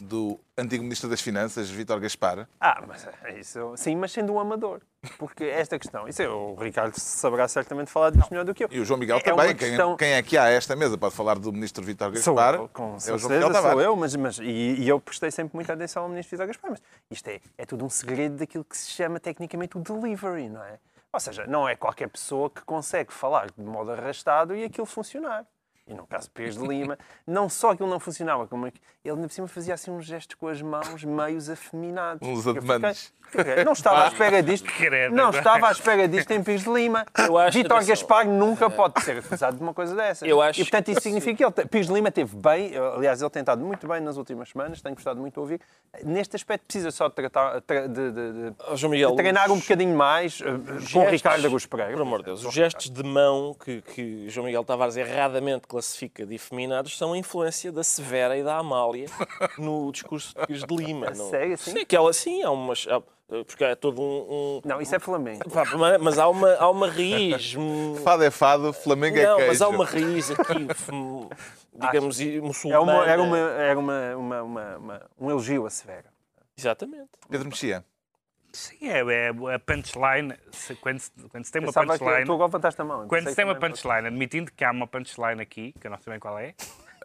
do 0.00 0.38
antigo 0.56 0.82
Ministro 0.82 1.08
das 1.08 1.20
Finanças, 1.20 1.68
Vítor 1.70 2.00
Gaspar? 2.00 2.48
Ah, 2.60 2.82
mas 2.86 3.06
é 3.24 3.38
isso. 3.38 3.74
Sim, 3.76 3.96
mas 3.96 4.12
sendo 4.12 4.32
um 4.32 4.40
amador. 4.40 4.80
Porque 5.18 5.44
esta 5.44 5.78
questão, 5.78 6.08
isso 6.08 6.22
é, 6.22 6.28
o 6.28 6.54
Ricardo 6.54 6.98
saberá 6.98 7.46
certamente 7.46 7.90
falar 7.90 8.10
disso 8.10 8.28
melhor 8.30 8.44
do 8.44 8.54
que 8.54 8.64
eu. 8.64 8.68
E 8.70 8.80
o 8.80 8.84
João 8.84 8.98
Miguel 8.98 9.18
É 9.18 9.20
também. 9.20 9.48
Quem- 9.54 9.68
questão- 9.68 9.96
Quem, 9.96 10.12
é 10.14 10.22
que 10.22 10.38
há 10.38 10.44
a 10.44 10.50
esta 10.50 10.74
mesa 10.74 10.96
pode 10.96 11.14
falar 11.14 11.38
do 11.38 11.52
Ministro 11.52 11.84
Vítor 11.84 12.16
Sou 12.16 12.34
Gaspar? 12.34 12.54
eu, 12.60 12.68
com 12.68 12.94
é 12.94 13.12
o 13.12 13.18
João 13.18 13.52
sou 13.52 13.80
eu, 13.80 13.96
mas, 13.96 14.16
mas, 14.16 14.38
e, 14.38 14.44
e 14.44 14.88
eu 14.88 14.98
prestei 14.98 15.30
sempre 15.30 15.54
muita 15.56 15.74
atenção 15.74 16.04
ao 16.04 16.08
Ministro 16.08 16.30
Vitor 16.36 16.46
Gaspar, 16.46 16.70
mas 16.70 16.82
isto 17.10 17.28
é, 17.28 17.40
é 17.58 17.66
tudo 17.66 17.84
um 17.84 17.90
segredo 17.90 18.36
daquilo 18.36 18.64
que 18.64 18.76
se 18.76 18.90
chama 18.90 19.20
tecnicamente 19.20 19.76
o 19.76 19.80
delivery, 19.80 20.48
não 20.48 20.62
é? 20.64 20.78
Ou 21.12 21.20
seja, 21.20 21.46
não 21.46 21.68
é 21.68 21.76
qualquer 21.76 22.08
pessoa 22.08 22.48
que 22.50 22.62
consegue 22.62 23.12
falar 23.12 23.48
de 23.50 23.62
modo 23.62 23.92
arrastado 23.92 24.56
e 24.56 24.64
aquilo 24.64 24.86
funcionar. 24.86 25.44
E 25.86 25.92
no 25.92 26.06
caso 26.06 26.28
de 26.28 26.30
Pires 26.30 26.56
de 26.56 26.66
Lima, 26.66 26.98
não 27.26 27.46
só 27.50 27.72
aquilo 27.72 27.90
não 27.90 28.00
funcionava, 28.00 28.46
como 28.48 28.66
é 28.66 28.70
que 28.70 28.80
ele 29.04 29.14
ainda 29.16 29.28
por 29.28 29.34
cima 29.34 29.46
fazia 29.48 29.74
assim 29.74 29.90
uns 29.90 30.04
gestos 30.06 30.34
com 30.36 30.48
as 30.48 30.60
mãos 30.62 31.04
meios 31.04 31.50
afeminados. 31.50 32.26
Uns 32.26 32.46
ademantes. 32.46 33.12
Não 33.64 33.72
estava 33.72 34.04
à 34.04 34.08
espera 34.08 34.42
disto. 34.42 34.68
Não 35.10 35.30
estava 35.30 35.68
à 35.68 35.72
espera 35.72 36.06
disto 36.06 36.30
em 36.30 36.42
Pires 36.42 36.62
de 36.62 36.70
Lima. 36.70 37.04
Eu 37.18 37.36
acho- 37.36 37.58
atenção. 37.58 37.84
Gaspar 37.88 38.26
nunca 38.28 38.70
pode 38.70 39.02
ser 39.02 39.18
acusado 39.18 39.56
de 39.56 39.62
uma 39.62 39.74
coisa 39.74 39.94
dessas. 39.96 40.28
Eu 40.28 40.40
acho 40.40 40.60
e 40.60 40.64
portanto 40.64 40.88
isso 40.90 41.00
significa 41.00 41.36
que 41.36 41.44
ele, 41.60 41.68
Pires 41.68 41.88
de 41.88 41.92
Lima 41.92 42.10
teve 42.12 42.36
bem, 42.36 42.72
aliás, 42.76 43.20
ele 43.20 43.30
tem 43.30 43.40
estado 43.40 43.64
muito 43.64 43.88
bem 43.88 44.00
nas 44.00 44.16
últimas 44.16 44.50
semanas, 44.50 44.80
tenho 44.80 44.94
gostado 44.94 45.20
muito 45.20 45.34
de 45.34 45.40
ouvir. 45.40 45.60
Neste 46.04 46.36
aspecto 46.36 46.64
precisa 46.66 46.90
só 46.92 47.08
de, 47.08 47.14
tratar, 47.14 47.60
tra- 47.62 47.88
de, 47.88 48.12
de- 48.12 48.52
de- 48.52 48.88
Miguel, 48.88 49.10
de 49.10 49.16
treinar 49.16 49.50
um 49.50 49.58
bocadinho 49.58 49.96
mais 49.96 50.40
uh, 50.40 50.44
com 50.44 50.74
o 50.76 50.80
gestos- 50.80 51.10
Ricardo 51.10 51.46
Agus 51.46 51.66
Pereira. 51.66 51.92
Por 51.92 52.02
amor 52.02 52.18
de 52.20 52.26
Deus, 52.26 52.44
os 52.44 52.54
gestos 52.54 52.88
de 52.90 53.02
mão 53.02 53.54
que, 53.54 53.82
que 53.82 54.28
João 54.28 54.46
Miguel 54.46 54.64
Tavares 54.64 54.96
erradamente 54.96 55.66
classifica 55.66 56.24
de 56.24 56.34
efeminados 56.36 56.96
são 56.96 57.12
a 57.14 57.18
influência 57.18 57.72
da 57.72 57.82
Severa 57.82 58.36
e 58.36 58.44
da 58.44 58.56
Amália 58.58 58.93
no 59.58 59.90
discurso 59.92 60.34
de 60.38 60.46
Pires 60.46 60.64
de 60.64 60.76
Lima. 60.76 61.06
não? 61.10 61.30
sério, 61.30 61.54
assim? 61.54 61.72
Sim, 61.72 61.80
aquela 61.80 62.12
sim, 62.12 62.42
há 62.42 62.50
umas. 62.50 62.86
há- 62.88 63.02
porque 63.46 63.64
é 63.64 63.74
todo 63.74 64.00
um. 64.02 64.26
um- 64.28 64.60
Não, 64.64 64.80
isso 64.80 64.94
é 64.94 64.98
Flamengo. 64.98 65.40
Mas 66.00 66.18
há 66.18 66.28
uma, 66.28 66.54
há 66.56 66.70
uma 66.70 66.88
raiz. 66.88 67.54
Fado 68.04 68.22
é 68.22 68.30
fado, 68.30 68.72
Flamengo 68.72 69.16
é 69.18 69.24
Não, 69.24 69.36
queijo. 69.36 69.50
mas 69.50 69.62
há 69.62 69.68
uma 69.68 69.84
raiz 69.84 70.30
aqui, 70.30 70.66
digamos, 71.72 72.20
e 72.20 72.36
É 72.36 72.40
muçulmana. 72.40 72.82
uma, 72.82 73.06
era 73.06 73.22
uma, 73.22 73.38
era 73.38 73.78
uma, 73.78 74.16
uma, 74.16 74.42
uma- 74.42 74.76
uma- 74.76 75.02
um 75.18 75.30
elogio 75.30 75.66
a 75.66 75.70
Severa. 75.70 76.04
Exatamente. 76.56 77.10
Pedro 77.28 77.48
Mexia. 77.48 77.84
Sim, 78.52 78.88
é, 78.88 79.00
é 79.00 79.28
a 79.54 79.58
punchline. 79.58 80.34
se- 80.52 80.76
Quando 80.76 81.00
se, 81.00 81.10
quando 81.28 81.44
se 81.44 81.50
tem 81.50 81.60
uma 81.60 81.66
Pensava 81.72 81.92
que 81.94 81.98
punchline. 81.98 82.24
tu 82.26 82.32
agora 82.34 82.46
levantaste 82.46 82.80
a 82.80 82.84
mão. 82.84 83.08
Quando 83.08 83.28
se 83.28 83.34
tem 83.34 83.44
uma 83.44 83.54
que 83.54 83.60
punchline, 83.60 84.06
admitindo 84.06 84.52
que 84.52 84.64
há 84.64 84.70
uma 84.70 84.86
punchline 84.86 85.42
aqui, 85.42 85.72
que 85.80 85.86
eu 85.86 85.90
não 85.90 85.98
sei 85.98 86.12
bem 86.12 86.20
qual 86.20 86.38
é, 86.38 86.54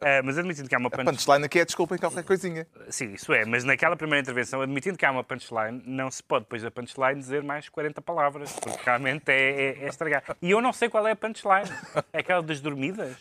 eh, 0.02 0.22
mas 0.22 0.38
admitindo 0.38 0.68
que 0.70 0.76
há 0.76 0.78
uma 0.78 0.88
A 0.88 0.92
punchline. 0.92 1.46
aqui 1.46 1.60
é 1.60 1.66
desculpa 1.66 1.96
em 1.96 1.98
qualquer 1.98 2.24
coisinha. 2.24 2.68
Sim, 2.90 3.14
isso 3.14 3.32
é, 3.34 3.46
mas 3.46 3.64
naquela 3.64 3.96
primeira 3.96 4.22
intervenção, 4.22 4.62
admitindo 4.62 4.98
que 4.98 5.06
há 5.06 5.12
uma 5.12 5.24
punchline, 5.24 5.82
não 5.86 6.10
se 6.12 6.22
pode 6.24 6.46
depois 6.46 6.62
da 6.64 6.72
punchline 6.72 7.16
dizer 7.20 7.44
mais 7.44 7.70
40 7.70 8.02
palavras, 8.02 8.52
porque 8.54 8.78
realmente 8.86 9.30
é, 9.30 9.50
é- 9.80 9.84
é 9.84 9.88
estragar. 9.88 10.24
E 10.42 10.52
eu 10.52 10.62
não 10.62 10.72
sei 10.74 10.90
qual 10.90 11.08
é 11.08 11.12
a 11.12 11.16
punchline. 11.16 11.70
É 12.14 12.20
aquela 12.20 12.42
das 12.42 12.60
dormidas? 12.62 13.16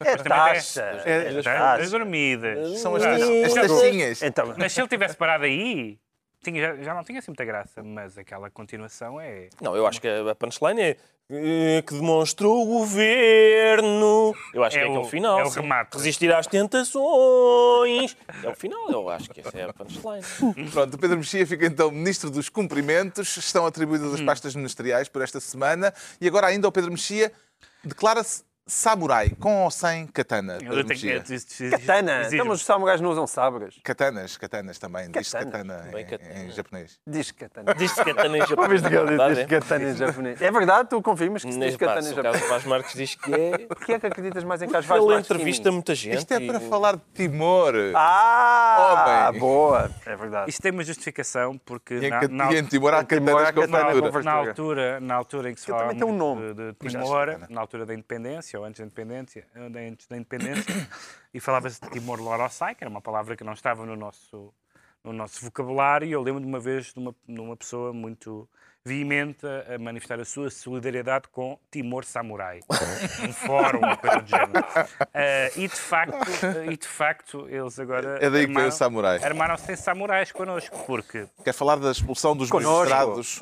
É 0.00 0.16
taxa. 0.16 0.82
É- 1.04 1.32
Das, 1.34 1.44
taxa. 1.44 1.78
das 1.78 1.90
dormidas. 1.90 2.78
São 2.80 2.94
as, 2.96 3.02
tas- 3.02 3.22
as 3.22 3.54
taxinhas. 3.54 4.22
Então, 4.22 4.54
Mas 4.58 4.72
se 4.72 4.80
ele 4.80 4.88
tivesse 4.88 5.16
parado 5.16 5.44
aí, 5.44 5.98
tinha- 6.42 6.60
já, 6.60 6.82
já 6.82 6.94
não 6.94 7.04
tinha 7.04 7.18
assim 7.20 7.30
muita 7.30 7.44
graça, 7.44 7.82
mas 7.82 8.18
aquela 8.18 8.50
continuação 8.50 9.20
é. 9.20 9.48
Não, 9.60 9.76
eu 9.76 9.86
acho 9.86 10.00
que 10.00 10.08
a 10.08 10.34
punchline 10.34 10.80
é 10.80 10.96
que 11.28 11.94
demonstrou 11.94 12.62
o 12.62 12.78
governo. 12.78 14.34
Eu 14.52 14.62
acho 14.64 14.76
É 14.76 14.80
que 14.80 14.86
é, 14.86 14.90
que 14.90 14.96
é 14.96 15.00
o- 15.00 15.04
final. 15.04 15.38
é 15.40 15.44
o 15.44 15.48
remate. 15.48 15.96
Resistir 15.96 16.32
às 16.32 16.46
tentações. 16.46 18.16
É 18.42 18.48
o 18.48 18.54
final, 18.54 18.90
eu 18.90 19.08
acho 19.08 19.30
que 19.30 19.40
essa 19.40 19.56
é 19.58 19.64
a 19.64 19.72
punchline. 19.72 20.22
Pronto, 20.72 20.94
o 20.94 20.98
Pedro 20.98 21.16
Mexia 21.18 21.46
fica 21.46 21.66
então 21.66 21.90
Ministro 21.90 22.30
dos 22.30 22.48
Cumprimentos. 22.48 23.36
Estão 23.36 23.64
atribuídas 23.66 24.12
as 24.14 24.20
pastas 24.20 24.54
ministeriais 24.54 25.08
por 25.08 25.22
esta 25.22 25.40
semana. 25.40 25.92
E 26.20 26.26
agora 26.28 26.48
ainda 26.48 26.68
o 26.68 26.72
Pedro 26.72 26.90
Mexia 26.90 27.32
declara-se 27.84 28.42
samurai, 28.66 29.30
com 29.40 29.64
ou 29.64 29.70
sem 29.70 30.06
katana. 30.06 30.58
Eu 30.62 30.84
tenho 30.84 31.22
katana. 31.70 32.28
Então, 32.32 32.46
mas 32.46 32.60
os 32.60 32.64
samurais 32.64 33.00
não 33.00 33.10
usam 33.10 33.26
sabres. 33.26 33.78
Katanas, 33.82 34.36
katanas 34.36 34.78
também. 34.78 35.10
Diz 35.10 35.30
Katana. 35.32 35.50
katana 35.50 35.88
Bem 35.92 36.02
em, 36.02 36.06
katana. 36.06 36.38
em 36.44 36.50
japonês. 36.50 36.98
Diz 37.06 37.30
katana. 37.32 37.70
É 37.72 38.04
katana 38.04 38.38
em 38.38 38.40
japonês. 38.46 38.82
é 38.84 39.28
diz 39.28 39.38
é? 39.38 39.44
katana 39.46 39.84
em 39.90 39.96
japonês. 39.96 40.42
É 40.42 40.50
verdade? 40.50 40.88
Tu 40.88 41.02
confirmas 41.02 41.44
que 41.44 41.52
se 41.52 41.58
diz 41.58 41.76
katana 41.76 42.08
em 42.08 42.12
o 42.12 42.14
japonês? 42.14 42.36
caso 42.40 42.48
Vaz 42.50 42.64
Marques 42.64 42.94
diz 42.94 43.14
que 43.14 43.34
é. 43.34 43.58
Porquê 43.58 43.92
é 43.94 43.98
que 43.98 44.06
acreditas 44.06 44.44
mais 44.44 44.62
em 44.62 44.68
Carlos 44.68 44.86
Vaz 44.86 45.00
Ele 45.02 45.08
Marques 45.12 45.26
que 45.26 45.32
em 45.32 45.36
entrevista 45.36 45.72
muita 45.72 45.94
gente. 45.94 46.18
Isto 46.18 46.32
é 46.34 46.40
para 46.40 46.58
e- 46.62 46.68
falar 46.68 46.96
de 46.96 47.02
Timor. 47.14 47.74
Ah, 47.94 49.26
Homem. 49.28 49.40
boa. 49.40 49.90
É 50.06 50.16
verdade. 50.16 50.50
Isso 50.50 50.60
tem 50.60 50.72
uma 50.72 50.84
justificação, 50.84 51.58
porque 51.64 51.94
E 51.94 52.06
em, 52.06 52.10
na, 52.28 52.52
e 52.52 52.58
em 52.58 52.64
Timor 52.64 52.94
há 52.94 53.04
Timor 53.04 53.44
katanas 53.44 53.50
com 53.52 53.60
katana 53.60 54.12
fartura. 54.12 54.22
na 54.22 54.32
altura, 54.32 55.00
na 55.00 55.14
altura 55.14 55.50
em 55.50 55.54
que 55.54 55.60
se 55.60 55.66
também 55.66 55.96
tem 55.96 56.06
um 56.06 56.16
nome. 56.16 56.54
de, 56.54 56.72
de 56.72 56.76
Mas 56.82 56.94
acho 56.94 57.04
Timor, 57.04 57.26
bacana. 57.26 57.46
na 57.50 57.60
altura 57.60 57.86
da 57.86 57.94
independência, 57.94 58.51
ou 58.58 58.64
antes 58.64 58.80
da 58.80 58.86
independência, 58.86 59.46
antes 59.54 60.06
da 60.06 60.16
independência, 60.16 60.88
e 61.32 61.40
falava-se 61.40 61.80
de 61.80 61.90
Timor-Loroçai, 61.90 62.74
que 62.74 62.84
era 62.84 62.90
uma 62.90 63.00
palavra 63.00 63.36
que 63.36 63.44
não 63.44 63.52
estava 63.52 63.84
no 63.86 63.96
nosso, 63.96 64.52
no 65.04 65.12
nosso 65.12 65.44
vocabulário, 65.44 66.08
eu 66.08 66.22
lembro 66.22 66.40
de 66.40 66.46
uma 66.46 66.60
vez 66.60 66.92
de 66.92 66.98
uma, 66.98 67.14
de 67.26 67.40
uma 67.40 67.56
pessoa 67.56 67.92
muito 67.92 68.48
veemente 68.84 69.46
a 69.46 69.74
a 69.76 69.78
manifestar 69.78 70.18
a 70.18 70.24
sua 70.24 70.50
solidariedade 70.50 71.28
com 71.28 71.56
Timor 71.70 72.04
Samurai, 72.04 72.60
um 73.28 73.32
fórum, 73.32 73.78
uma 73.78 73.96
coisa 73.96 74.20
do 74.20 74.28
género. 74.28 74.52
Eh, 75.14 75.52
e, 75.56 75.68
de 75.68 75.76
facto, 75.76 76.16
eh, 76.44 76.72
e 76.72 76.76
de 76.76 76.86
facto, 76.88 77.48
eles 77.48 77.78
agora 77.78 78.18
É 78.20 78.28
daí 78.28 78.40
que 78.40 78.46
veio 78.46 78.48
o 78.48 78.50
armaram- 78.58 78.70
samurai. 78.72 79.22
armaram-se 79.22 79.72
em 79.72 79.76
samurais 79.76 80.32
connosco, 80.32 80.84
porque 80.84 81.28
Quer 81.44 81.52
falar 81.54 81.76
da 81.76 81.92
expulsão 81.92 82.36
dos 82.36 82.50
Connosco. 82.50 82.90
magistrados? 82.90 83.40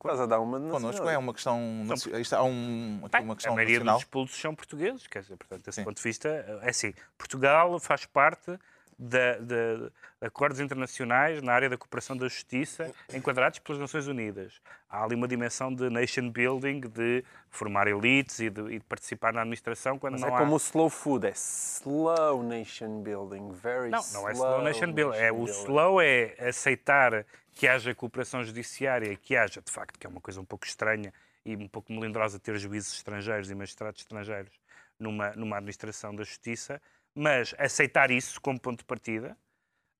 Estás 0.00 0.20
a 0.20 0.26
dar 0.26 0.38
uma 0.38 0.60
Connosco 0.60 1.08
é 1.08 1.18
uma 1.18 1.34
questão. 1.34 1.60
nacio- 1.84 2.16
Isto 2.20 2.36
há 2.36 2.44
um, 2.44 3.00
aqui 3.04 3.20
uma 3.24 3.32
a 3.32 3.36
questão 3.36 3.54
maioria 3.56 3.78
nacional. 3.78 3.96
dos 3.96 4.02
expulsos 4.04 4.40
são 4.40 4.54
portugueses, 4.54 5.06
quer 5.08 5.22
dizer, 5.22 5.36
portanto, 5.36 5.64
desse 5.64 5.74
Sim. 5.80 5.84
ponto 5.84 5.96
de 5.96 6.02
vista, 6.04 6.28
é 6.62 6.70
assim, 6.70 6.94
Portugal 7.18 7.80
faz 7.80 8.04
parte 8.06 8.56
da- 8.98 9.38
de 9.38 9.90
acordos 10.20 10.58
internacionais 10.58 11.40
na 11.40 11.52
área 11.52 11.68
da 11.70 11.76
cooperação 11.78 12.16
da 12.16 12.26
justiça 12.26 12.92
enquadrados 13.14 13.60
pelas 13.60 13.80
Nações 13.80 14.08
Unidas. 14.08 14.60
Há 14.90 15.04
ali 15.04 15.14
uma 15.14 15.28
dimensão 15.28 15.72
de 15.72 15.88
nation 15.88 16.28
building, 16.30 16.80
de 16.80 17.24
formar 17.48 17.86
elites 17.86 18.40
e 18.40 18.50
de, 18.50 18.60
e 18.62 18.78
de 18.78 18.84
participar 18.84 19.32
na 19.32 19.42
administração 19.42 19.98
quando 19.98 20.14
Mas 20.14 20.22
não 20.22 20.28
é 20.28 20.34
há... 20.34 20.38
como 20.38 20.54
o 20.54 20.56
slow 20.56 20.90
food, 20.90 21.26
é 21.26 21.32
slow 21.32 22.42
nation 22.42 23.00
building, 23.02 23.52
very 23.52 23.90
Não, 23.90 24.00
slow. 24.00 24.22
não 24.22 24.28
é 24.28 24.32
slow 24.32 24.62
nation 24.62 24.92
building. 24.92 25.18
É, 25.18 25.30
o 25.30 25.44
slow 25.44 26.00
é 26.00 26.34
aceitar 26.40 27.24
que 27.54 27.68
haja 27.68 27.94
cooperação 27.94 28.42
judiciária, 28.42 29.14
que 29.16 29.36
haja, 29.36 29.60
de 29.60 29.70
facto, 29.70 29.98
que 29.98 30.06
é 30.06 30.10
uma 30.10 30.20
coisa 30.20 30.40
um 30.40 30.44
pouco 30.44 30.64
estranha 30.66 31.12
e 31.44 31.54
um 31.54 31.68
pouco 31.68 31.92
melindrosa 31.92 32.38
ter 32.38 32.56
juízes 32.58 32.92
estrangeiros 32.94 33.50
e 33.50 33.54
magistrados 33.54 34.00
estrangeiros 34.00 34.52
numa, 34.98 35.30
numa 35.32 35.56
administração 35.56 36.14
da 36.14 36.24
justiça, 36.24 36.80
mas 37.18 37.54
aceitar 37.58 38.10
isso 38.10 38.40
como 38.40 38.60
ponto 38.60 38.78
de 38.78 38.84
partida, 38.84 39.36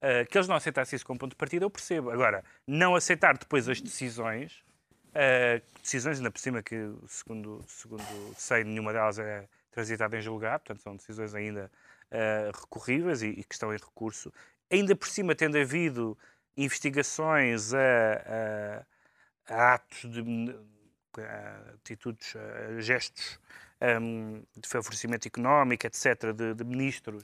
uh, 0.03 0.27
que 0.31 0.39
eles 0.39 0.47
não 0.49 0.55
aceitassem 0.57 0.97
isso 0.97 1.05
como 1.05 1.19
ponto 1.19 1.31
de 1.33 1.37
partida, 1.37 1.65
eu 1.65 1.71
percebo. 1.71 2.11
Agora, 2.11 2.45
não 2.67 2.95
aceitar 2.95 3.37
depois 3.37 3.69
as 3.69 3.81
decisões, 3.81 4.63
uh, 5.09 5.81
decisões 5.83 6.19
ainda 6.19 6.31
por 6.31 6.39
cima 6.39 6.63
que, 6.63 6.77
segundo, 7.09 7.65
segundo 7.67 8.05
sei, 8.37 8.63
nenhuma 8.65 8.93
delas 8.93 9.19
é 9.19 9.49
transitada 9.71 10.17
em 10.17 10.23
julgado, 10.23 10.65
portanto 10.65 10.83
são 10.83 10.97
decisões 10.97 11.35
ainda 11.35 11.71
uh, 12.13 12.59
recorríveis 12.61 13.23
e, 13.23 13.29
e 13.29 13.45
que 13.45 13.55
estão 13.55 13.73
em 13.75 13.77
recurso. 13.77 14.33
Ainda 14.71 14.95
por 14.95 15.09
cima, 15.09 15.35
tendo 15.35 15.59
havido 15.59 16.17
investigações 16.57 17.73
a, 17.75 17.79
a- 19.49 19.55
a 19.55 19.75
atos 19.75 20.11
de 20.11 20.23
atitudes, 21.75 22.37
a 22.37 22.81
gestos 22.81 23.41
um, 24.01 24.43
de 24.57 24.69
favorecimento 24.69 25.29
económico, 25.29 25.87
etc., 25.87 26.33
de, 26.35 26.55
de 26.55 26.65
ministros 26.65 27.23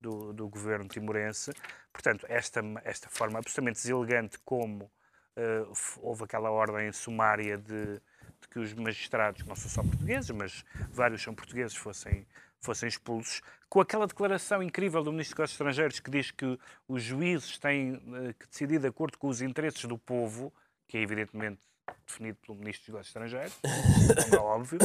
do, 0.00 0.32
do 0.32 0.48
governo 0.48 0.88
timorense. 0.88 1.52
Portanto, 1.92 2.26
esta, 2.28 2.60
esta 2.84 3.08
forma 3.08 3.38
absolutamente 3.38 3.76
deselegante 3.82 4.38
como 4.44 4.90
f- 5.72 5.98
houve 6.02 6.24
aquela 6.24 6.50
ordem 6.50 6.92
sumária 6.92 7.58
de, 7.58 7.94
de 8.40 8.48
que 8.50 8.58
os 8.58 8.72
magistrados, 8.74 9.44
não 9.46 9.56
são 9.56 9.70
só 9.70 9.82
portugueses, 9.82 10.30
mas 10.30 10.64
vários 10.90 11.22
são 11.22 11.34
portugueses, 11.34 11.76
fossem, 11.76 12.26
fossem 12.60 12.88
expulsos, 12.88 13.42
com 13.68 13.80
aquela 13.80 14.06
declaração 14.06 14.62
incrível 14.62 15.02
do 15.02 15.10
Ministro 15.12 15.34
dos 15.34 15.38
Negócios 15.38 15.54
Estrangeiros 15.54 16.00
que 16.00 16.10
diz 16.10 16.30
que 16.30 16.58
os 16.88 17.02
juízes 17.02 17.58
têm 17.58 17.94
eh, 17.94 18.34
que 18.38 18.46
decidir 18.48 18.78
de 18.78 18.86
acordo 18.86 19.18
com 19.18 19.28
os 19.28 19.42
interesses 19.42 19.84
do 19.84 19.98
povo, 19.98 20.52
que 20.86 20.96
é 20.96 21.00
evidentemente 21.00 21.60
definido 22.06 22.38
pelo 22.44 22.58
Ministro 22.58 22.92
dos 22.92 22.94
Negócios 22.94 23.08
Estrangeiros, 23.08 23.58
como 24.30 24.36
é 24.36 24.38
óbvio, 24.38 24.78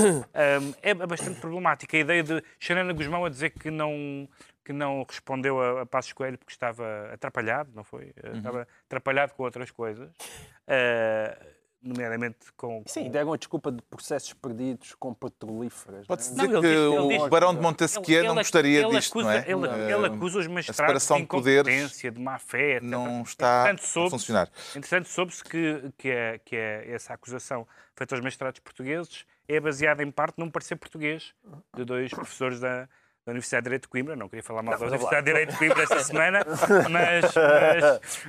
é 0.82 0.94
bastante 0.94 1.40
problemática. 1.40 1.98
A 1.98 2.00
ideia 2.00 2.24
de 2.24 2.44
Xanana 2.60 2.94
Guzmão 2.94 3.26
a 3.26 3.30
dizer 3.30 3.52
que 3.52 3.70
não, 3.70 4.28
que 4.64 4.74
não 4.74 5.04
respondeu 5.08 5.62
a, 5.62 5.82
a 5.82 5.86
Passos 5.86 6.14
Coelho 6.14 6.38
porque 6.38 6.54
estava 6.54 7.10
atrapalhado, 7.14 7.72
não 7.74 7.84
foi? 7.84 8.14
Uh, 8.24 8.38
Estava 8.38 8.68
atrapalhado 8.86 9.34
com 9.34 9.44
outras 9.44 9.72
coisas, 9.72 10.10
uh, 10.10 11.61
nomeadamente 11.82 12.38
com... 12.56 12.84
Sim, 12.86 13.06
com- 13.06 13.10
deram 13.12 13.34
a 13.34 13.38
desculpa 13.38 13.72
de 13.72 13.82
processos 13.84 14.34
perdidos 14.34 14.94
com 14.96 15.14
petrolíferas. 15.14 16.06
Pode-se 16.06 16.36
não 16.36 16.44
é? 16.44 16.48
dizer 16.48 16.54
Não, 16.54 16.62
que 16.62 16.68
ele 16.68 16.78
ele 16.78 16.98
o 16.98 17.08
diz- 17.20 17.30
Barão 17.30 17.56
de 17.56 17.62
Montesquieu 17.62 18.24
não 18.24 18.36
gostaria 18.36 18.82
ele 18.86 18.90
disto, 18.98 19.12
acusa, 19.20 19.26
não 19.26 19.32
é? 19.34 19.52
Ele, 19.52 19.68
Eh, 19.92 19.96
ele 19.98 20.06
acusa 20.08 20.40
os 20.40 20.48
magistrados 20.48 21.02
de 21.08 21.14
de 21.16 21.22
incompetência, 21.22 22.12
de 22.12 22.20
má 22.20 22.38
fé, 22.40 22.74
etc. 22.78 22.84
não 22.84 23.22
está 23.24 23.72
a 23.72 23.78
funcionar. 24.10 24.50
Entretanto, 24.76 25.08
soube-se 25.08 25.44
que, 25.44 25.92
que, 25.98 26.10
é, 26.10 26.40
que 26.44 26.56
é 26.56 26.92
essa 26.92 27.14
acusação 27.14 27.68
feita 27.96 28.16
aos 28.16 28.22
magistrados 28.24 28.60
portugueses 28.60 29.26
é 29.48 29.60
baseada 29.60 30.02
em 30.04 30.12
parte 30.12 30.36
num 30.38 30.50
parecer 30.50 30.76
português 30.76 31.34
de 31.76 31.84
dois 31.84 32.12
professores 32.12 32.60
da, 32.60 32.88
da 33.26 33.32
Universidade 33.32 33.62
de 33.64 33.66
Direito 33.66 33.82
de 33.84 33.88
Coimbra. 33.90 34.16
Não 34.16 34.28
queria 34.28 34.44
falar 34.44 34.64
mal 34.64 34.78
da 34.78 34.86
Universidade 34.86 35.26
de 35.26 35.32
Direito 35.32 35.52
de 35.52 35.58
Coimbra 35.58 35.84
esta 35.84 36.00
semana, 36.04 36.40
mas, 36.90 37.34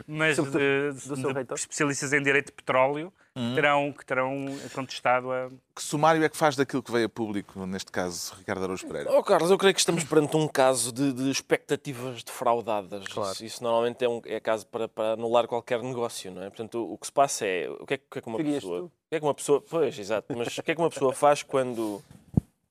mas, 0.07 0.37
mas 0.37 0.37
de, 0.37 0.92
do 1.09 1.16
seu 1.16 1.28
de 1.28 1.33
reitor. 1.33 1.57
especialistas 1.57 2.12
em 2.12 2.22
Direito 2.22 2.46
de 2.46 2.52
Petróleo 2.52 3.12
que, 3.35 3.55
terão, 3.55 3.92
que 3.92 4.05
terão 4.05 4.44
contestado 4.74 5.33
a, 5.33 5.48
Que 5.74 5.83
sumário 5.83 6.23
é 6.23 6.29
que 6.29 6.37
faz 6.37 6.54
daquilo 6.54 6.83
que 6.83 6.92
veio 6.92 7.06
a 7.06 7.08
público, 7.08 7.64
neste 7.64 7.90
caso, 7.90 8.35
Ricardo 8.37 8.64
Araújo 8.64 8.87
Pereira? 8.87 9.10
Oh, 9.10 9.23
Carlos, 9.23 9.50
eu 9.50 9.56
creio 9.56 9.73
que 9.73 9.81
estamos 9.81 10.04
perante 10.04 10.37
um 10.37 10.46
caso 10.46 10.92
de, 10.92 11.10
de 11.14 11.31
expectativas 11.31 12.23
defraudadas. 12.23 13.04
Isso, 13.08 13.44
isso 13.46 13.62
normalmente 13.64 14.04
é, 14.04 14.08
um, 14.10 14.21
é 14.27 14.38
caso 14.38 14.66
para, 14.66 14.87
para 14.87 15.12
anular 15.14 15.46
qualquer 15.48 15.83
negócio, 15.83 16.31
não 16.31 16.42
é? 16.42 16.50
Portanto, 16.50 16.75
o, 16.85 16.92
o 16.92 16.98
que 16.98 17.06
se 17.06 17.12
passa 17.12 17.46
é 17.46 17.71
o 17.71 17.87
que 17.87 17.94
é, 17.94 17.96
que- 17.96 18.04
o 18.04 18.10
que 18.10 18.19
é 18.19 18.21
que 18.23 18.29
uma 18.29 18.38
pessoa. 18.38 18.79
tu? 18.81 18.85
O 18.85 18.90
que 19.08 19.16
é 19.16 19.19
que 19.21 19.25
uma 19.27 19.35
pessoa. 19.35 19.64
Pois, 19.71 19.98
exato, 19.98 20.37
mas 20.37 20.58
o 20.58 20.62
que 20.62 20.71
é 20.71 20.75
que 20.75 20.81
uma 20.83 20.90
pessoa 20.90 21.14
faz 21.14 21.42
quando 21.42 22.02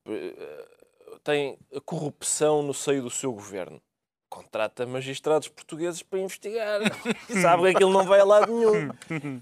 eh, 0.06 0.64
tem 1.22 1.58
a 1.74 1.80
corrupção 1.80 2.62
no 2.62 2.74
seio 2.74 3.02
do 3.02 3.10
seu 3.10 3.32
governo? 3.32 3.80
Contrata 4.28 4.86
magistrados 4.86 5.48
portugueses 5.48 6.02
para 6.02 6.18
investigar. 6.18 6.80
Sabe 7.42 7.64
que 7.64 7.68
aquilo 7.76 7.92
não 7.92 8.04
vai 8.04 8.20
a 8.20 8.24
lado 8.24 8.50
nenhum. 8.50 8.90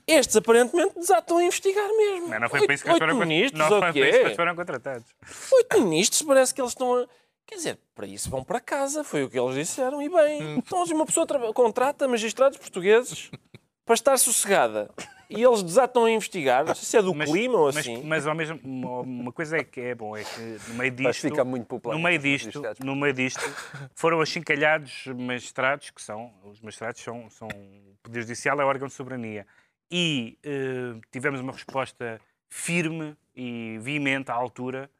Estes 0.07 0.37
aparentemente 0.37 0.95
desatam 0.97 1.39
a 1.39 1.45
investigar 1.45 1.87
mesmo. 1.97 2.29
Não, 2.29 2.41
não 2.41 2.49
foi 2.49 2.65
para 2.67 2.75
isso 2.75 2.83
que 2.83 2.91
eles 2.91 3.01
Oito 3.01 3.13
foram, 3.13 3.21
ministros, 3.27 3.59
não 3.61 3.69
foi 3.69 3.79
para 3.79 3.89
isso 3.91 4.19
que 4.19 4.25
eles 4.25 4.37
foram 4.37 4.57
contratados. 4.57 5.07
Oito 5.53 5.81
ministros, 5.83 6.23
parece 6.23 6.53
que 6.55 6.61
eles 6.61 6.73
estão 6.73 6.95
a... 6.97 7.07
Quer 7.47 7.55
dizer, 7.57 7.79
para 7.95 8.07
isso 8.07 8.31
vão 8.31 8.43
para 8.45 8.61
casa, 8.61 9.03
foi 9.05 9.25
o 9.25 9.31
que 9.31 9.39
eles 9.39 9.55
disseram, 9.55 10.01
e 10.03 10.09
bem. 10.09 10.57
Então, 10.59 10.83
uma 10.85 11.07
pessoa 11.07 11.27
tra- 11.27 11.53
contrata 11.53 12.07
magistrados 12.09 12.59
portugueses 12.59 13.31
para 13.85 13.95
estar 13.95 14.17
sossegada. 14.19 14.91
E 15.31 15.43
eles 15.43 15.63
desatam 15.63 16.05
a 16.05 16.11
investigar, 16.11 16.65
não 16.65 16.75
sei 16.75 16.85
se 16.85 16.97
é 16.97 17.03
do 17.03 17.15
clima 17.15 17.59
ou 17.59 17.67
mas, 17.67 17.77
assim. 17.77 18.03
Mas 18.03 18.27
ao 18.27 18.35
mesmo, 18.35 18.59
uma, 18.65 19.01
uma 19.01 19.33
coisa 19.33 19.59
é 19.59 19.65
que 19.65 19.81
é 19.81 19.95
bom, 19.95 20.17
é 20.17 20.25
que 20.25 20.41
no 20.69 20.75
meio 20.75 20.95
Mas 20.99 21.17
disto, 21.17 21.29
fica 21.29 21.45
muito 21.45 21.67
popular. 21.67 21.95
no 21.95 22.03
meio 22.03 22.19
disto, 22.19 22.63
no 22.85 22.97
meio 22.97 23.15
disto, 23.15 23.41
foram 23.95 24.21
achincalhados 24.21 25.07
magistrados, 25.07 25.91
que 25.91 26.03
são, 26.03 26.33
os 26.45 26.61
magistrados 26.61 27.01
são, 27.01 27.31
são, 27.31 27.47
o 27.49 27.97
Poder 28.03 28.23
Judicial 28.23 28.61
é 28.61 28.65
órgão 28.65 28.89
de 28.89 28.95
soberania. 28.95 29.47
E 29.91 30.37
eh, 30.45 31.01
tivemos 31.11 31.41
uma 31.41 31.53
resposta 31.53 32.21
firme 32.49 33.17
e 33.35 33.79
veemente 33.81 34.31
à 34.31 34.35
altura 34.35 34.91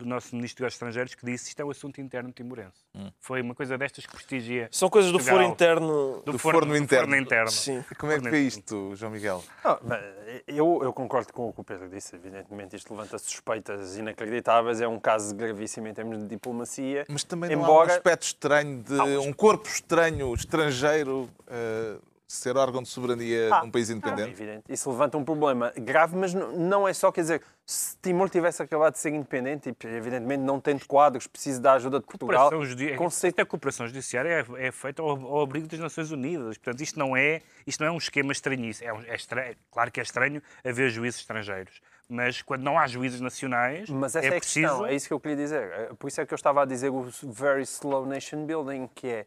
do 0.00 0.06
nosso 0.08 0.34
Ministro 0.34 0.64
dos 0.64 0.74
Estrangeiros 0.74 1.14
que 1.14 1.24
disse 1.24 1.48
isto 1.50 1.60
é 1.60 1.64
um 1.64 1.70
assunto 1.70 2.00
interno 2.00 2.32
timorense. 2.32 2.78
Foi 3.20 3.40
uma 3.42 3.54
coisa 3.54 3.76
destas 3.76 4.06
que 4.06 4.12
prestigia 4.12 4.68
São 4.72 4.88
coisas 4.88 5.12
do 5.12 5.18
Portugal. 5.18 5.38
foro 5.40 5.52
interno. 5.52 6.22
do 6.24 6.38
forno 6.38 6.76
interno. 6.76 7.14
interno. 7.16 7.50
Sim. 7.50 7.84
Como 7.98 8.10
é 8.12 8.18
que 8.18 8.28
vê 8.30 8.40
isto, 8.40 8.94
João 8.96 9.12
Miguel? 9.12 9.44
Não, 9.64 9.78
mas 9.82 10.00
eu, 10.46 10.80
eu 10.82 10.92
concordo 10.92 11.32
com 11.32 11.48
o 11.48 11.52
que 11.52 11.60
o 11.60 11.64
Pedro 11.64 11.88
disse. 11.88 12.16
Evidentemente, 12.16 12.74
isto 12.76 12.92
levanta 12.94 13.18
suspeitas 13.18 13.96
inacreditáveis. 13.96 14.80
É 14.80 14.88
um 14.88 14.98
caso 14.98 15.34
gravíssimo 15.34 15.86
em 15.88 15.94
termos 15.94 16.18
de 16.18 16.26
diplomacia. 16.26 17.04
Mas 17.08 17.22
também 17.24 17.50
não 17.50 17.58
há 17.58 17.68
um 17.68 17.70
Embora- 17.72 17.92
aspecto 17.96 18.22
estranho 18.22 18.82
de 18.82 18.94
Ah, 18.94 19.04
mas- 19.06 19.18
um 19.18 19.32
corpo 19.32 19.68
estranho, 19.68 20.34
estrangeiro, 20.34 21.28
eh, 21.46 21.96
ser 22.32 22.56
órgão 22.56 22.82
de 22.82 22.88
soberania 22.88 23.54
Ah, 23.54 23.60
de 23.60 23.66
um 23.66 23.70
país 23.70 23.90
independente? 23.90 24.30
evidente. 24.30 24.64
Isso 24.68 24.90
levanta 24.90 25.18
um 25.18 25.24
problema 25.24 25.72
grave, 25.76 26.16
mas 26.16 26.32
não 26.34 26.86
é 26.86 26.92
só, 26.92 27.10
quer 27.10 27.22
dizer, 27.22 27.42
se 27.66 27.96
Timor 27.98 28.28
tivesse 28.30 28.62
acabado 28.62 28.92
de 28.92 28.98
ser 29.00 29.10
independente 29.12 29.68
e, 29.68 29.86
evidentemente, 29.86 30.42
não 30.42 30.60
tendo 30.60 30.86
quadros, 30.86 31.26
precisa 31.26 31.60
da 31.60 31.72
ajuda 31.74 31.98
de 32.00 32.06
Portugal. 32.06 32.48
Cooperação 32.50 32.64
judi- 32.64 32.94
Conceito 32.96 33.40
A 33.40 33.46
cooperação 33.46 33.86
judiciária 33.86 34.46
é, 34.58 34.66
é 34.68 34.72
feita 34.72 35.02
ao, 35.02 35.08
ao 35.10 35.40
abrigo 35.42 35.66
das 35.66 35.78
Nações 35.80 36.10
Unidas. 36.10 36.56
Portanto, 36.58 36.80
isto 36.82 36.98
não 36.98 37.16
é, 37.16 37.40
isto 37.66 37.80
não 37.80 37.88
é 37.88 37.90
um 37.92 37.98
esquema 37.98 38.32
estranhíssimo. 38.32 38.88
É, 38.88 38.92
um- 38.92 39.02
é 39.02 39.14
estranho, 39.14 39.56
claro 39.70 39.90
que 39.90 40.00
é 40.00 40.02
estranho 40.02 40.42
haver 40.64 40.90
juízes 40.90 41.20
estrangeiros. 41.20 41.80
Mas 42.08 42.42
quando 42.42 42.62
não 42.62 42.76
há 42.78 42.86
juízes 42.88 43.20
nacionais, 43.20 43.88
Mas 43.88 44.16
essa 44.16 44.26
é, 44.26 44.30
é 44.30 44.36
a 44.36 44.40
preciso... 44.40 44.66
questão, 44.66 44.86
é 44.86 44.94
isso 44.94 45.06
que 45.06 45.12
eu 45.14 45.20
queria 45.20 45.36
dizer. 45.36 45.62
Eh, 45.72 45.90
Por 45.98 46.08
isso 46.08 46.20
é 46.20 46.26
que 46.26 46.34
eu 46.34 46.36
estava 46.36 46.62
a 46.62 46.64
dizer 46.64 46.90
o 46.90 47.02
very 47.24 47.62
slow 47.62 48.04
nation 48.04 48.44
building, 48.46 48.88
que 48.94 49.06
é, 49.06 49.26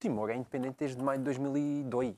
Timor 0.00 0.30
é 0.30 0.34
independente 0.34 0.76
desde 0.80 1.00
maio 1.02 1.18
de 1.18 1.24
2002. 1.26 2.14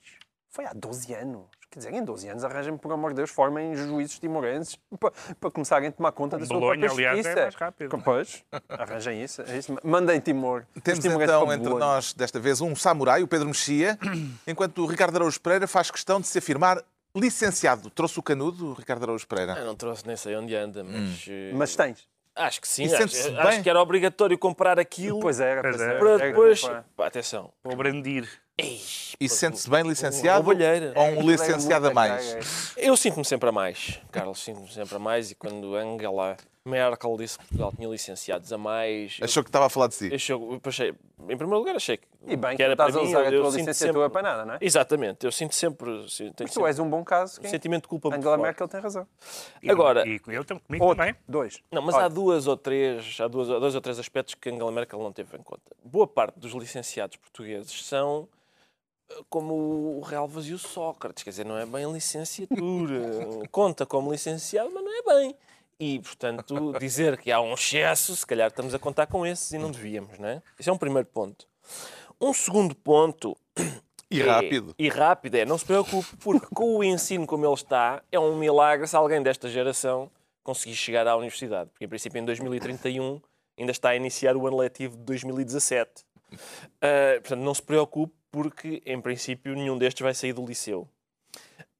Foi 0.48 0.64
há 0.64 0.72
12 0.74 1.12
anos. 1.14 1.42
Quer 1.70 1.78
dizer, 1.78 1.94
em 1.94 2.04
12 2.04 2.28
anos 2.28 2.44
arranjem, 2.44 2.76
por 2.76 2.92
amor 2.92 3.10
de 3.12 3.16
Deus, 3.16 3.30
formem 3.30 3.74
juízes 3.74 4.18
timorenses 4.18 4.78
para, 5.00 5.10
para 5.40 5.50
começarem 5.50 5.88
a 5.88 5.92
tomar 5.92 6.12
conta 6.12 6.36
da 6.38 6.44
sua 6.44 6.60
Bolonha, 6.60 6.84
própria 6.86 7.08
aliás, 7.10 7.26
é 7.26 7.42
mais 7.44 7.54
rápido. 7.54 7.98
Pois, 8.04 8.44
arranjem 8.68 9.22
isso. 9.22 9.40
é 9.40 9.56
isso. 9.56 9.74
Mandem 9.82 10.20
Timor. 10.20 10.66
Os 10.76 10.82
Temos 10.82 11.02
então 11.02 11.50
entre 11.50 11.70
Bolonha. 11.70 11.78
nós, 11.86 12.12
desta 12.12 12.38
vez, 12.38 12.60
um 12.60 12.76
samurai, 12.76 13.22
o 13.22 13.26
Pedro 13.28 13.46
Mexia, 13.48 13.98
enquanto 14.46 14.82
o 14.82 14.86
Ricardo 14.86 15.16
Araújo 15.16 15.40
Pereira 15.40 15.66
faz 15.66 15.90
questão 15.90 16.20
de 16.20 16.26
se 16.26 16.36
afirmar 16.36 16.82
licenciado. 17.16 17.88
Trouxe 17.88 18.18
o 18.18 18.22
canudo, 18.22 18.70
o 18.70 18.72
Ricardo 18.74 19.04
Araújo 19.04 19.26
Pereira? 19.26 19.54
Eu 19.58 19.64
não 19.64 19.74
trouxe, 19.74 20.06
nem 20.06 20.16
sei 20.16 20.36
onde 20.36 20.54
anda, 20.54 20.84
mas. 20.84 21.24
eh, 21.26 21.52
Mas 21.54 21.74
tens. 21.74 22.06
Acho 22.34 22.60
que 22.60 22.68
sim. 22.68 22.86
Acho, 22.86 23.38
acho 23.40 23.62
que 23.62 23.68
era 23.68 23.80
obrigatório 23.80 24.38
comprar 24.38 24.78
aquilo 24.78 25.20
Pois 25.20 25.38
era, 25.38 25.60
Pois 25.60 25.76
pois 25.76 25.86
é. 25.88 25.90
era. 25.90 25.98
para 25.98 26.10
Era, 26.12 26.26
depois. 26.28 26.60
pá. 26.62 26.84
Pá, 26.96 27.06
atenção. 27.06 27.52
Para 27.62 27.76
brandir. 27.76 28.28
Ei, 28.58 28.80
E 29.18 29.28
sente-se 29.30 29.68
bem 29.68 29.82
licenciado 29.82 30.46
ou 30.50 30.54
um 30.54 31.30
licenciado 31.30 31.88
a 31.88 31.94
mais? 31.94 32.74
Eu 32.76 32.96
sinto-me 32.96 33.24
sempre 33.24 33.48
a 33.48 33.52
mais, 33.52 33.98
Carlos, 34.10 34.42
sinto-me 34.42 34.68
sempre 34.70 34.96
a 34.96 34.98
mais. 34.98 35.30
E 35.30 35.34
quando 35.34 35.74
Angela 35.74 36.36
Merkel 36.64 37.16
disse 37.16 37.38
que 37.38 37.44
Portugal 37.46 37.72
tinha 37.74 37.88
licenciados 37.88 38.52
a 38.52 38.58
mais. 38.58 39.16
eu- 39.18 39.24
Achou 39.24 39.42
que 39.42 39.48
estava 39.48 39.66
a 39.66 39.68
falar 39.70 39.86
de 39.88 39.94
si? 39.94 40.14
achou- 40.14 40.52
eu 40.52 40.60
achei, 40.64 40.90
em 40.90 41.36
primeiro 41.36 41.58
lugar, 41.58 41.74
achei 41.76 41.96
que. 41.96 42.06
E 42.26 42.36
bem 42.36 42.54
que 42.56 42.62
era 42.62 42.74
estás 42.74 42.92
para 42.92 43.00
a 43.00 43.04
mim, 43.04 43.10
usar 43.10 43.20
a 43.20 43.24
eu- 43.24 43.32
eu 43.32 43.40
tua 43.42 43.50
licenciatura 43.58 44.04
sempre- 44.04 44.10
para 44.12 44.22
nada, 44.22 44.44
não 44.44 44.54
é? 44.54 44.58
Exatamente, 44.60 45.24
eu 45.24 45.32
sinto 45.32 45.54
sempre. 45.54 45.90
Sinto, 46.10 46.34
tenho 46.34 46.50
Tu 46.50 46.52
sempre 46.54 46.68
és 46.68 46.78
um 46.78 46.88
bom 46.90 47.02
caso. 47.02 47.40
um 47.42 47.48
sentimento 47.48 47.82
de 47.84 47.88
culpa 47.88 48.14
Angela. 48.14 48.36
Merkel 48.36 48.68
tem 48.68 48.80
razão. 48.80 49.06
E- 49.62 49.70
Agora- 49.70 50.06
E 50.06 50.20
eu 50.26 50.44
tam- 50.44 50.58
comigo 50.58 50.84
Outro, 50.84 50.98
também. 50.98 51.16
dois. 51.26 51.60
Não, 51.72 51.80
mas 51.80 51.94
Olha, 51.94 52.04
há 52.04 52.08
duas 52.08 52.46
ou 52.46 52.56
três, 52.56 53.18
há 53.18 53.26
duas, 53.28 53.48
dois 53.48 53.74
ou 53.74 53.80
três 53.80 53.98
aspectos 53.98 54.34
que 54.34 54.50
Angela 54.50 54.70
Merkel 54.70 54.98
não 55.00 55.10
teve 55.12 55.36
em 55.38 55.42
conta. 55.42 55.62
Boa 55.82 56.06
parte 56.06 56.38
dos 56.38 56.52
licenciados 56.52 57.16
portugueses 57.16 57.84
são 57.84 58.28
como 59.28 59.54
o 59.98 60.00
Real 60.00 60.26
vazio 60.28 60.58
Sócrates, 60.58 61.22
quer 61.24 61.30
dizer, 61.30 61.44
não 61.46 61.56
é 61.58 61.64
bem 61.66 61.90
licenciatura. 61.92 63.48
Conta 63.50 63.84
como 63.86 64.12
licenciado, 64.12 64.70
mas 64.72 64.84
não 64.84 64.92
é 64.92 65.02
bem. 65.20 65.34
E, 65.80 65.98
portanto, 65.98 66.72
dizer 66.78 67.16
que 67.18 67.32
há 67.32 67.40
um 67.40 67.54
excesso, 67.54 68.14
se 68.14 68.24
calhar 68.26 68.48
estamos 68.48 68.74
a 68.74 68.78
contar 68.78 69.06
com 69.06 69.26
esses 69.26 69.50
e 69.52 69.58
não 69.58 69.70
devíamos, 69.70 70.18
não 70.18 70.28
é? 70.28 70.42
Esse 70.58 70.70
é 70.70 70.72
um 70.72 70.78
primeiro 70.78 71.08
ponto. 71.08 71.46
Um 72.20 72.32
segundo 72.32 72.74
ponto 72.74 73.36
E 74.10 74.20
é- 74.20 74.24
rápido. 74.24 74.74
E 74.78 74.88
rápido, 74.88 75.34
é. 75.36 75.44
Não 75.44 75.58
se 75.58 75.64
preocupe, 75.64 76.08
porque 76.18 76.46
com 76.54 76.76
o 76.76 76.84
ensino 76.84 77.26
como 77.26 77.44
ele 77.44 77.54
está, 77.54 78.02
é 78.12 78.18
um 78.20 78.36
milagre 78.36 78.86
se 78.86 78.94
alguém 78.94 79.20
desta 79.22 79.48
geração 79.48 80.08
conseguir 80.44 80.76
chegar 80.76 81.06
à 81.08 81.16
universidade. 81.16 81.70
Porque, 81.70 81.84
em 81.84 81.88
princípio, 81.88 82.18
em 82.20 82.24
2031 82.24 83.20
ainda 83.58 83.72
está 83.72 83.90
a 83.90 83.96
iniciar 83.96 84.36
o 84.36 84.46
ano 84.46 84.58
letivo 84.58 84.96
de 84.96 85.02
2017. 85.02 86.04
Ah, 86.80 87.14
portanto, 87.20 87.40
não 87.40 87.54
se 87.54 87.62
preocupe, 87.62 88.14
porque, 88.32 88.82
em 88.86 89.00
princípio, 89.00 89.54
nenhum 89.54 89.76
destes 89.78 90.00
vai 90.02 90.14
sair 90.14 90.32
do 90.32 90.44
liceu. 90.44 90.88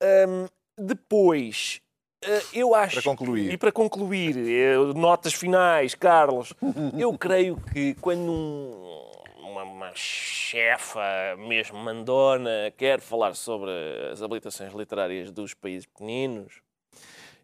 Ahm, 0.01 0.47
depois, 0.79 1.81
ah, 2.25 2.43
eu 2.53 2.75
acho. 2.75 2.97
Para 2.97 3.03
concluir. 3.03 3.53
E 3.53 3.57
para 3.57 3.73
concluir, 3.73 4.37
eh, 4.37 4.77
notas 4.95 5.33
finais, 5.33 5.95
Carlos, 5.95 6.53
eu 6.99 7.13
creio 7.19 7.57
que 7.73 7.95
quando 7.95 8.31
um- 8.31 9.11
uma, 9.39 9.63
uma 9.65 9.91
chefa, 9.95 11.01
mesmo 11.39 11.79
mandona, 11.79 12.71
quer 12.77 13.01
falar 13.01 13.35
sobre 13.35 13.71
as 14.13 14.23
habilitações 14.23 14.73
literárias 14.75 15.31
dos 15.31 15.55
países 15.55 15.87
pequeninos, 15.87 16.61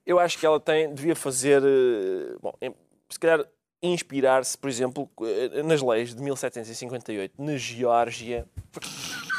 eu 0.06 0.18
acho 0.18 0.38
que 0.38 0.44
ela 0.46 0.60
tem, 0.60 0.92
devia 0.94 1.16
fazer, 1.16 1.62
eh, 1.62 2.36
bom, 2.42 2.52
se 3.10 3.18
calhar 3.18 3.44
inspirar-se, 3.82 4.56
por 4.58 4.68
exemplo, 4.68 5.08
eh, 5.22 5.62
nas 5.62 5.80
leis 5.80 6.14
de 6.14 6.20
1758, 6.22 7.34
na 7.38 7.56
Geórgia, 7.56 8.46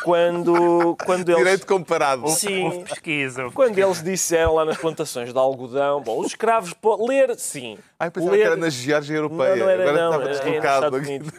quando, 0.03 0.95
quando 1.05 1.27
eles... 1.29 1.37
Direito 1.43 1.67
comparado. 1.67 2.27
Sim, 2.29 2.63
Houve 2.63 2.79
pesquisa. 2.85 3.43
houve 3.43 3.55
quando 3.55 3.77
eles 3.77 4.01
disseram 4.01 4.55
lá 4.55 4.63
nas 4.65 4.77
plantações 4.77 5.33
de 5.33 5.37
algodão, 5.37 6.01
bom, 6.01 6.19
os 6.19 6.27
escravos, 6.27 6.73
po- 6.73 7.05
ler, 7.05 7.37
sim. 7.37 7.77
Ai, 7.99 8.09
pensava 8.09 8.31
ler, 8.31 8.39
que 8.41 8.45
era 8.47 8.55
na 8.55 8.69
Geórgia 8.69 9.15
Europeia. 9.15 9.55
Não, 9.55 9.65
não 9.65 9.69
era, 9.69 9.83
Agora 9.83 9.97
não, 10.01 10.11
estava 10.11 10.23
era- 10.23 10.33
era 10.35 10.45
deslocado. 10.45 10.95
Unidos. 10.97 11.31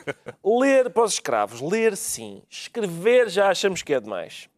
Ler 0.44 0.90
para 0.90 1.02
os 1.04 1.12
escravos, 1.14 1.60
ler 1.60 1.96
sim. 1.96 2.42
Escrever 2.50 3.28
já 3.30 3.48
achamos 3.48 3.82
que 3.82 3.94
é 3.94 4.00
demais. 4.00 4.48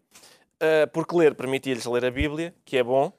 Ah, 0.60 0.86
porque 0.92 1.16
ler 1.16 1.34
permitia-lhes 1.34 1.84
ler 1.86 2.04
a 2.04 2.10
Bíblia, 2.10 2.52
que 2.64 2.76
é 2.76 2.82
bom. 2.82 3.12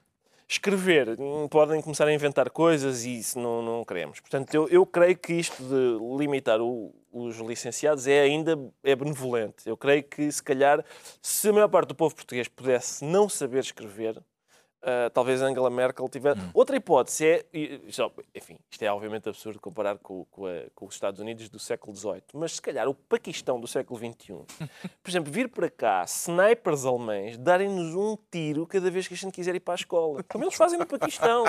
Escrever, 0.53 1.19
hum, 1.19 1.47
podem 1.47 1.81
começar 1.81 2.07
a 2.07 2.13
inventar 2.13 2.47
coisas 2.51 3.03
e 3.05 3.17
isso 3.17 3.39
não, 3.39 3.59
não 3.63 3.83
queremos. 3.83 4.19
Portanto, 4.19 4.53
eu, 4.53 4.67
eu 4.69 4.85
creio 4.85 5.17
que 5.17 5.33
isto 5.33 5.63
de 5.63 5.97
limitar 6.15 6.61
o- 6.61 6.93
os 7.11 7.37
licenciados 7.39 8.05
é 8.05 8.21
ainda 8.21 8.55
é 8.83 8.95
benevolente. 8.95 9.67
Eu 9.67 9.75
creio 9.75 10.03
que, 10.03 10.31
se 10.31 10.43
calhar, 10.43 10.85
se 11.23 11.49
a 11.49 11.53
maior 11.53 11.67
parte 11.69 11.87
do 11.87 11.95
povo 11.95 12.13
português 12.13 12.47
pudesse 12.47 13.03
não 13.03 13.27
saber 13.27 13.61
escrever, 13.61 14.21
ah, 14.83 15.09
talvez 15.13 15.41
Angela 15.41 15.69
Merkel 15.69 16.07
tivesse. 16.09 16.39
Outra 16.53 16.75
hipótese 16.75 17.25
é. 17.25 17.45
só- 17.89 18.11
Enfim, 18.35 18.57
isto 18.69 18.81
é 18.83 18.91
obviamente 18.91 19.27
absurdo 19.29 19.59
comparar 19.59 19.97
com, 19.97 20.25
com 20.31 20.45
a- 20.45 20.63
com 20.75 20.85
os 20.85 20.93
Estados 20.93 21.19
Unidos 21.19 21.49
do 21.49 21.57
século 21.59 21.95
XVIII, 21.95 22.21
mas 22.33 22.55
se 22.55 22.61
calhar 22.61 22.87
o 22.87 22.93
Paquistão 22.93 23.59
do 23.59 23.67
século 23.67 23.99
XXI, 23.99 24.33
por 25.03 25.09
exemplo, 25.09 25.31
vir 25.31 25.49
para 25.49 25.69
cá 25.69 26.03
snipers 26.07 26.85
alemães 26.85 27.37
darem-nos 27.37 27.95
um 27.95 28.17
tiro 28.31 28.65
cada 28.67 28.89
vez 28.91 29.07
que 29.07 29.13
a 29.13 29.17
gente 29.17 29.31
quiser 29.33 29.55
ir 29.55 29.59
para 29.59 29.73
a 29.73 29.75
escola. 29.75 30.23
Como 30.23 30.43
eles 30.43 30.55
fazem 30.55 30.77
no 30.79 30.85
Paquistão, 30.85 31.45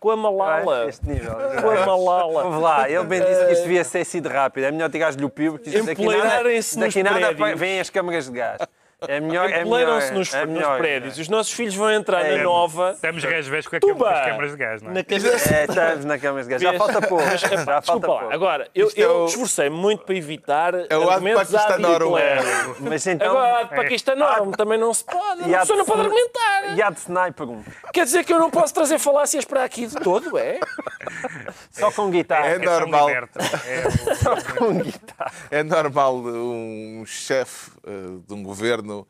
com 0.00 0.10
a 0.10 0.16
Malala. 0.16 0.84
Ah, 0.84 0.88
Este 0.88 1.06
nível. 1.06 1.32
Com 1.62 1.70
a 1.70 1.86
Malala. 1.86 2.42
Vamos 2.44 2.62
lá, 2.62 2.88
ele 2.90 3.04
bem 3.04 3.20
disse 3.20 3.46
que 3.46 3.52
isto 3.52 3.62
devia 3.62 3.84
ser 3.84 4.04
sido 4.04 4.28
rápido. 4.28 4.64
É 4.64 4.70
melhor 4.70 4.90
tirares-lhe 4.90 5.24
o 5.24 5.30
pio, 5.30 5.52
porque 5.52 5.68
isto 5.70 5.86
daqui 5.86 6.02
nada, 6.18 6.42
daqui 6.80 7.02
nada 7.02 7.32
vêm 7.56 7.80
as 7.80 7.90
câmaras 7.90 8.26
de 8.26 8.32
gás. 8.32 8.60
É 9.08 9.20
melhor. 9.20 9.50
É 9.50 9.64
melhor, 9.64 10.12
nos, 10.12 10.32
é 10.34 10.46
nos 10.46 10.54
melhor. 10.54 10.78
prédios. 10.78 11.18
Os 11.18 11.28
nossos 11.28 11.52
filhos 11.52 11.74
vão 11.74 11.90
entrar 11.90 12.24
É. 12.24 12.36
na 12.36 12.44
nova. 12.44 12.92
Estamos 12.92 13.22
resves 13.24 13.66
com, 13.66 13.78
com 13.80 14.04
as 14.04 14.24
câmaras 14.26 14.50
de 14.52 14.56
gás, 14.56 14.82
não 14.82 14.90
é? 14.90 14.94
Na 14.94 15.04
cabeça. 15.04 15.54
É, 15.54 15.64
estamos 15.64 16.04
na 16.04 16.18
câmara 16.18 16.44
de 16.44 16.50
gás. 16.50 16.62
Já 16.62 16.72
falta 16.74 17.00
pouco. 17.02 17.24
Mas, 17.24 17.40
Já 17.40 17.48
falta 17.48 17.80
desculpa 17.80 18.06
lá. 18.08 18.18
pouco. 18.20 18.34
Agora, 18.34 18.68
eu, 18.74 18.86
Isto 18.88 18.98
é 19.00 19.04
eu 19.04 19.22
o- 19.22 19.26
esforcei 19.26 19.70
muito 19.70 20.04
para 20.04 20.14
evitar 20.14 20.74
É 20.88 20.96
o 20.96 21.08
argumentos 21.10 21.54
ad 21.54 21.72
ad. 21.74 21.82
Hitler. 21.82 22.38
Mas 22.80 23.06
então. 23.06 23.30
Agora, 23.30 23.66
para 23.66 23.84
que 23.86 23.94
isto 23.94 24.10
é 24.10 24.14
enorme, 24.14 24.52
também 24.56 24.78
não 24.78 24.92
se 24.94 25.04
pode. 25.04 25.54
A 25.54 25.58
pessoa 25.60 25.76
não 25.76 25.84
de- 25.84 25.90
pode 25.90 26.00
argumentar. 26.02 26.76
E 26.76 26.82
há 26.82 26.90
de 26.90 26.98
sniper. 27.00 27.46
Quer 27.92 28.04
dizer 28.04 28.24
que 28.24 28.32
eu 28.32 28.38
não 28.38 28.50
posso 28.50 28.72
trazer 28.74 28.98
falácias 28.98 29.44
para 29.44 29.64
aqui 29.64 29.86
de 29.86 29.96
todo, 29.96 30.36
é? 30.38 30.58
Só 31.70 31.90
com 31.92 32.10
guitarra. 32.10 32.46
É 32.46 32.54
É 32.54 32.58
normal. 32.58 33.06
Liberta. 33.08 33.38
É, 33.66 34.14
Só 34.14 34.34
com 34.56 34.78
guitarra. 34.78 35.32
É 35.50 35.62
normal 35.62 36.16
um 36.16 37.04
chefe 37.06 37.70
eh, 37.84 37.90
de 38.26 38.34
um 38.34 38.42
governo 38.42 39.06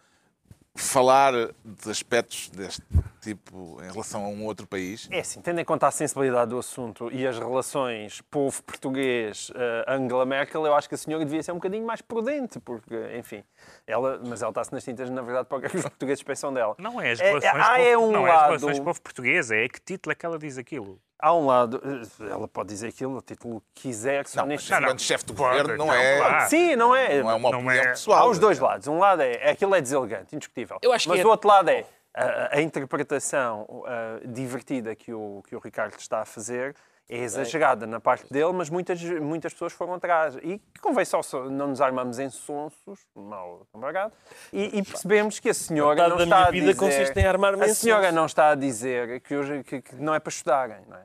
falar 0.75 1.33
de 1.63 1.91
aspectos 1.91 2.49
deste, 2.49 2.83
tipo, 3.21 3.79
em 3.83 3.91
relação 3.93 4.25
a 4.25 4.29
um 4.29 4.43
outro 4.47 4.67
país? 4.67 5.07
É 5.11 5.21
assim, 5.21 5.39
tendo 5.43 5.61
em 5.61 5.65
conta 5.67 5.87
a 5.87 5.91
sensibilidade 5.91 6.49
do 6.49 6.59
assunto 6.59 7.11
e 7.13 7.27
as 7.27 7.39
relações 7.39 8.23
povo 8.31 8.63
português-Angela 8.63 10.25
Merkel, 10.25 10.65
eu 10.67 10.75
acho 10.75 10.89
que 10.89 10.95
a 10.95 10.99
senhora 10.99 11.25
devia 11.27 11.43
ser 11.43 11.53
um 11.53 11.57
bocadinho 11.57 11.87
mais 11.87 12.01
prudente, 12.01 12.59
porque, 12.59 12.95
enfim, 13.19 13.45
ela, 13.87 14.19
mas 14.27 14.41
ela 14.41 14.51
está-se 14.51 14.73
nas 14.73 14.83
tintas, 14.83 15.11
na 15.11 15.21
verdade, 15.21 15.47
para 15.47 15.59
o 15.59 15.61
que 15.61 15.67
é 15.67 15.69
que 15.71 15.77
os 15.77 15.83
portugueses 15.83 16.23
pensam 16.23 16.53
dela. 16.55 16.75
Não 16.79 16.99
é 16.99 17.11
as 17.13 17.21
É- 17.21 17.25
é- 17.25 17.29
relações, 17.39 17.87
é 17.87 17.95
povo, 17.95 18.07
um 18.09 18.13
não 18.13 18.27
é 18.27 18.31
as 18.31 18.37
lado- 18.37 18.47
relações 18.49 18.81
povo 18.81 19.01
português, 19.03 19.51
é 19.51 19.69
que 19.69 19.79
título 19.79 20.13
é 20.13 20.15
que 20.15 20.25
ela 20.25 20.39
diz 20.39 20.57
aquilo. 20.57 20.99
Há 21.25 21.33
um 21.33 21.47
lado, 21.47 21.81
eh, 21.85 22.31
ela 22.33 22.49
pode 22.49 22.71
dizer 22.71 22.89
aquilo, 22.89 23.17
o 23.17 23.23
título 23.23 23.63
que 23.73 23.83
quiser, 23.83 24.27
só 24.27 24.41
Não, 24.41 24.47
mas 24.49 24.57
neste 24.57 24.71
não, 24.73 24.81
não. 24.81 24.87
enquanto 24.89 25.03
chefe 25.03 25.25
do 25.25 25.35
Pode, 25.35 25.57
governo 25.61 25.77
não, 25.79 25.87
não, 25.87 25.95
é, 25.95 26.19
claro. 26.19 26.51
Sim, 26.51 26.75
não 26.75 26.97
é. 26.97 27.23
não 27.23 27.31
é 27.31 27.35
uma 27.35 27.51
Não 27.53 27.59
opinião 27.61 27.85
é- 27.85 27.89
pessoal. 27.91 28.19
Há 28.25 28.29
os 28.29 28.41
dois 28.41 28.59
lados. 28.59 28.89
Um 28.89 28.99
lado 28.99 29.23
é 29.23 29.51
aquilo 29.51 29.73
é 29.77 29.81
deselegante, 29.81 30.35
indiscutível. 30.35 30.79
Eu 30.83 30.93
acho 30.93 31.05
que 31.05 31.11
Mas 31.11 31.21
é- 31.21 31.25
o 31.25 31.29
outro 31.29 31.49
lado 31.49 31.69
é 31.71 31.85
a, 32.13 32.57
a 32.57 32.61
interpretação 32.61 33.85
ah, 33.87 34.21
divertida 34.27 34.97
que 34.97 35.15
o, 35.15 35.43
que 35.47 35.55
o 35.55 35.61
Ricardo 35.61 35.95
está 35.97 36.23
a 36.23 36.25
fazer 36.25 36.75
é 37.09 37.19
exagerada 37.19 37.87
na 37.87 38.01
parte 38.01 38.33
dele, 38.33 38.53
mas 38.53 38.71
muitas, 38.71 39.01
muitas 39.03 39.53
pessoas 39.53 39.73
foram 39.73 39.95
atrás. 39.95 40.35
E 40.43 40.61
convém 40.81 41.05
só 41.05 41.21
não 41.51 41.69
nos 41.69 41.81
armarmos 41.81 42.19
em 42.19 42.31
sonsos, 42.31 43.01
mal 43.15 43.67
embargado, 43.75 44.13
e, 44.53 44.79
e 44.79 44.83
percebemos 44.83 45.39
que 45.39 45.51
a 45.51 45.55
senhora 45.55 46.09
não 46.09 46.17
da 46.17 46.25
está 46.25 46.37
minha 46.37 46.49
a 46.49 46.51
vida 46.51 46.67
dizer... 46.69 46.79
consiste 46.79 47.19
em 47.21 47.27
armar-me 47.27 47.63
A 47.65 47.75
senhora 47.75 48.11
não 48.13 48.27
está 48.27 48.51
a 48.51 48.55
dizer 48.55 49.21
que, 49.21 49.37
hoje, 49.37 49.63
que, 49.65 49.83
que 49.83 49.95
não 49.97 50.15
é 50.15 50.21
para 50.21 50.31
estudarem, 50.31 50.79
não 50.89 50.97
é? 50.97 51.03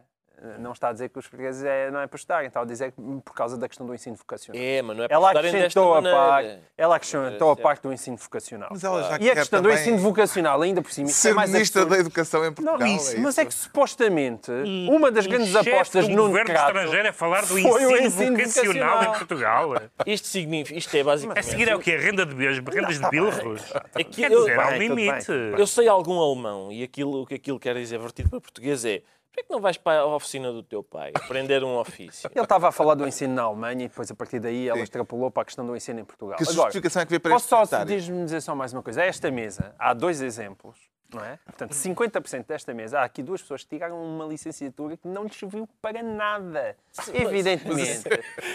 Não 0.60 0.72
está 0.72 0.90
a 0.90 0.94
dizer 0.94 1.10
que 1.10 1.18
os 1.18 1.28
portugueses 1.28 1.64
é, 1.64 1.90
não 1.90 2.00
é 2.00 2.08
para 2.08 2.16
estudarem, 2.16 2.48
está 2.48 2.62
a 2.62 2.66
dizer 2.66 2.92
que 2.92 3.02
por 3.26 3.34
causa 3.34 3.58
da 3.58 3.68
questão 3.68 3.88
do 3.88 3.94
ensino 3.94 4.16
vocacional. 4.16 4.62
É, 4.62 4.82
mas 4.82 4.98
não 4.98 5.04
é 5.04 5.08
para 5.08 5.16
Ela 5.16 5.28
estudarem 5.28 5.52
desta 5.52 5.80
a 5.82 5.86
maneira. 5.86 6.18
parte, 6.18 6.60
ela 6.78 6.96
acrescentou 6.96 7.52
a 7.52 7.56
certo. 7.56 7.64
parte 7.64 7.82
do 7.82 7.94
ensino 7.94 8.18
vocacional. 8.18 8.70
Mas 8.72 8.84
ela 8.84 9.04
já 9.04 9.18
E 9.20 9.32
a 9.32 9.36
questão 9.36 9.62
do 9.62 9.72
ensino 9.72 9.98
vocacional, 9.98 10.62
ainda 10.62 10.82
por 10.82 10.92
cima, 10.92 11.08
isso 11.10 11.28
é 11.28 11.30
Ser 11.32 11.36
mais 11.36 11.50
ministra 11.52 11.82
absurdo. 11.82 11.96
da 11.96 12.02
Educação 12.02 12.46
em 12.46 12.54
Portugal. 12.54 12.88
isso, 12.88 13.16
é 13.16 13.20
mas 13.20 13.32
isso? 13.34 13.42
é 13.42 13.46
que 13.46 13.54
supostamente 13.54 14.52
uma 14.90 15.12
das 15.12 15.26
grandes 15.26 15.56
apostas 15.56 16.08
Nuno 16.08 16.28
governo 16.28 16.52
Crato 16.52 16.68
estrangeiro 16.68 17.10
a 17.10 17.14
falar 17.14 17.46
do 17.46 17.58
ensino, 17.60 17.98
ensino 17.98 18.38
vocacional, 18.38 18.38
vocacional. 18.38 19.04
em 19.04 19.18
Portugal. 19.18 19.74
Isto 20.06 20.28
significa, 20.28 20.78
isto 20.78 20.96
é 20.96 21.04
basicamente... 21.04 21.40
A 21.40 21.44
seguir 21.50 21.68
é 21.68 21.76
o 21.76 21.80
quê? 21.80 21.94
A 21.94 22.00
renda 22.00 22.26
de 22.26 22.36
beijos, 22.36 22.64
rendas 22.74 23.00
de 23.00 23.10
bilros? 23.10 23.62
É 23.96 24.04
que 24.04 24.22
Quer 24.22 24.30
dizer, 24.30 24.60
há 24.60 24.68
um 24.68 24.78
limite. 24.78 25.32
Eu 25.58 25.66
sei 25.68 25.88
algum 25.88 26.20
alemão 26.20 26.72
e 26.72 26.84
aquilo, 26.84 27.22
o 27.22 27.26
que 27.26 27.36
aquilo 27.36 27.60
quer 27.60 27.76
dizer 27.76 27.98
vertido 28.00 28.30
para 28.30 28.42
português 28.42 28.86
é 28.86 29.02
porquê 29.38 29.42
é 29.42 29.44
que 29.44 29.52
não 29.52 29.62
vais 29.62 29.78
para 29.78 30.00
a 30.02 30.06
oficina 30.16 30.52
do 30.52 30.64
teu 30.64 30.84
pai 30.84 31.12
aprender 31.16 31.64
um 31.64 31.78
ofício? 31.78 32.30
Ele 32.34 32.44
estava 32.44 32.70
a 32.70 32.72
falar 32.72 32.96
do 32.96 33.08
ensino 33.08 33.34
na 33.36 33.44
Alemanha 33.44 33.86
e 33.86 33.88
depois 33.88 34.10
a 34.10 34.16
partir 34.16 34.40
daí 34.40 34.68
ela 34.68 34.78
Sim. 34.78 34.84
extrapolou 34.84 35.30
para 35.30 35.44
a 35.44 35.46
questão 35.46 35.66
do 35.66 35.76
ensino 35.76 36.00
em 36.00 36.06
Portugal. 36.06 36.38
Que 36.38 36.44
Agora, 36.44 36.56
justificação 36.64 37.02
é 37.02 37.06
que 37.06 37.12
vê 37.12 37.20
para 37.20 37.32
Posso 37.32 37.46
este 37.46 37.50
só 37.50 37.58
comentário? 37.58 37.86
diz-me 37.96 38.24
dizer 38.26 38.42
só 38.42 38.56
mais 38.56 38.74
uma 38.74 38.82
coisa? 38.82 39.02
A 39.02 39.06
esta 39.06 39.30
mesa 39.30 39.76
há 39.78 39.94
dois 39.94 40.22
exemplos, 40.22 40.78
não 41.14 41.24
é? 41.24 41.39
Portanto, 41.45 41.72
50% 41.72 42.45
desta 42.47 42.74
mesa 42.74 42.99
há 42.99 43.03
aqui 43.03 43.24
duas 43.24 43.41
pessoas 43.41 43.64
que 43.64 43.70
tiraram 43.70 44.01
uma 44.03 44.26
licenciatura 44.26 44.97
que 44.97 45.08
não 45.08 45.24
lhes 45.24 45.36
serviu 45.38 45.68
para 45.82 46.03
nada. 46.03 46.76
Evidentemente. 47.14 48.03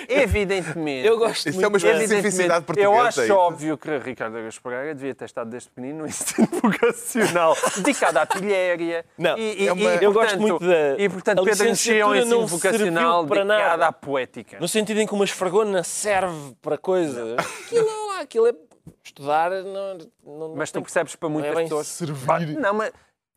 Evidentemente. 0.08 1.06
Eu 1.06 1.18
gosto 1.18 1.48
Isso 1.48 1.60
muito 1.60 1.64
é 1.64 1.68
uma 1.68 1.78
da- 1.78 2.02
especificidade 2.02 2.64
Evidentemente, 2.64 2.80
Eu 2.80 2.90
portuguesa, 2.92 3.08
acho 3.08 3.20
é 3.20 3.24
isso? 3.24 3.34
óbvio 3.34 3.78
que 3.78 3.98
Ricardo 3.98 4.36
Araújo 4.36 4.60
Pereira 4.62 4.94
devia 4.94 5.14
ter 5.14 5.24
estado 5.24 5.50
desde 5.50 5.68
pequenino 5.70 6.00
no 6.00 6.06
ensino 6.06 6.48
vocacional, 6.62 7.56
dedicado 7.76 8.18
à 8.18 8.26
pilhéria. 8.26 9.04
Não, 9.16 9.36
e, 9.38 9.62
e, 9.64 9.68
é 9.68 9.72
uma- 9.72 9.94
e, 9.94 10.04
Eu 10.04 10.12
gosto 10.12 10.38
muito 10.40 10.58
da- 10.60 10.98
E, 10.98 11.08
portanto, 11.08 11.44
Pedro 11.44 11.64
mexia 11.64 12.04
ao 12.04 12.12
licenciatura 12.14 12.18
ensino 12.18 12.40
não 12.40 12.46
vocacional 12.46 13.26
para 13.26 13.44
dedicado 13.44 13.68
nada. 13.70 13.86
à 13.86 13.92
poética. 13.92 14.58
No 14.60 14.68
sentido 14.68 15.00
em 15.00 15.06
que 15.06 15.14
uma 15.14 15.24
esfregona 15.24 15.82
serve 15.82 16.54
para 16.60 16.76
coisa. 16.76 17.36
Aquilo 17.38 18.06
lá, 18.08 18.20
aquilo 18.20 18.46
é 18.46 18.52
estudar. 19.04 19.50
Não, 19.50 19.98
não, 20.24 20.54
Mas 20.56 20.70
tu 20.72 20.80
percebes 20.82 21.14
para 21.16 21.28
muitas 21.28 21.52
é 21.56 21.62
pessoas. 21.62 21.86
servir. 21.86 22.58
Não, 22.58 22.74
mas. 22.74 22.92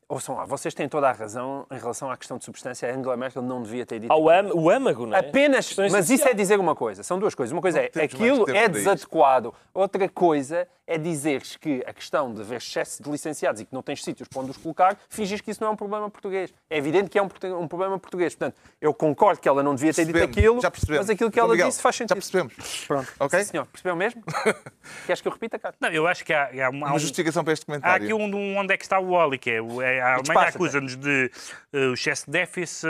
Ouçam 0.07 0.35
lá, 0.35 0.45
vocês 0.45 0.71
têm 0.75 0.87
toda 0.87 1.09
a 1.09 1.11
razão 1.11 1.65
em 1.71 1.79
relação 1.79 2.11
à 2.11 2.15
questão 2.15 2.37
de 2.37 2.45
substância. 2.45 2.87
A 2.87 2.95
Angela 2.95 3.17
Merkel 3.17 3.41
não 3.41 3.63
devia 3.63 3.87
ter 3.87 3.99
dito. 3.99 4.11
Ao 4.13 4.29
am, 4.29 4.51
o 4.53 4.69
âmago, 4.69 5.07
não 5.07 5.17
é? 5.17 5.19
Apenas, 5.19 5.65
Questão 5.65 5.89
mas 5.89 6.11
isso 6.11 6.27
é 6.27 6.33
dizer 6.33 6.59
uma 6.59 6.75
coisa. 6.75 7.01
São 7.01 7.17
duas 7.17 7.33
coisas. 7.33 7.51
Uma 7.51 7.61
coisa 7.61 7.79
é 7.79 7.85
aquilo 8.03 8.47
é 8.55 8.69
desadequado. 8.69 9.51
Outra 9.73 10.07
coisa 10.07 10.67
é 10.85 10.99
dizeres 10.99 11.57
que 11.57 11.83
a 11.87 11.91
questão 11.91 12.31
de 12.31 12.41
haver 12.41 12.57
excesso 12.57 13.01
de 13.01 13.09
licenciados 13.09 13.59
e 13.59 13.65
que 13.65 13.73
não 13.73 13.81
tens 13.81 14.03
sítios 14.03 14.27
para 14.27 14.39
onde 14.43 14.51
os 14.51 14.57
colocar, 14.57 14.95
fingires 15.09 15.41
que 15.41 15.49
isso 15.49 15.59
não 15.59 15.69
é 15.69 15.71
um 15.71 15.75
problema 15.75 16.07
português. 16.11 16.53
É 16.69 16.77
evidente 16.77 17.09
que 17.09 17.17
é 17.17 17.23
um, 17.23 17.29
um 17.59 17.67
problema 17.67 17.97
português. 17.97 18.35
Portanto, 18.35 18.61
eu 18.79 18.93
concordo 18.93 19.41
que 19.41 19.49
ela 19.49 19.63
não 19.63 19.73
devia 19.73 19.91
ter 19.91 20.05
dito 20.05 20.23
aquilo, 20.23 20.61
já 20.61 20.69
percebemos. 20.69 21.07
mas 21.07 21.09
aquilo 21.09 21.31
que 21.31 21.39
ela 21.39 21.49
Miguel, 21.49 21.67
disse 21.67 21.81
faz 21.81 21.95
Já 21.95 21.97
sentido. 21.97 22.15
percebemos. 22.17 22.85
Pronto. 22.85 23.11
Ok? 23.19 23.39
Sim, 23.39 23.45
senhor. 23.49 23.65
Percebeu 23.65 23.95
mesmo? 23.95 24.21
Queres 25.07 25.19
que 25.19 25.27
eu 25.27 25.31
repita, 25.31 25.57
Carlos? 25.57 25.79
Não, 25.81 25.89
eu 25.89 26.05
acho 26.05 26.23
que 26.23 26.31
há, 26.31 26.43
há 26.67 26.69
um- 26.69 26.85
há 26.85 26.89
Uma 26.89 26.93
um- 26.93 26.99
justificação 26.99 27.43
para 27.43 27.53
este 27.53 27.63
Há 27.63 27.65
comentário. 27.65 28.03
aqui 28.05 28.13
um, 28.13 28.35
um 28.35 28.57
onde 28.59 28.71
é 28.71 28.77
que 28.77 28.83
está 28.83 28.99
o 28.99 29.09
Oli, 29.13 29.39
que 29.39 29.49
é 29.49 29.55
é 29.81 29.94
a 29.99 30.15
Alemanha 30.15 30.23
Despacha-te. 30.23 30.55
acusa-nos 30.55 30.95
de 30.95 31.31
o 31.73 31.93
excesso 31.93 32.25
de 32.25 32.31
déficit, 32.31 32.87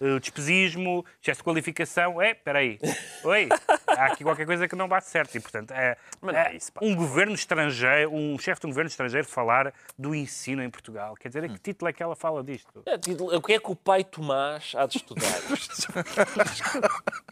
o 0.00 0.20
despesismo, 0.20 1.04
excesso 1.20 1.40
de 1.40 1.44
qualificação. 1.44 2.20
É, 2.20 2.32
espera 2.32 2.58
aí. 2.60 2.78
Oi, 3.24 3.48
há 3.86 4.06
aqui 4.06 4.24
qualquer 4.24 4.46
coisa 4.46 4.68
que 4.68 4.76
não 4.76 4.88
bate 4.88 5.08
certo. 5.08 5.34
E, 5.36 5.40
portanto, 5.40 5.72
é, 5.72 5.96
é 6.32 6.44
é 6.44 6.56
isso, 6.56 6.70
um 6.80 6.94
governo 6.94 7.34
estrangeiro, 7.34 8.14
um 8.14 8.38
chefe 8.38 8.60
de 8.60 8.66
um 8.66 8.70
governo 8.70 8.88
estrangeiro 8.88 9.26
falar 9.26 9.72
do 9.98 10.14
ensino 10.14 10.62
em 10.62 10.70
Portugal. 10.70 11.14
Quer 11.16 11.28
dizer, 11.28 11.44
a 11.44 11.48
que 11.48 11.58
título 11.58 11.88
é 11.88 11.92
que 11.92 12.02
ela 12.02 12.14
fala 12.14 12.44
disto? 12.44 12.82
É, 12.86 12.98
título, 12.98 13.34
O 13.34 13.42
que 13.42 13.54
é 13.54 13.58
que 13.58 13.70
o 13.70 13.76
pai 13.76 14.04
Tomás 14.04 14.72
há 14.76 14.86
de 14.86 14.98
estudar? 14.98 15.24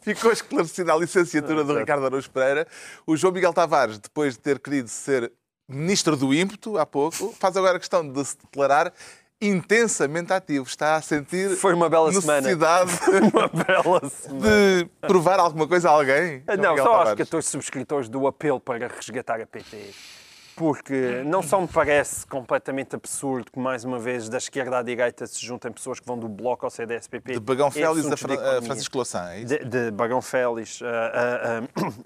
Ficou 0.00 0.32
esclarecida 0.32 0.92
a 0.92 0.96
licenciatura 0.96 1.64
do 1.64 1.76
Ricardo 1.76 2.06
Araújo 2.06 2.30
Pereira. 2.30 2.66
O 3.06 3.16
João 3.16 3.32
Miguel 3.32 3.52
Tavares, 3.52 3.98
depois 3.98 4.34
de 4.34 4.40
ter 4.40 4.58
querido 4.58 4.88
ser 4.88 5.32
ministro 5.68 6.16
do 6.16 6.32
ímpeto 6.32 6.78
há 6.78 6.86
pouco, 6.86 7.34
faz 7.38 7.56
agora 7.56 7.78
questão 7.78 8.08
de 8.08 8.24
se 8.24 8.36
declarar 8.38 8.92
intensamente 9.40 10.32
ativo. 10.32 10.66
Está 10.66 10.96
a 10.96 11.02
sentir 11.02 11.56
Foi 11.56 11.74
uma 11.74 11.88
bela 11.90 12.10
semana. 12.12 12.40
necessidade 12.40 12.90
Uma 13.34 13.48
bela 13.48 14.08
semana. 14.08 14.40
de 14.40 14.84
provar 15.02 15.38
alguma 15.38 15.66
coisa 15.68 15.90
a 15.90 15.92
alguém. 15.92 16.42
Não, 16.46 16.70
Miguel 16.70 16.76
só 16.76 16.82
aos 16.92 16.98
Tavares. 17.00 17.18
14 17.18 17.48
subscritores 17.48 18.08
do 18.08 18.26
apelo 18.26 18.58
para 18.60 18.88
resgatar 18.88 19.40
a 19.40 19.46
PT. 19.46 19.92
Porque 20.56 21.22
não 21.24 21.42
só 21.42 21.60
me 21.60 21.68
parece 21.68 22.26
completamente 22.26 22.96
absurdo 22.96 23.50
que, 23.52 23.58
mais 23.58 23.84
uma 23.84 23.98
vez, 23.98 24.28
da 24.28 24.38
esquerda 24.38 24.78
à 24.78 24.82
direita 24.82 25.26
se 25.26 25.44
juntem 25.44 25.70
pessoas 25.70 26.00
que 26.00 26.06
vão 26.06 26.18
do 26.18 26.28
Bloco 26.28 26.64
ao 26.64 26.70
CDSPP. 26.70 27.34
De 27.34 27.40
Bagão 27.40 27.70
Félix 27.70 28.10
a, 28.10 28.16
Fra- 28.16 28.58
a. 28.58 28.62
Francisco 28.62 28.96
Louçã, 28.96 29.28
é 29.30 29.40
isso? 29.40 29.46
De, 29.46 29.64
de 29.64 29.90
Bagão 29.90 30.22
Félix 30.22 30.80
a, 30.82 30.88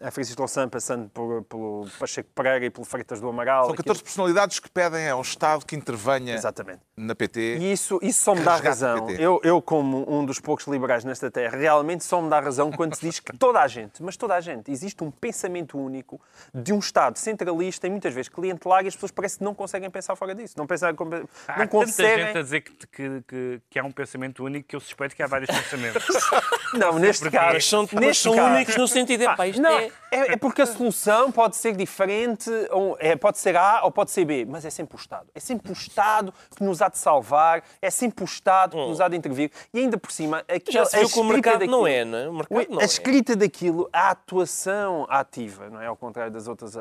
a, 0.02 0.08
a, 0.08 0.10
Francisco 0.10 0.42
Louçã, 0.42 0.68
passando 0.68 1.08
por, 1.10 1.42
pelo 1.44 1.86
Pacheco 1.98 2.28
Pereira 2.34 2.66
e 2.66 2.70
pelo 2.70 2.84
Freitas 2.84 3.20
do 3.20 3.28
Amaral. 3.28 3.66
São 3.66 3.74
14 3.76 4.02
personalidades 4.02 4.58
que 4.58 4.68
pedem 4.68 5.08
ao 5.08 5.20
Estado 5.20 5.64
que 5.64 5.76
intervenha 5.76 6.34
Exatamente. 6.34 6.80
na 6.96 7.14
PT. 7.14 7.58
E 7.58 7.72
isso, 7.72 8.00
isso 8.02 8.20
só 8.20 8.34
me 8.34 8.42
dá 8.42 8.56
razão. 8.56 9.08
Eu, 9.10 9.40
eu, 9.44 9.62
como 9.62 10.04
um 10.12 10.24
dos 10.24 10.40
poucos 10.40 10.66
liberais 10.66 11.04
nesta 11.04 11.30
terra, 11.30 11.56
realmente 11.56 12.02
só 12.04 12.20
me 12.20 12.28
dá 12.28 12.40
razão 12.40 12.72
quando 12.72 12.96
se 12.96 13.02
diz 13.02 13.20
que 13.20 13.36
toda 13.36 13.60
a 13.60 13.68
gente, 13.68 14.02
mas 14.02 14.16
toda 14.16 14.34
a 14.34 14.40
gente, 14.40 14.72
existe 14.72 15.04
um 15.04 15.10
pensamento 15.10 15.78
único 15.78 16.20
de 16.52 16.72
um 16.72 16.80
Estado 16.80 17.16
centralista 17.16 17.86
e 17.86 17.90
muitas 17.90 18.12
vezes 18.12 18.28
clientelar 18.40 18.84
e 18.84 18.88
as 18.88 18.94
pessoas 18.94 19.12
parece 19.12 19.38
que 19.38 19.44
não 19.44 19.54
conseguem 19.54 19.90
pensar 19.90 20.16
fora 20.16 20.34
disso. 20.34 20.54
Não, 20.56 20.66
pensar, 20.66 20.88
Há 20.90 20.92
não 20.92 20.96
tanta 20.96 21.68
conseguem. 21.68 22.26
gente 22.26 22.38
a 22.38 22.42
dizer 22.42 22.60
que, 22.62 22.72
que, 22.86 23.22
que, 23.28 23.60
que 23.70 23.78
há 23.78 23.84
um 23.84 23.92
pensamento 23.92 24.44
único 24.44 24.66
que 24.68 24.74
eu 24.76 24.80
suspeito 24.80 25.14
que 25.14 25.22
há 25.22 25.26
vários 25.26 25.50
pensamentos. 25.50 26.04
Não, 26.72 27.00
neste 27.00 27.24
Porque 27.24 27.36
caso. 27.36 27.52
Mas 27.54 27.66
são, 27.68 27.88
mas 27.92 28.00
neste 28.00 28.22
são 28.22 28.34
caso- 28.36 28.54
únicos 28.54 28.76
no 28.76 28.86
sentido 28.86 29.28
de, 29.28 29.36
pá, 29.36 29.48
isto 29.48 29.60
Não, 29.60 29.76
é... 29.76 29.90
é, 30.12 30.32
é 30.32 30.36
porque 30.36 30.62
a 30.62 30.66
solução 30.66 31.32
pode 31.32 31.56
ser 31.56 31.74
diferente, 31.74 32.48
ou, 32.70 32.96
é, 33.00 33.16
pode 33.16 33.38
ser 33.38 33.56
A 33.56 33.82
ou 33.82 33.90
pode 33.90 34.12
ser 34.12 34.24
B, 34.24 34.44
mas 34.48 34.64
é 34.64 34.70
sempre 34.70 34.96
o 34.96 34.98
Estado. 35.00 35.26
É 35.34 35.40
sempre 35.40 35.68
o 35.70 35.72
Estado 35.72 36.32
que 36.56 36.62
nos 36.62 36.80
há 36.80 36.88
de 36.88 36.96
salvar, 36.96 37.64
é 37.82 37.90
sempre 37.90 38.22
o 38.22 38.24
Estado 38.24 38.72
que 38.76 38.86
nos 38.88 39.00
há 39.00 39.08
de 39.08 39.16
intervir. 39.16 39.50
E 39.74 39.80
ainda 39.80 39.98
por 39.98 40.12
cima, 40.12 40.44
aquilo, 40.48 40.72
Já 40.72 40.84
se 40.84 40.96
viu 40.96 41.08
que 41.08 41.18
o 41.18 41.24
mercado 41.24 41.66
não 41.66 41.82
daquilo- 41.82 41.86
é, 41.88 42.04
não 42.04 42.18
é? 42.18 42.28
O 42.28 42.32
mercado 42.34 42.66
não 42.70 42.78
a 42.78 42.82
é. 42.82 42.84
escrita 42.84 43.34
daquilo, 43.34 43.88
a 43.92 44.10
atuação 44.10 45.06
ativa, 45.10 45.68
não 45.68 45.80
é? 45.82 45.86
Ao 45.86 45.96
contrário 45.96 46.32
das 46.32 46.46
outras, 46.46 46.74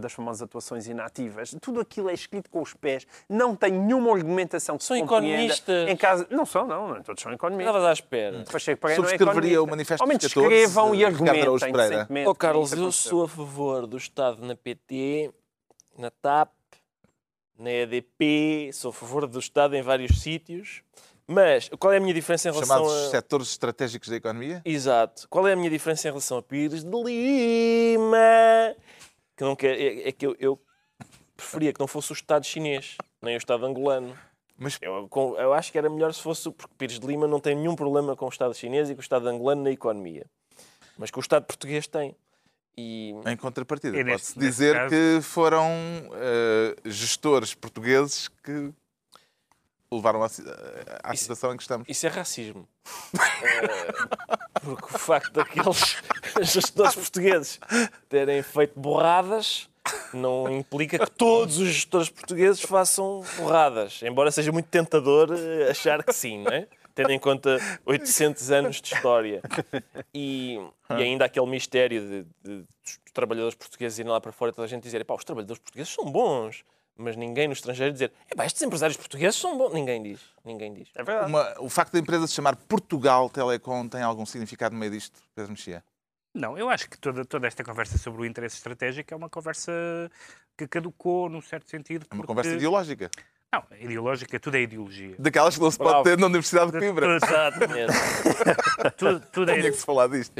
das 0.00 0.12
famosas 0.12 0.40
atuações 0.40 0.86
inativas. 1.04 1.54
Tudo 1.60 1.80
aquilo 1.80 2.08
é 2.08 2.14
escrito 2.14 2.50
com 2.50 2.62
os 2.62 2.74
pés, 2.74 3.06
não 3.28 3.54
tem 3.54 3.72
nenhuma 3.72 4.12
argumentação 4.12 4.78
que 4.78 4.84
São 4.84 4.96
economistas. 4.96 5.88
Em 5.88 5.96
casa... 5.96 6.26
Não 6.30 6.46
são, 6.46 6.66
não, 6.66 6.88
não 6.88 7.02
todos 7.02 7.22
são 7.22 7.32
economistas. 7.32 7.74
Estavas 7.74 7.88
à 7.88 7.92
espera. 7.92 8.44
Pacheco 8.50 8.80
Pereira 8.80 9.02
não 9.02 9.08
é 9.08 9.10
Subscreveria 9.10 9.52
economista. 9.52 9.62
o 9.62 9.66
Manifesto 9.66 10.02
Ao 10.02 10.08
menos 10.08 10.22
dos 10.22 10.34
14, 10.34 10.54
escrevam 10.54 10.94
e 10.94 11.04
argumentem 11.04 11.52
decentemente. 11.52 12.28
Ó 12.28 12.34
Carlos, 12.34 12.72
Isso 12.72 12.82
eu 12.82 12.92
sou 12.92 13.24
a 13.24 13.28
favor 13.28 13.86
do 13.86 13.96
Estado 13.96 14.44
na 14.44 14.56
PT, 14.56 15.30
na 15.98 16.10
TAP, 16.10 16.50
na 17.58 17.70
EDP, 17.70 18.70
sou 18.72 18.90
a 18.90 18.92
favor 18.92 19.26
do 19.26 19.38
Estado 19.38 19.76
em 19.76 19.82
vários 19.82 20.20
sítios, 20.20 20.82
mas 21.26 21.70
qual 21.78 21.92
é 21.92 21.98
a 21.98 22.00
minha 22.00 22.12
diferença 22.12 22.48
em 22.48 22.52
relação 22.52 22.76
Chamados 22.76 23.06
a... 23.06 23.10
setores 23.10 23.48
estratégicos 23.48 24.08
da 24.08 24.16
economia. 24.16 24.60
Exato. 24.64 25.26
Qual 25.28 25.46
é 25.46 25.52
a 25.52 25.56
minha 25.56 25.70
diferença 25.70 26.08
em 26.08 26.10
relação 26.10 26.38
a 26.38 26.42
Pires 26.42 26.82
de 26.82 26.90
Lima? 26.90 28.16
Que 29.36 29.44
não 29.44 29.56
quer... 29.56 29.78
é, 29.80 30.08
é 30.08 30.12
que 30.12 30.26
eu, 30.26 30.36
eu 30.38 30.60
preferia 31.36 31.72
que 31.72 31.80
não 31.80 31.86
fosse 31.86 32.12
o 32.12 32.14
Estado 32.14 32.44
chinês, 32.46 32.96
nem 33.22 33.34
o 33.34 33.38
Estado 33.38 33.64
angolano. 33.66 34.16
Mas 34.56 34.78
Eu, 34.80 35.08
eu 35.38 35.52
acho 35.52 35.72
que 35.72 35.78
era 35.78 35.90
melhor 35.90 36.12
se 36.14 36.22
fosse, 36.22 36.50
porque 36.50 36.72
Pires 36.78 36.98
de 37.00 37.06
Lima 37.06 37.26
não 37.26 37.40
tem 37.40 37.54
nenhum 37.56 37.74
problema 37.74 38.14
com 38.14 38.26
o 38.26 38.28
Estado 38.28 38.54
chinês 38.54 38.88
e 38.88 38.94
com 38.94 39.00
o 39.00 39.02
Estado 39.02 39.28
angolano 39.28 39.62
na 39.64 39.70
economia. 39.70 40.26
Mas 40.96 41.10
que 41.10 41.18
o 41.18 41.20
Estado 41.20 41.44
português 41.44 41.86
tem. 41.88 42.14
E 42.76 43.14
Em 43.26 43.36
contrapartida, 43.36 43.96
pode-se 44.04 44.38
dizer 44.38 44.74
caso- 44.74 44.90
que 44.90 45.20
foram 45.22 45.68
eh, 46.14 46.76
gestores 46.84 47.54
portugueses 47.54 48.28
que 48.42 48.72
levaram 49.90 50.22
à, 50.24 50.26
à 51.04 51.14
situação 51.16 51.52
em 51.52 51.56
que 51.56 51.62
estamos. 51.62 51.88
Isso 51.88 52.04
é 52.06 52.08
racismo. 52.08 52.68
Eh, 53.42 54.58
porque 54.60 54.84
o 54.94 54.98
facto 54.98 55.32
daqueles 55.32 55.96
gestores 56.42 56.94
portugueses 56.96 57.60
terem 58.08 58.42
feito 58.42 58.78
borradas 58.78 59.68
não 60.12 60.48
implica 60.50 60.98
que 60.98 61.10
todos 61.10 61.58
os 61.58 61.68
gestores 61.68 62.08
portugueses 62.08 62.60
façam 62.62 63.22
borradas. 63.36 64.00
Embora 64.02 64.30
seja 64.30 64.52
muito 64.52 64.66
tentador 64.66 65.30
eh, 65.32 65.70
achar 65.70 66.02
que 66.02 66.12
sim, 66.12 66.42
não 66.42 66.52
é? 66.52 66.66
Tendo 66.94 67.10
em 67.10 67.18
conta 67.18 67.58
800 67.84 68.50
anos 68.52 68.80
de 68.80 68.94
história. 68.94 69.42
E, 70.14 70.60
e 70.90 71.02
ainda 71.02 71.24
aquele 71.24 71.46
mistério 71.46 72.00
de, 72.00 72.22
de, 72.42 72.58
dos 72.62 73.00
trabalhadores 73.12 73.56
portugueses 73.56 73.98
irem 73.98 74.12
lá 74.12 74.20
para 74.20 74.30
fora 74.30 74.50
e 74.52 74.54
toda 74.54 74.64
a 74.64 74.68
gente 74.68 74.84
dizer: 74.84 75.04
pá, 75.04 75.14
os 75.14 75.24
trabalhadores 75.24 75.60
portugueses 75.60 75.92
são 75.92 76.04
bons. 76.10 76.64
Mas 76.96 77.16
ninguém 77.16 77.48
no 77.48 77.52
estrangeiro 77.52 77.92
dizer: 77.92 78.12
é 78.38 78.46
estes 78.46 78.62
empresários 78.62 78.96
portugueses 78.96 79.34
são 79.40 79.58
bons. 79.58 79.72
Ninguém 79.72 80.00
diz. 80.04 80.20
Ninguém 80.44 80.72
diz. 80.72 80.88
É 80.94 81.02
verdade. 81.02 81.28
Uma- 81.28 81.54
o 81.58 81.68
facto 81.68 81.92
da 81.94 81.98
empresa 81.98 82.28
se 82.28 82.34
chamar 82.34 82.54
Portugal 82.54 83.28
Telecom 83.28 83.88
tem 83.88 84.00
algum 84.02 84.24
significado 84.24 84.72
no 84.74 84.78
meio 84.78 84.92
disto, 84.92 85.18
Pedro 85.34 85.50
Mexia? 85.50 85.82
Não, 86.34 86.58
eu 86.58 86.68
acho 86.68 86.90
que 86.90 86.98
toda, 86.98 87.24
toda 87.24 87.46
esta 87.46 87.62
conversa 87.62 87.96
sobre 87.96 88.22
o 88.22 88.26
interesse 88.26 88.56
estratégico 88.56 89.14
é 89.14 89.16
uma 89.16 89.30
conversa 89.30 89.72
que 90.58 90.66
caducou, 90.66 91.28
num 91.28 91.40
certo 91.40 91.70
sentido. 91.70 92.06
É 92.10 92.14
uma 92.14 92.22
porque- 92.22 92.26
conversa 92.26 92.50
ideológica. 92.54 93.08
Não, 93.52 93.62
ideológica, 93.78 94.40
tudo 94.40 94.56
é 94.56 94.62
ideologia. 94.62 95.14
Daquelas 95.16 95.54
que 95.54 95.60
não 95.62 95.70
se 95.70 95.78
pode 95.78 95.90
Bravo. 95.90 96.02
ter 96.02 96.18
na 96.18 96.26
Universidade 96.26 96.72
de 96.72 96.78
Coimbra. 96.80 97.14
Exatamente. 97.14 97.92
Tudo, 98.98 99.20
tudo, 99.32 99.52
Tinha 99.52 99.68
é, 99.68 99.70
que 99.70 99.76
se 99.76 99.86
falar 99.86 100.08
disto. 100.08 100.34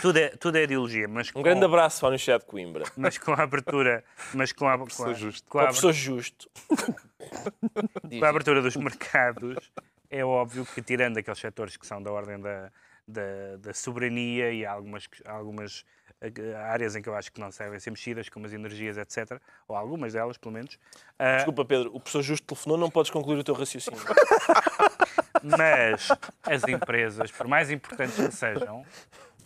Tudo, 0.00 0.16
é, 0.18 0.28
tudo 0.28 0.56
é 0.56 0.62
ideologia, 0.62 1.08
mas 1.08 1.32
com, 1.32 1.40
Um 1.40 1.42
grande 1.42 1.64
abraço 1.64 1.98
para 1.98 2.06
a 2.06 2.10
Universidade 2.10 2.44
de 2.44 2.48
Coimbra. 2.48 2.84
mas 2.96 3.18
com 3.18 3.32
a 3.32 3.42
abertura, 3.42 4.04
mas 4.32 4.52
com 4.52 4.68
a, 4.68 4.76
com 4.78 4.84
a, 4.84 4.86
Professor 4.86 5.14
Justo. 5.14 5.48
com 5.48 5.58
a, 5.58 5.62
o 5.62 5.64
professor 5.66 5.92
Justo. 5.92 6.48
com 7.18 8.24
a 8.24 8.28
abertura 8.28 8.62
dos 8.62 8.76
mercados, 8.76 9.56
é 10.08 10.24
óbvio 10.24 10.64
que, 10.64 10.80
tirando 10.80 11.18
aqueles 11.18 11.40
setores 11.40 11.76
que 11.76 11.84
são 11.86 12.00
da 12.00 12.12
ordem 12.12 12.40
da, 12.40 12.70
da, 13.10 13.56
da 13.58 13.74
soberania 13.74 14.52
e 14.52 14.64
há 14.64 14.72
algumas, 14.72 15.08
algumas 15.24 15.84
eh, 16.20 16.54
áreas 16.54 16.96
em 16.96 17.02
que 17.02 17.08
eu 17.08 17.14
acho 17.14 17.32
que 17.32 17.40
não 17.40 17.50
devem 17.50 17.78
ser 17.78 17.90
mexidas, 17.90 18.28
como 18.28 18.46
as 18.46 18.52
energias, 18.52 18.96
etc., 18.96 19.40
ou 19.66 19.76
algumas 19.76 20.12
delas, 20.12 20.36
pelo 20.36 20.54
menos, 20.54 20.78
ah, 21.18 21.36
Desculpa, 21.36 21.64
Pedro, 21.64 21.90
o 21.94 22.00
professor 22.00 22.22
Justo 22.22 22.46
telefonou, 22.46 22.78
não 22.78 22.90
podes 22.90 23.10
concluir 23.10 23.38
o 23.38 23.44
teu 23.44 23.54
raciocínio. 23.54 24.00
mas 25.42 26.08
as 26.42 26.64
empresas, 26.68 27.30
por 27.30 27.46
mais 27.46 27.70
importantes 27.70 28.16
que 28.16 28.34
sejam, 28.34 28.84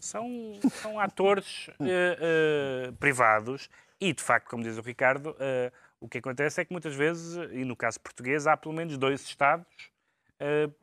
são, 0.01 0.29
são 0.71 1.01
atores 1.01 1.71
eh, 1.81 2.19
eh, 2.21 2.93
privados 2.99 3.69
e, 4.01 4.13
de 4.13 4.23
facto, 4.23 4.49
como 4.49 4.63
diz 4.63 4.77
o 4.77 4.83
Ricardo, 4.83 5.35
eh, 5.39 5.73
o 6.01 6.09
que 6.09 6.19
acontece 6.19 6.61
é 6.61 6.65
que 6.65 6.73
muitas 6.73 6.95
vezes, 6.95 7.37
e 7.53 7.65
no 7.65 7.77
caso 7.77 8.01
português, 8.01 8.47
há 8.47 8.57
pelo 8.57 8.75
menos 8.75 8.99
dois 8.99 9.23
Estados 9.23 9.67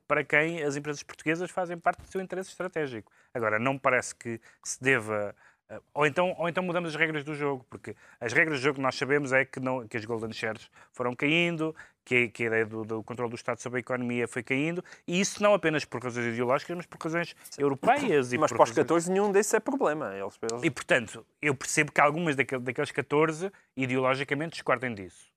para 0.08 0.24
quem 0.24 0.64
as 0.64 0.76
empresas 0.76 1.04
portuguesas 1.04 1.50
fazem 1.52 1.78
parte 1.78 2.02
do 2.02 2.08
seu 2.12 2.22
interesse 2.22 2.50
estratégico. 2.50 3.12
Agora, 3.34 3.60
não 3.60 3.74
me 3.74 3.80
parece 3.80 4.16
que 4.16 4.40
se 4.64 4.82
deva. 4.82 5.36
eh, 5.70 5.80
Ou 5.94 6.06
então, 6.06 6.36
ou 6.38 6.50
então 6.50 6.64
mudamos 6.64 6.90
as 6.90 6.96
regras 6.96 7.24
do 7.24 7.34
jogo, 7.36 7.66
porque 7.70 7.96
as 8.20 8.34
regras 8.34 8.60
do 8.60 8.64
jogo 8.64 8.76
que 8.76 8.82
nós 8.82 8.96
sabemos 8.96 9.32
é 9.34 9.46
que, 9.46 9.60
não, 9.60 9.88
que 9.88 9.98
as 9.98 10.06
Golden 10.06 10.32
Shares 10.34 10.70
foram 10.92 11.16
caindo, 11.16 11.76
que, 12.04 12.28
que 12.30 12.44
a 12.44 12.48
ideia 12.48 12.66
do, 12.66 12.84
do 12.84 13.04
controle 13.04 13.30
do 13.30 13.36
Estado 13.36 13.60
sobre 13.60 13.78
a 13.78 13.80
economia 13.82 14.28
foi 14.28 14.42
caindo, 14.44 14.84
e 15.08 15.20
isso 15.22 15.42
não 15.44 15.54
apenas 15.54 15.86
por 15.86 16.04
razões 16.04 16.26
ideológicas, 16.28 16.76
mas 16.76 16.86
por 16.86 17.00
razões 17.02 17.36
europeias. 17.58 18.34
E 18.34 18.38
Mas 18.38 18.52
para 18.52 18.56
os 18.64 18.70
razões- 18.70 18.76
14 18.76 19.12
nenhum 19.12 19.32
desses 19.32 19.54
é 19.54 19.60
problema. 19.60 20.14
Eles, 20.16 20.38
e, 20.64 20.70
portanto, 20.72 21.26
eu 21.42 21.54
percebo 21.56 21.92
que 21.92 22.02
algumas 22.02 22.36
daquele- 22.36 22.64
daqueles 22.64 22.92
14 22.92 23.52
ideologicamente 23.78 24.54
discordem 24.54 24.94
disso. 24.96 25.31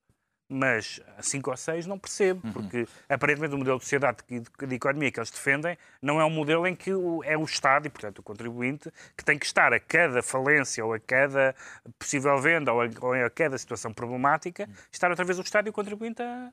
Mas 0.47 0.99
cinco 1.21 1.49
ou 1.49 1.57
seis 1.57 1.87
não 1.87 1.97
percebo, 1.97 2.41
porque 2.53 2.87
aparentemente 3.09 3.55
o 3.55 3.57
modelo 3.57 3.79
de 3.79 3.83
sociedade 3.83 4.19
e 4.29 4.39
de, 4.39 4.49
de 4.67 4.75
economia 4.75 5.11
que 5.11 5.19
eles 5.19 5.31
defendem 5.31 5.75
não 5.99 6.21
é 6.21 6.25
um 6.25 6.29
modelo 6.29 6.67
em 6.67 6.75
que 6.75 6.93
o- 6.93 7.23
é 7.23 7.35
o 7.35 7.43
Estado 7.43 7.87
e, 7.87 7.89
portanto, 7.89 8.19
o 8.19 8.23
contribuinte 8.23 8.91
que 9.17 9.25
tem 9.25 9.39
que 9.39 9.45
estar 9.47 9.73
a 9.73 9.79
cada 9.79 10.21
falência 10.21 10.85
ou 10.85 10.93
a 10.93 10.99
cada 10.99 11.55
possível 11.97 12.37
venda 12.39 12.71
ou 12.71 12.81
a, 12.81 12.85
ou 13.01 13.13
a 13.25 13.29
cada 13.31 13.57
situação 13.57 13.91
problemática, 13.91 14.69
estar 14.91 15.09
outra 15.09 15.25
vez 15.25 15.39
o 15.39 15.41
Estado 15.41 15.65
e 15.65 15.71
o 15.71 15.73
contribuinte 15.73 16.21
a, 16.21 16.51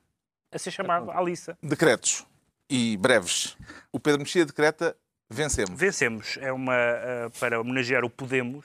a 0.51 0.59
ser 0.59 0.71
chamado 0.71 1.11
à 1.11 1.21
liça. 1.21 1.59
Decretos. 1.63 2.27
E 2.71 2.97
breves. 2.97 3.59
O 3.93 4.01
Pedro 4.01 4.21
Mexia 4.21 4.47
decreta 4.47 4.97
vencemos. 5.29 5.79
Vencemos. 5.79 6.39
É 6.41 6.51
uma 6.51 6.75
ah, 6.75 7.31
para 7.39 7.61
homenagear 7.61 8.05
o 8.07 8.09
Podemos, 8.11 8.65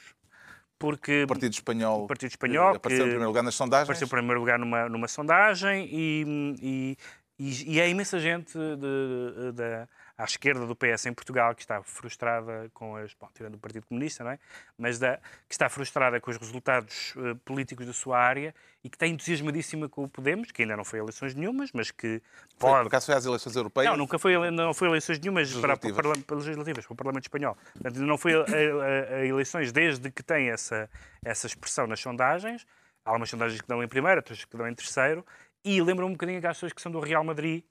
porque 0.80 1.24
O 1.24 1.28
Partido 1.28 1.54
Espanhol, 1.54 2.04
O 2.04 2.08
Partido 2.08 2.30
Espanhol, 2.30 2.72
que 2.72 2.78
apareceu 2.78 3.06
em 3.06 3.08
que 3.08 3.10
primeiro 3.12 3.30
lugar 3.30 3.44
nas 3.44 3.56
sondagens. 3.56 3.84
apareceu 3.90 4.06
em 4.06 4.10
primeiro 4.10 4.40
lugar 4.40 4.60
numa, 4.60 4.88
numa 4.90 5.08
sondagem 5.08 5.88
e, 5.92 6.56
e, 6.62 6.98
e, 7.40 7.74
e 7.76 7.80
é 7.80 7.90
imensa 7.90 8.20
gente 8.20 8.54
de, 8.54 9.52
de- 9.54 9.88
à 10.18 10.24
esquerda 10.24 10.66
do 10.66 10.76
PS 10.76 11.06
em 11.06 11.14
Portugal 11.14 11.54
que 11.54 11.62
está 11.62 11.82
frustrada 11.84 12.70
com 12.74 12.96
as. 12.96 13.14
Bom, 13.14 13.30
tirando 13.34 13.54
o 13.56 13.58
Partido 13.60 13.86
Comunista, 13.86 14.24
não 14.24 14.32
é? 14.32 14.40
Mas 14.78 14.98
da, 14.98 15.18
que 15.48 15.54
está 15.54 15.70
frustrada 15.70 16.20
com 16.20 16.32
os 16.32 16.38
resultados 16.38 17.14
eh, 17.18 17.36
políticos 17.46 17.86
da 17.86 17.94
sua 17.94 18.18
área 18.18 18.54
e 18.84 18.90
que 18.90 18.96
está 18.96 19.06
entusiasmadíssima 19.06 19.88
com 19.88 20.04
o 20.04 20.10
Podemos, 20.10 20.52
que 20.52 20.64
ainda 20.64 20.76
não 20.76 20.84
foi 20.84 21.00
a 21.00 21.04
eleições 21.04 21.36
nenhumas, 21.36 21.72
mas 21.72 21.92
que 21.92 22.22
Foi, 22.58 22.70
pode. 22.72 22.82
por 22.84 22.88
acaso 22.88 23.06
foi 23.06 23.16
às 23.16 23.26
eleições 23.26 23.56
europeias. 23.56 23.90
Não, 23.92 23.98
nunca 23.98 24.18
foi, 24.18 24.52
não 24.52 24.74
foi 24.74 24.88
eleições 24.88 25.20
nenhumas 25.20 25.54
para, 25.54 25.78
para, 25.78 25.88
Legislativas. 25.88 26.14
para, 26.18 26.24
para, 26.26 26.36
legislativas, 26.38 26.86
para 26.86 26.94
o 26.94 26.96
Parlamento 26.96 27.24
Espanhol. 27.26 27.56
Portanto, 27.74 27.94
ainda 27.96 28.08
não 28.08 28.18
foi 28.18 28.34
a, 28.34 28.40
a- 28.40 29.16
a 29.18 29.26
eleições 29.26 29.72
desde 29.72 30.10
que 30.10 30.24
tem 30.24 30.50
essa, 30.50 30.90
essa 31.24 31.46
expressão 31.48 31.86
nas 31.86 32.00
sondagens. 32.00 32.66
Há 33.06 33.10
algumas 33.12 33.30
sondagens 33.30 33.62
que 33.62 33.68
dão 33.68 33.84
em 33.84 33.88
primeiro, 33.88 34.18
outras 34.18 34.44
que 34.44 34.58
dão 34.58 34.68
em 34.68 34.74
terceiro. 34.74 35.24
E 35.64 35.82
lembra 35.82 36.06
um 36.06 36.12
bocadinho 36.12 36.38
aquelas 36.40 36.58
pessoas 36.58 36.74
que 36.74 36.82
são 36.82 36.92
do 36.92 37.00
Real 37.00 37.24
Madrid, 37.24 37.64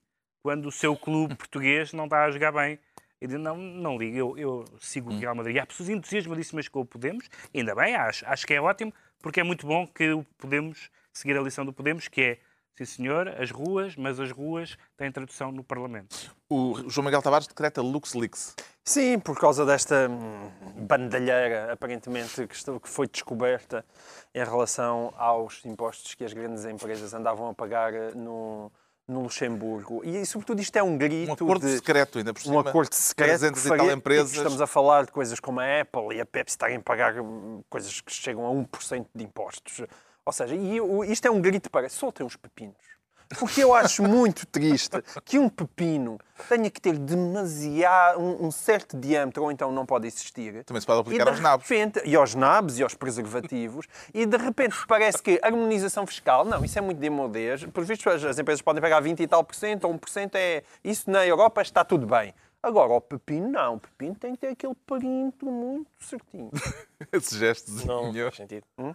quando 0.46 0.66
o 0.66 0.70
seu 0.70 0.96
clube 0.96 1.34
português 1.34 1.92
não 1.92 2.04
está 2.04 2.24
a 2.24 2.30
jogar 2.30 2.52
bem. 2.52 2.78
E 3.20 3.26
diz, 3.26 3.36
não, 3.36 3.56
não 3.56 3.98
liga, 3.98 4.16
eu, 4.16 4.38
eu 4.38 4.64
sigo 4.78 5.10
o 5.10 5.18
Real 5.18 5.34
Madrid. 5.34 5.56
E 5.56 5.58
há 5.58 5.66
pessoas 5.66 5.88
entusiasmadíssimas 5.88 6.68
com 6.68 6.82
o 6.82 6.86
Podemos, 6.86 7.28
ainda 7.52 7.74
bem, 7.74 7.96
acho, 7.96 8.24
acho 8.24 8.46
que 8.46 8.54
é 8.54 8.60
ótimo, 8.60 8.94
porque 9.20 9.40
é 9.40 9.42
muito 9.42 9.66
bom 9.66 9.88
que 9.88 10.12
o 10.12 10.24
Podemos, 10.38 10.88
seguir 11.12 11.36
a 11.36 11.42
lição 11.42 11.66
do 11.66 11.72
Podemos, 11.72 12.06
que 12.06 12.22
é, 12.22 12.38
sim 12.76 12.84
senhor, 12.84 13.26
as 13.26 13.50
ruas, 13.50 13.96
mas 13.96 14.20
as 14.20 14.30
ruas 14.30 14.78
têm 14.96 15.10
tradução 15.10 15.50
no 15.50 15.64
Parlamento. 15.64 16.32
O 16.48 16.88
João 16.88 17.06
Miguel 17.06 17.22
Tavares 17.22 17.48
decreta 17.48 17.82
LuxLeaks. 17.82 18.54
Sim, 18.84 19.18
por 19.18 19.36
causa 19.40 19.66
desta 19.66 20.08
hum, 20.08 20.48
bandalheira, 20.86 21.72
aparentemente, 21.72 22.46
que 22.46 22.88
foi 22.88 23.08
descoberta 23.08 23.84
em 24.32 24.44
relação 24.44 25.12
aos 25.16 25.64
impostos 25.64 26.14
que 26.14 26.22
as 26.22 26.32
grandes 26.32 26.64
empresas 26.64 27.12
andavam 27.12 27.48
a 27.48 27.54
pagar 27.54 27.92
eh, 27.92 28.12
no, 28.14 28.70
no 29.08 29.20
Luxemburgo. 29.22 30.02
E, 30.04 30.24
sobretudo, 30.26 30.60
isto 30.60 30.76
é 30.76 30.82
um 30.82 30.98
grito 30.98 31.30
Um 31.30 31.34
acordo 31.34 31.66
de... 31.66 31.76
secreto, 31.76 32.18
ainda 32.18 32.34
por 32.34 32.40
cima. 32.42 32.56
um 32.56 32.58
acordo 32.58 32.92
secreto 32.94 33.38
300 33.38 33.60
que 33.62 33.66
e 33.66 33.70
tal 33.70 33.78
faria- 33.78 33.92
empresas. 33.92 34.32
Estamos 34.32 34.60
a 34.60 34.66
falar 34.66 35.06
de 35.06 35.12
coisas 35.12 35.38
como 35.38 35.60
a 35.60 35.80
Apple 35.80 36.16
e 36.16 36.20
a 36.20 36.26
Pepsi 36.26 36.54
estarem 36.54 36.76
a 36.76 36.80
pagar 36.80 37.20
hum, 37.20 37.62
coisas 37.68 38.00
que 38.00 38.12
chegam 38.12 38.46
a 38.46 38.50
1% 38.50 39.06
de 39.14 39.24
impostos. 39.24 39.82
Ou 40.24 40.32
seja, 40.32 40.54
e 40.56 40.78
isto 41.10 41.26
é 41.26 41.30
um 41.30 41.40
grito 41.40 41.70
para 41.70 41.88
soltem 41.88 42.26
os 42.26 42.34
pepinos. 42.36 42.95
Porque 43.38 43.62
eu 43.62 43.74
acho 43.74 44.02
muito 44.02 44.46
triste 44.46 45.02
que 45.24 45.38
um 45.38 45.48
pepino 45.48 46.18
tenha 46.48 46.70
que 46.70 46.80
ter 46.80 46.96
demasiado, 46.98 48.20
um, 48.20 48.46
um 48.46 48.50
certo 48.50 48.96
diâmetro, 48.96 49.42
ou 49.42 49.50
então 49.50 49.72
não 49.72 49.84
pode 49.84 50.06
existir. 50.06 50.64
Também 50.64 50.80
se 50.80 50.86
pode 50.86 51.00
aplicar 51.00 51.28
aos 51.28 51.40
nabos. 51.40 51.68
repente, 51.68 52.00
e 52.04 52.14
aos 52.14 52.34
nabos 52.34 52.78
e 52.78 52.82
aos 52.82 52.94
preservativos, 52.94 53.86
e 54.12 54.26
de 54.26 54.36
repente 54.36 54.76
parece 54.86 55.22
que 55.22 55.40
harmonização 55.42 56.06
fiscal, 56.06 56.44
não, 56.44 56.64
isso 56.64 56.78
é 56.78 56.82
muito 56.82 56.98
demodês. 56.98 57.64
Por 57.64 57.84
visto, 57.84 58.08
as, 58.08 58.22
as 58.22 58.38
empresas 58.38 58.62
podem 58.62 58.80
pagar 58.80 59.00
20 59.00 59.20
e 59.20 59.26
tal 59.26 59.42
por 59.42 59.54
cento, 59.54 59.84
ou 59.84 59.92
1 59.92 59.98
por 59.98 60.08
cento 60.08 60.34
é. 60.36 60.62
Isso 60.84 61.10
na 61.10 61.26
Europa 61.26 61.62
está 61.62 61.84
tudo 61.84 62.06
bem. 62.06 62.32
Agora, 62.62 62.94
o 62.94 63.00
pepino, 63.00 63.48
não. 63.48 63.74
O 63.74 63.80
pepino 63.80 64.14
tem 64.16 64.32
que 64.34 64.38
ter 64.38 64.48
aquele 64.48 64.74
perímetro 64.86 65.46
muito 65.48 65.86
certinho. 66.00 66.50
Esse 67.12 67.38
gesto 67.38 67.70
Não 67.86 68.12
faz 68.12 68.36
sentido. 68.36 68.64
Hum? 68.78 68.94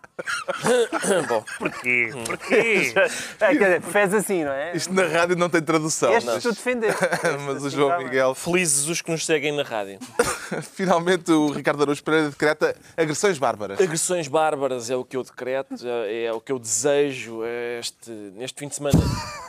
Bom, 1.30 1.44
Porquê? 1.60 2.10
Porquê? 2.26 2.94
É, 3.40 3.48
quer 3.48 3.54
dizer, 3.54 3.82
fez 3.82 4.14
assim, 4.14 4.44
não 4.44 4.52
é? 4.52 4.76
Isto 4.76 4.92
na 4.94 5.06
rádio 5.06 5.36
não 5.38 5.50
tem 5.50 5.62
tradução. 5.62 6.12
Este 6.12 6.26
mas- 6.26 6.44
tu 6.44 6.50
defendeste. 6.50 7.00
Mas 7.46 7.64
o 7.64 7.70
João 7.70 7.98
Miguel. 8.00 8.34
felizes 8.36 8.88
os 8.88 9.02
que 9.02 9.12
nos 9.12 9.26
seguem 9.26 9.56
na 9.56 9.64
rádio. 9.64 10.00
Finalmente 10.74 11.32
o 11.32 11.52
Ricardo 11.52 11.82
Araújo 11.84 12.04
Pereira 12.04 12.30
decreta 12.30 12.76
agressões 12.98 13.38
bárbaras. 13.38 13.80
Agressões 13.80 14.28
bárbaras 14.28 14.90
é 14.90 14.96
o 14.96 15.06
que 15.06 15.16
eu 15.16 15.24
decreto, 15.24 15.76
é 15.88 16.24
é 16.26 16.34
o 16.34 16.42
que 16.42 16.52
eu 16.52 16.60
desejo 16.60 17.42
este, 17.80 18.10
neste 18.12 18.60
fim 18.60 18.68
de 18.68 18.76
semana. 18.76 19.00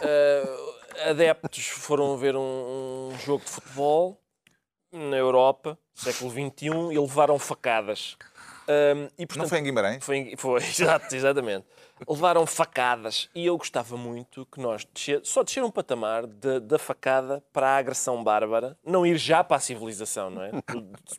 Ah, 0.03 0.72
adeptos 1.09 1.67
foram 1.67 2.17
ver 2.17 2.37
um, 2.37 2.41
um 3.13 3.19
jogo 3.19 3.45
de 3.45 3.51
futebol 3.51 4.21
na 4.91 5.17
Europa, 5.17 5.79
século 5.95 6.31
XXI, 6.31 6.93
e 6.93 6.99
levaram 6.99 7.39
facadas. 7.39 8.17
Ah, 8.69 9.11
e, 9.19 9.27
portanto, 9.27 9.45
Não 9.45 9.49
foi 9.49 9.59
em 9.59 9.65
Guimarães? 9.65 10.05
Foi, 10.05 10.17
em- 10.19 10.37
foi, 10.37 10.61
exato, 10.63 11.15
exatamente. 11.15 11.67
Levaram 12.09 12.47
facadas 12.47 13.29
e 13.35 13.47
eu 13.47 13.57
gostava 13.57 13.97
muito 13.97 14.45
que 14.47 14.61
nós 14.61 14.85
descer, 14.93 15.21
só 15.25 15.43
descer 15.43 15.63
um 15.65 15.71
patamar 15.71 16.27
da- 16.27 16.59
da 16.59 16.79
facada 16.79 17.43
para 17.53 17.69
a 17.69 17.77
agressão 17.77 18.23
bárbara, 18.23 18.77
não 18.85 19.07
ir 19.07 19.17
já 19.17 19.43
para 19.45 19.57
a 19.57 19.61
civilização, 19.61 20.29
não 20.31 20.43
é? 20.43 20.51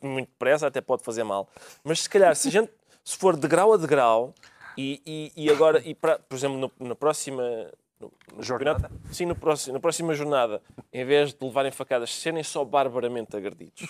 Muito 0.02 0.28
depressa 0.30 0.66
até 0.66 0.80
pode 0.80 1.02
fazer 1.02 1.24
mal. 1.24 1.48
Mas 1.82 2.00
se 2.02 2.08
calhar, 2.08 2.34
se 2.36 2.48
a 2.48 2.50
gente 2.50 2.70
se 3.02 3.16
for 3.16 3.36
de 3.36 3.46
grau 3.48 3.72
a 3.72 3.76
degrau 3.76 4.34
e, 4.76 5.02
e, 5.36 5.44
e 5.44 5.50
agora, 5.50 5.80
e 5.84 5.94
para, 5.94 6.18
por 6.18 6.34
exemplo, 6.36 6.58
no, 6.58 6.86
na 6.86 6.94
próxima, 6.94 7.42
Jornada? 8.38 8.90
sim, 9.12 9.26
no 9.26 9.34
próximo, 9.36 9.74
na 9.74 9.80
próxima 9.80 10.14
jornada, 10.14 10.60
em 10.92 11.04
vez 11.04 11.32
de 11.32 11.38
levarem 11.44 11.70
facadas, 11.70 12.12
serem 12.14 12.42
só 12.42 12.64
barbaramente 12.64 13.36
agredidos. 13.36 13.86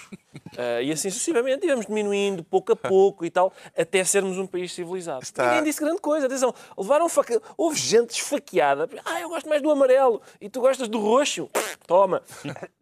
Ah, 0.58 0.80
e 0.82 0.90
assim 0.92 1.10
sucessivamente, 1.10 1.66
íamos 1.66 1.86
diminuindo 1.86 2.44
pouco 2.44 2.72
a 2.72 2.76
pouco 2.76 3.24
e 3.24 3.30
tal, 3.30 3.52
até 3.76 4.04
sermos 4.04 4.38
um 4.38 4.46
país 4.46 4.72
civilizado. 4.72 5.22
Está- 5.22 5.48
Ninguém 5.48 5.64
disse 5.64 5.80
grande 5.80 6.00
coisa. 6.00 6.26
Atenção, 6.26 6.54
levaram 6.76 7.08
faca... 7.08 7.40
Houve 7.56 7.78
gente 7.78 8.10
esfaqueada. 8.10 8.88
Ah, 9.04 9.20
eu 9.20 9.28
gosto 9.28 9.48
mais 9.48 9.62
do 9.62 9.70
amarelo 9.70 10.20
e 10.40 10.48
tu 10.48 10.60
gostas 10.60 10.88
do 10.88 10.98
roxo. 11.00 11.48
Toma. 11.86 12.22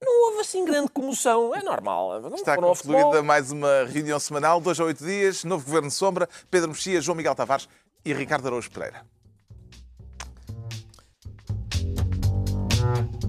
Não 0.00 0.26
houve 0.26 0.40
assim 0.40 0.64
grande 0.64 0.90
comoção. 0.90 1.54
É 1.54 1.62
normal. 1.62 2.20
Não 2.20 2.34
Está 2.34 2.56
concluída 2.56 3.22
mais 3.22 3.50
uma 3.50 3.84
reunião 3.84 4.18
semanal, 4.18 4.60
dois 4.60 4.78
a 4.78 4.84
oito 4.84 5.04
dias, 5.04 5.44
novo 5.44 5.64
Governo 5.64 5.90
Sombra, 5.90 6.28
Pedro 6.50 6.68
Mexia, 6.68 7.00
João 7.00 7.16
Miguel 7.16 7.34
Tavares 7.34 7.68
e 8.04 8.12
Ricardo 8.12 8.46
Araújo 8.46 8.70
Pereira. 8.70 9.04
Mm-hmm. 12.82 13.21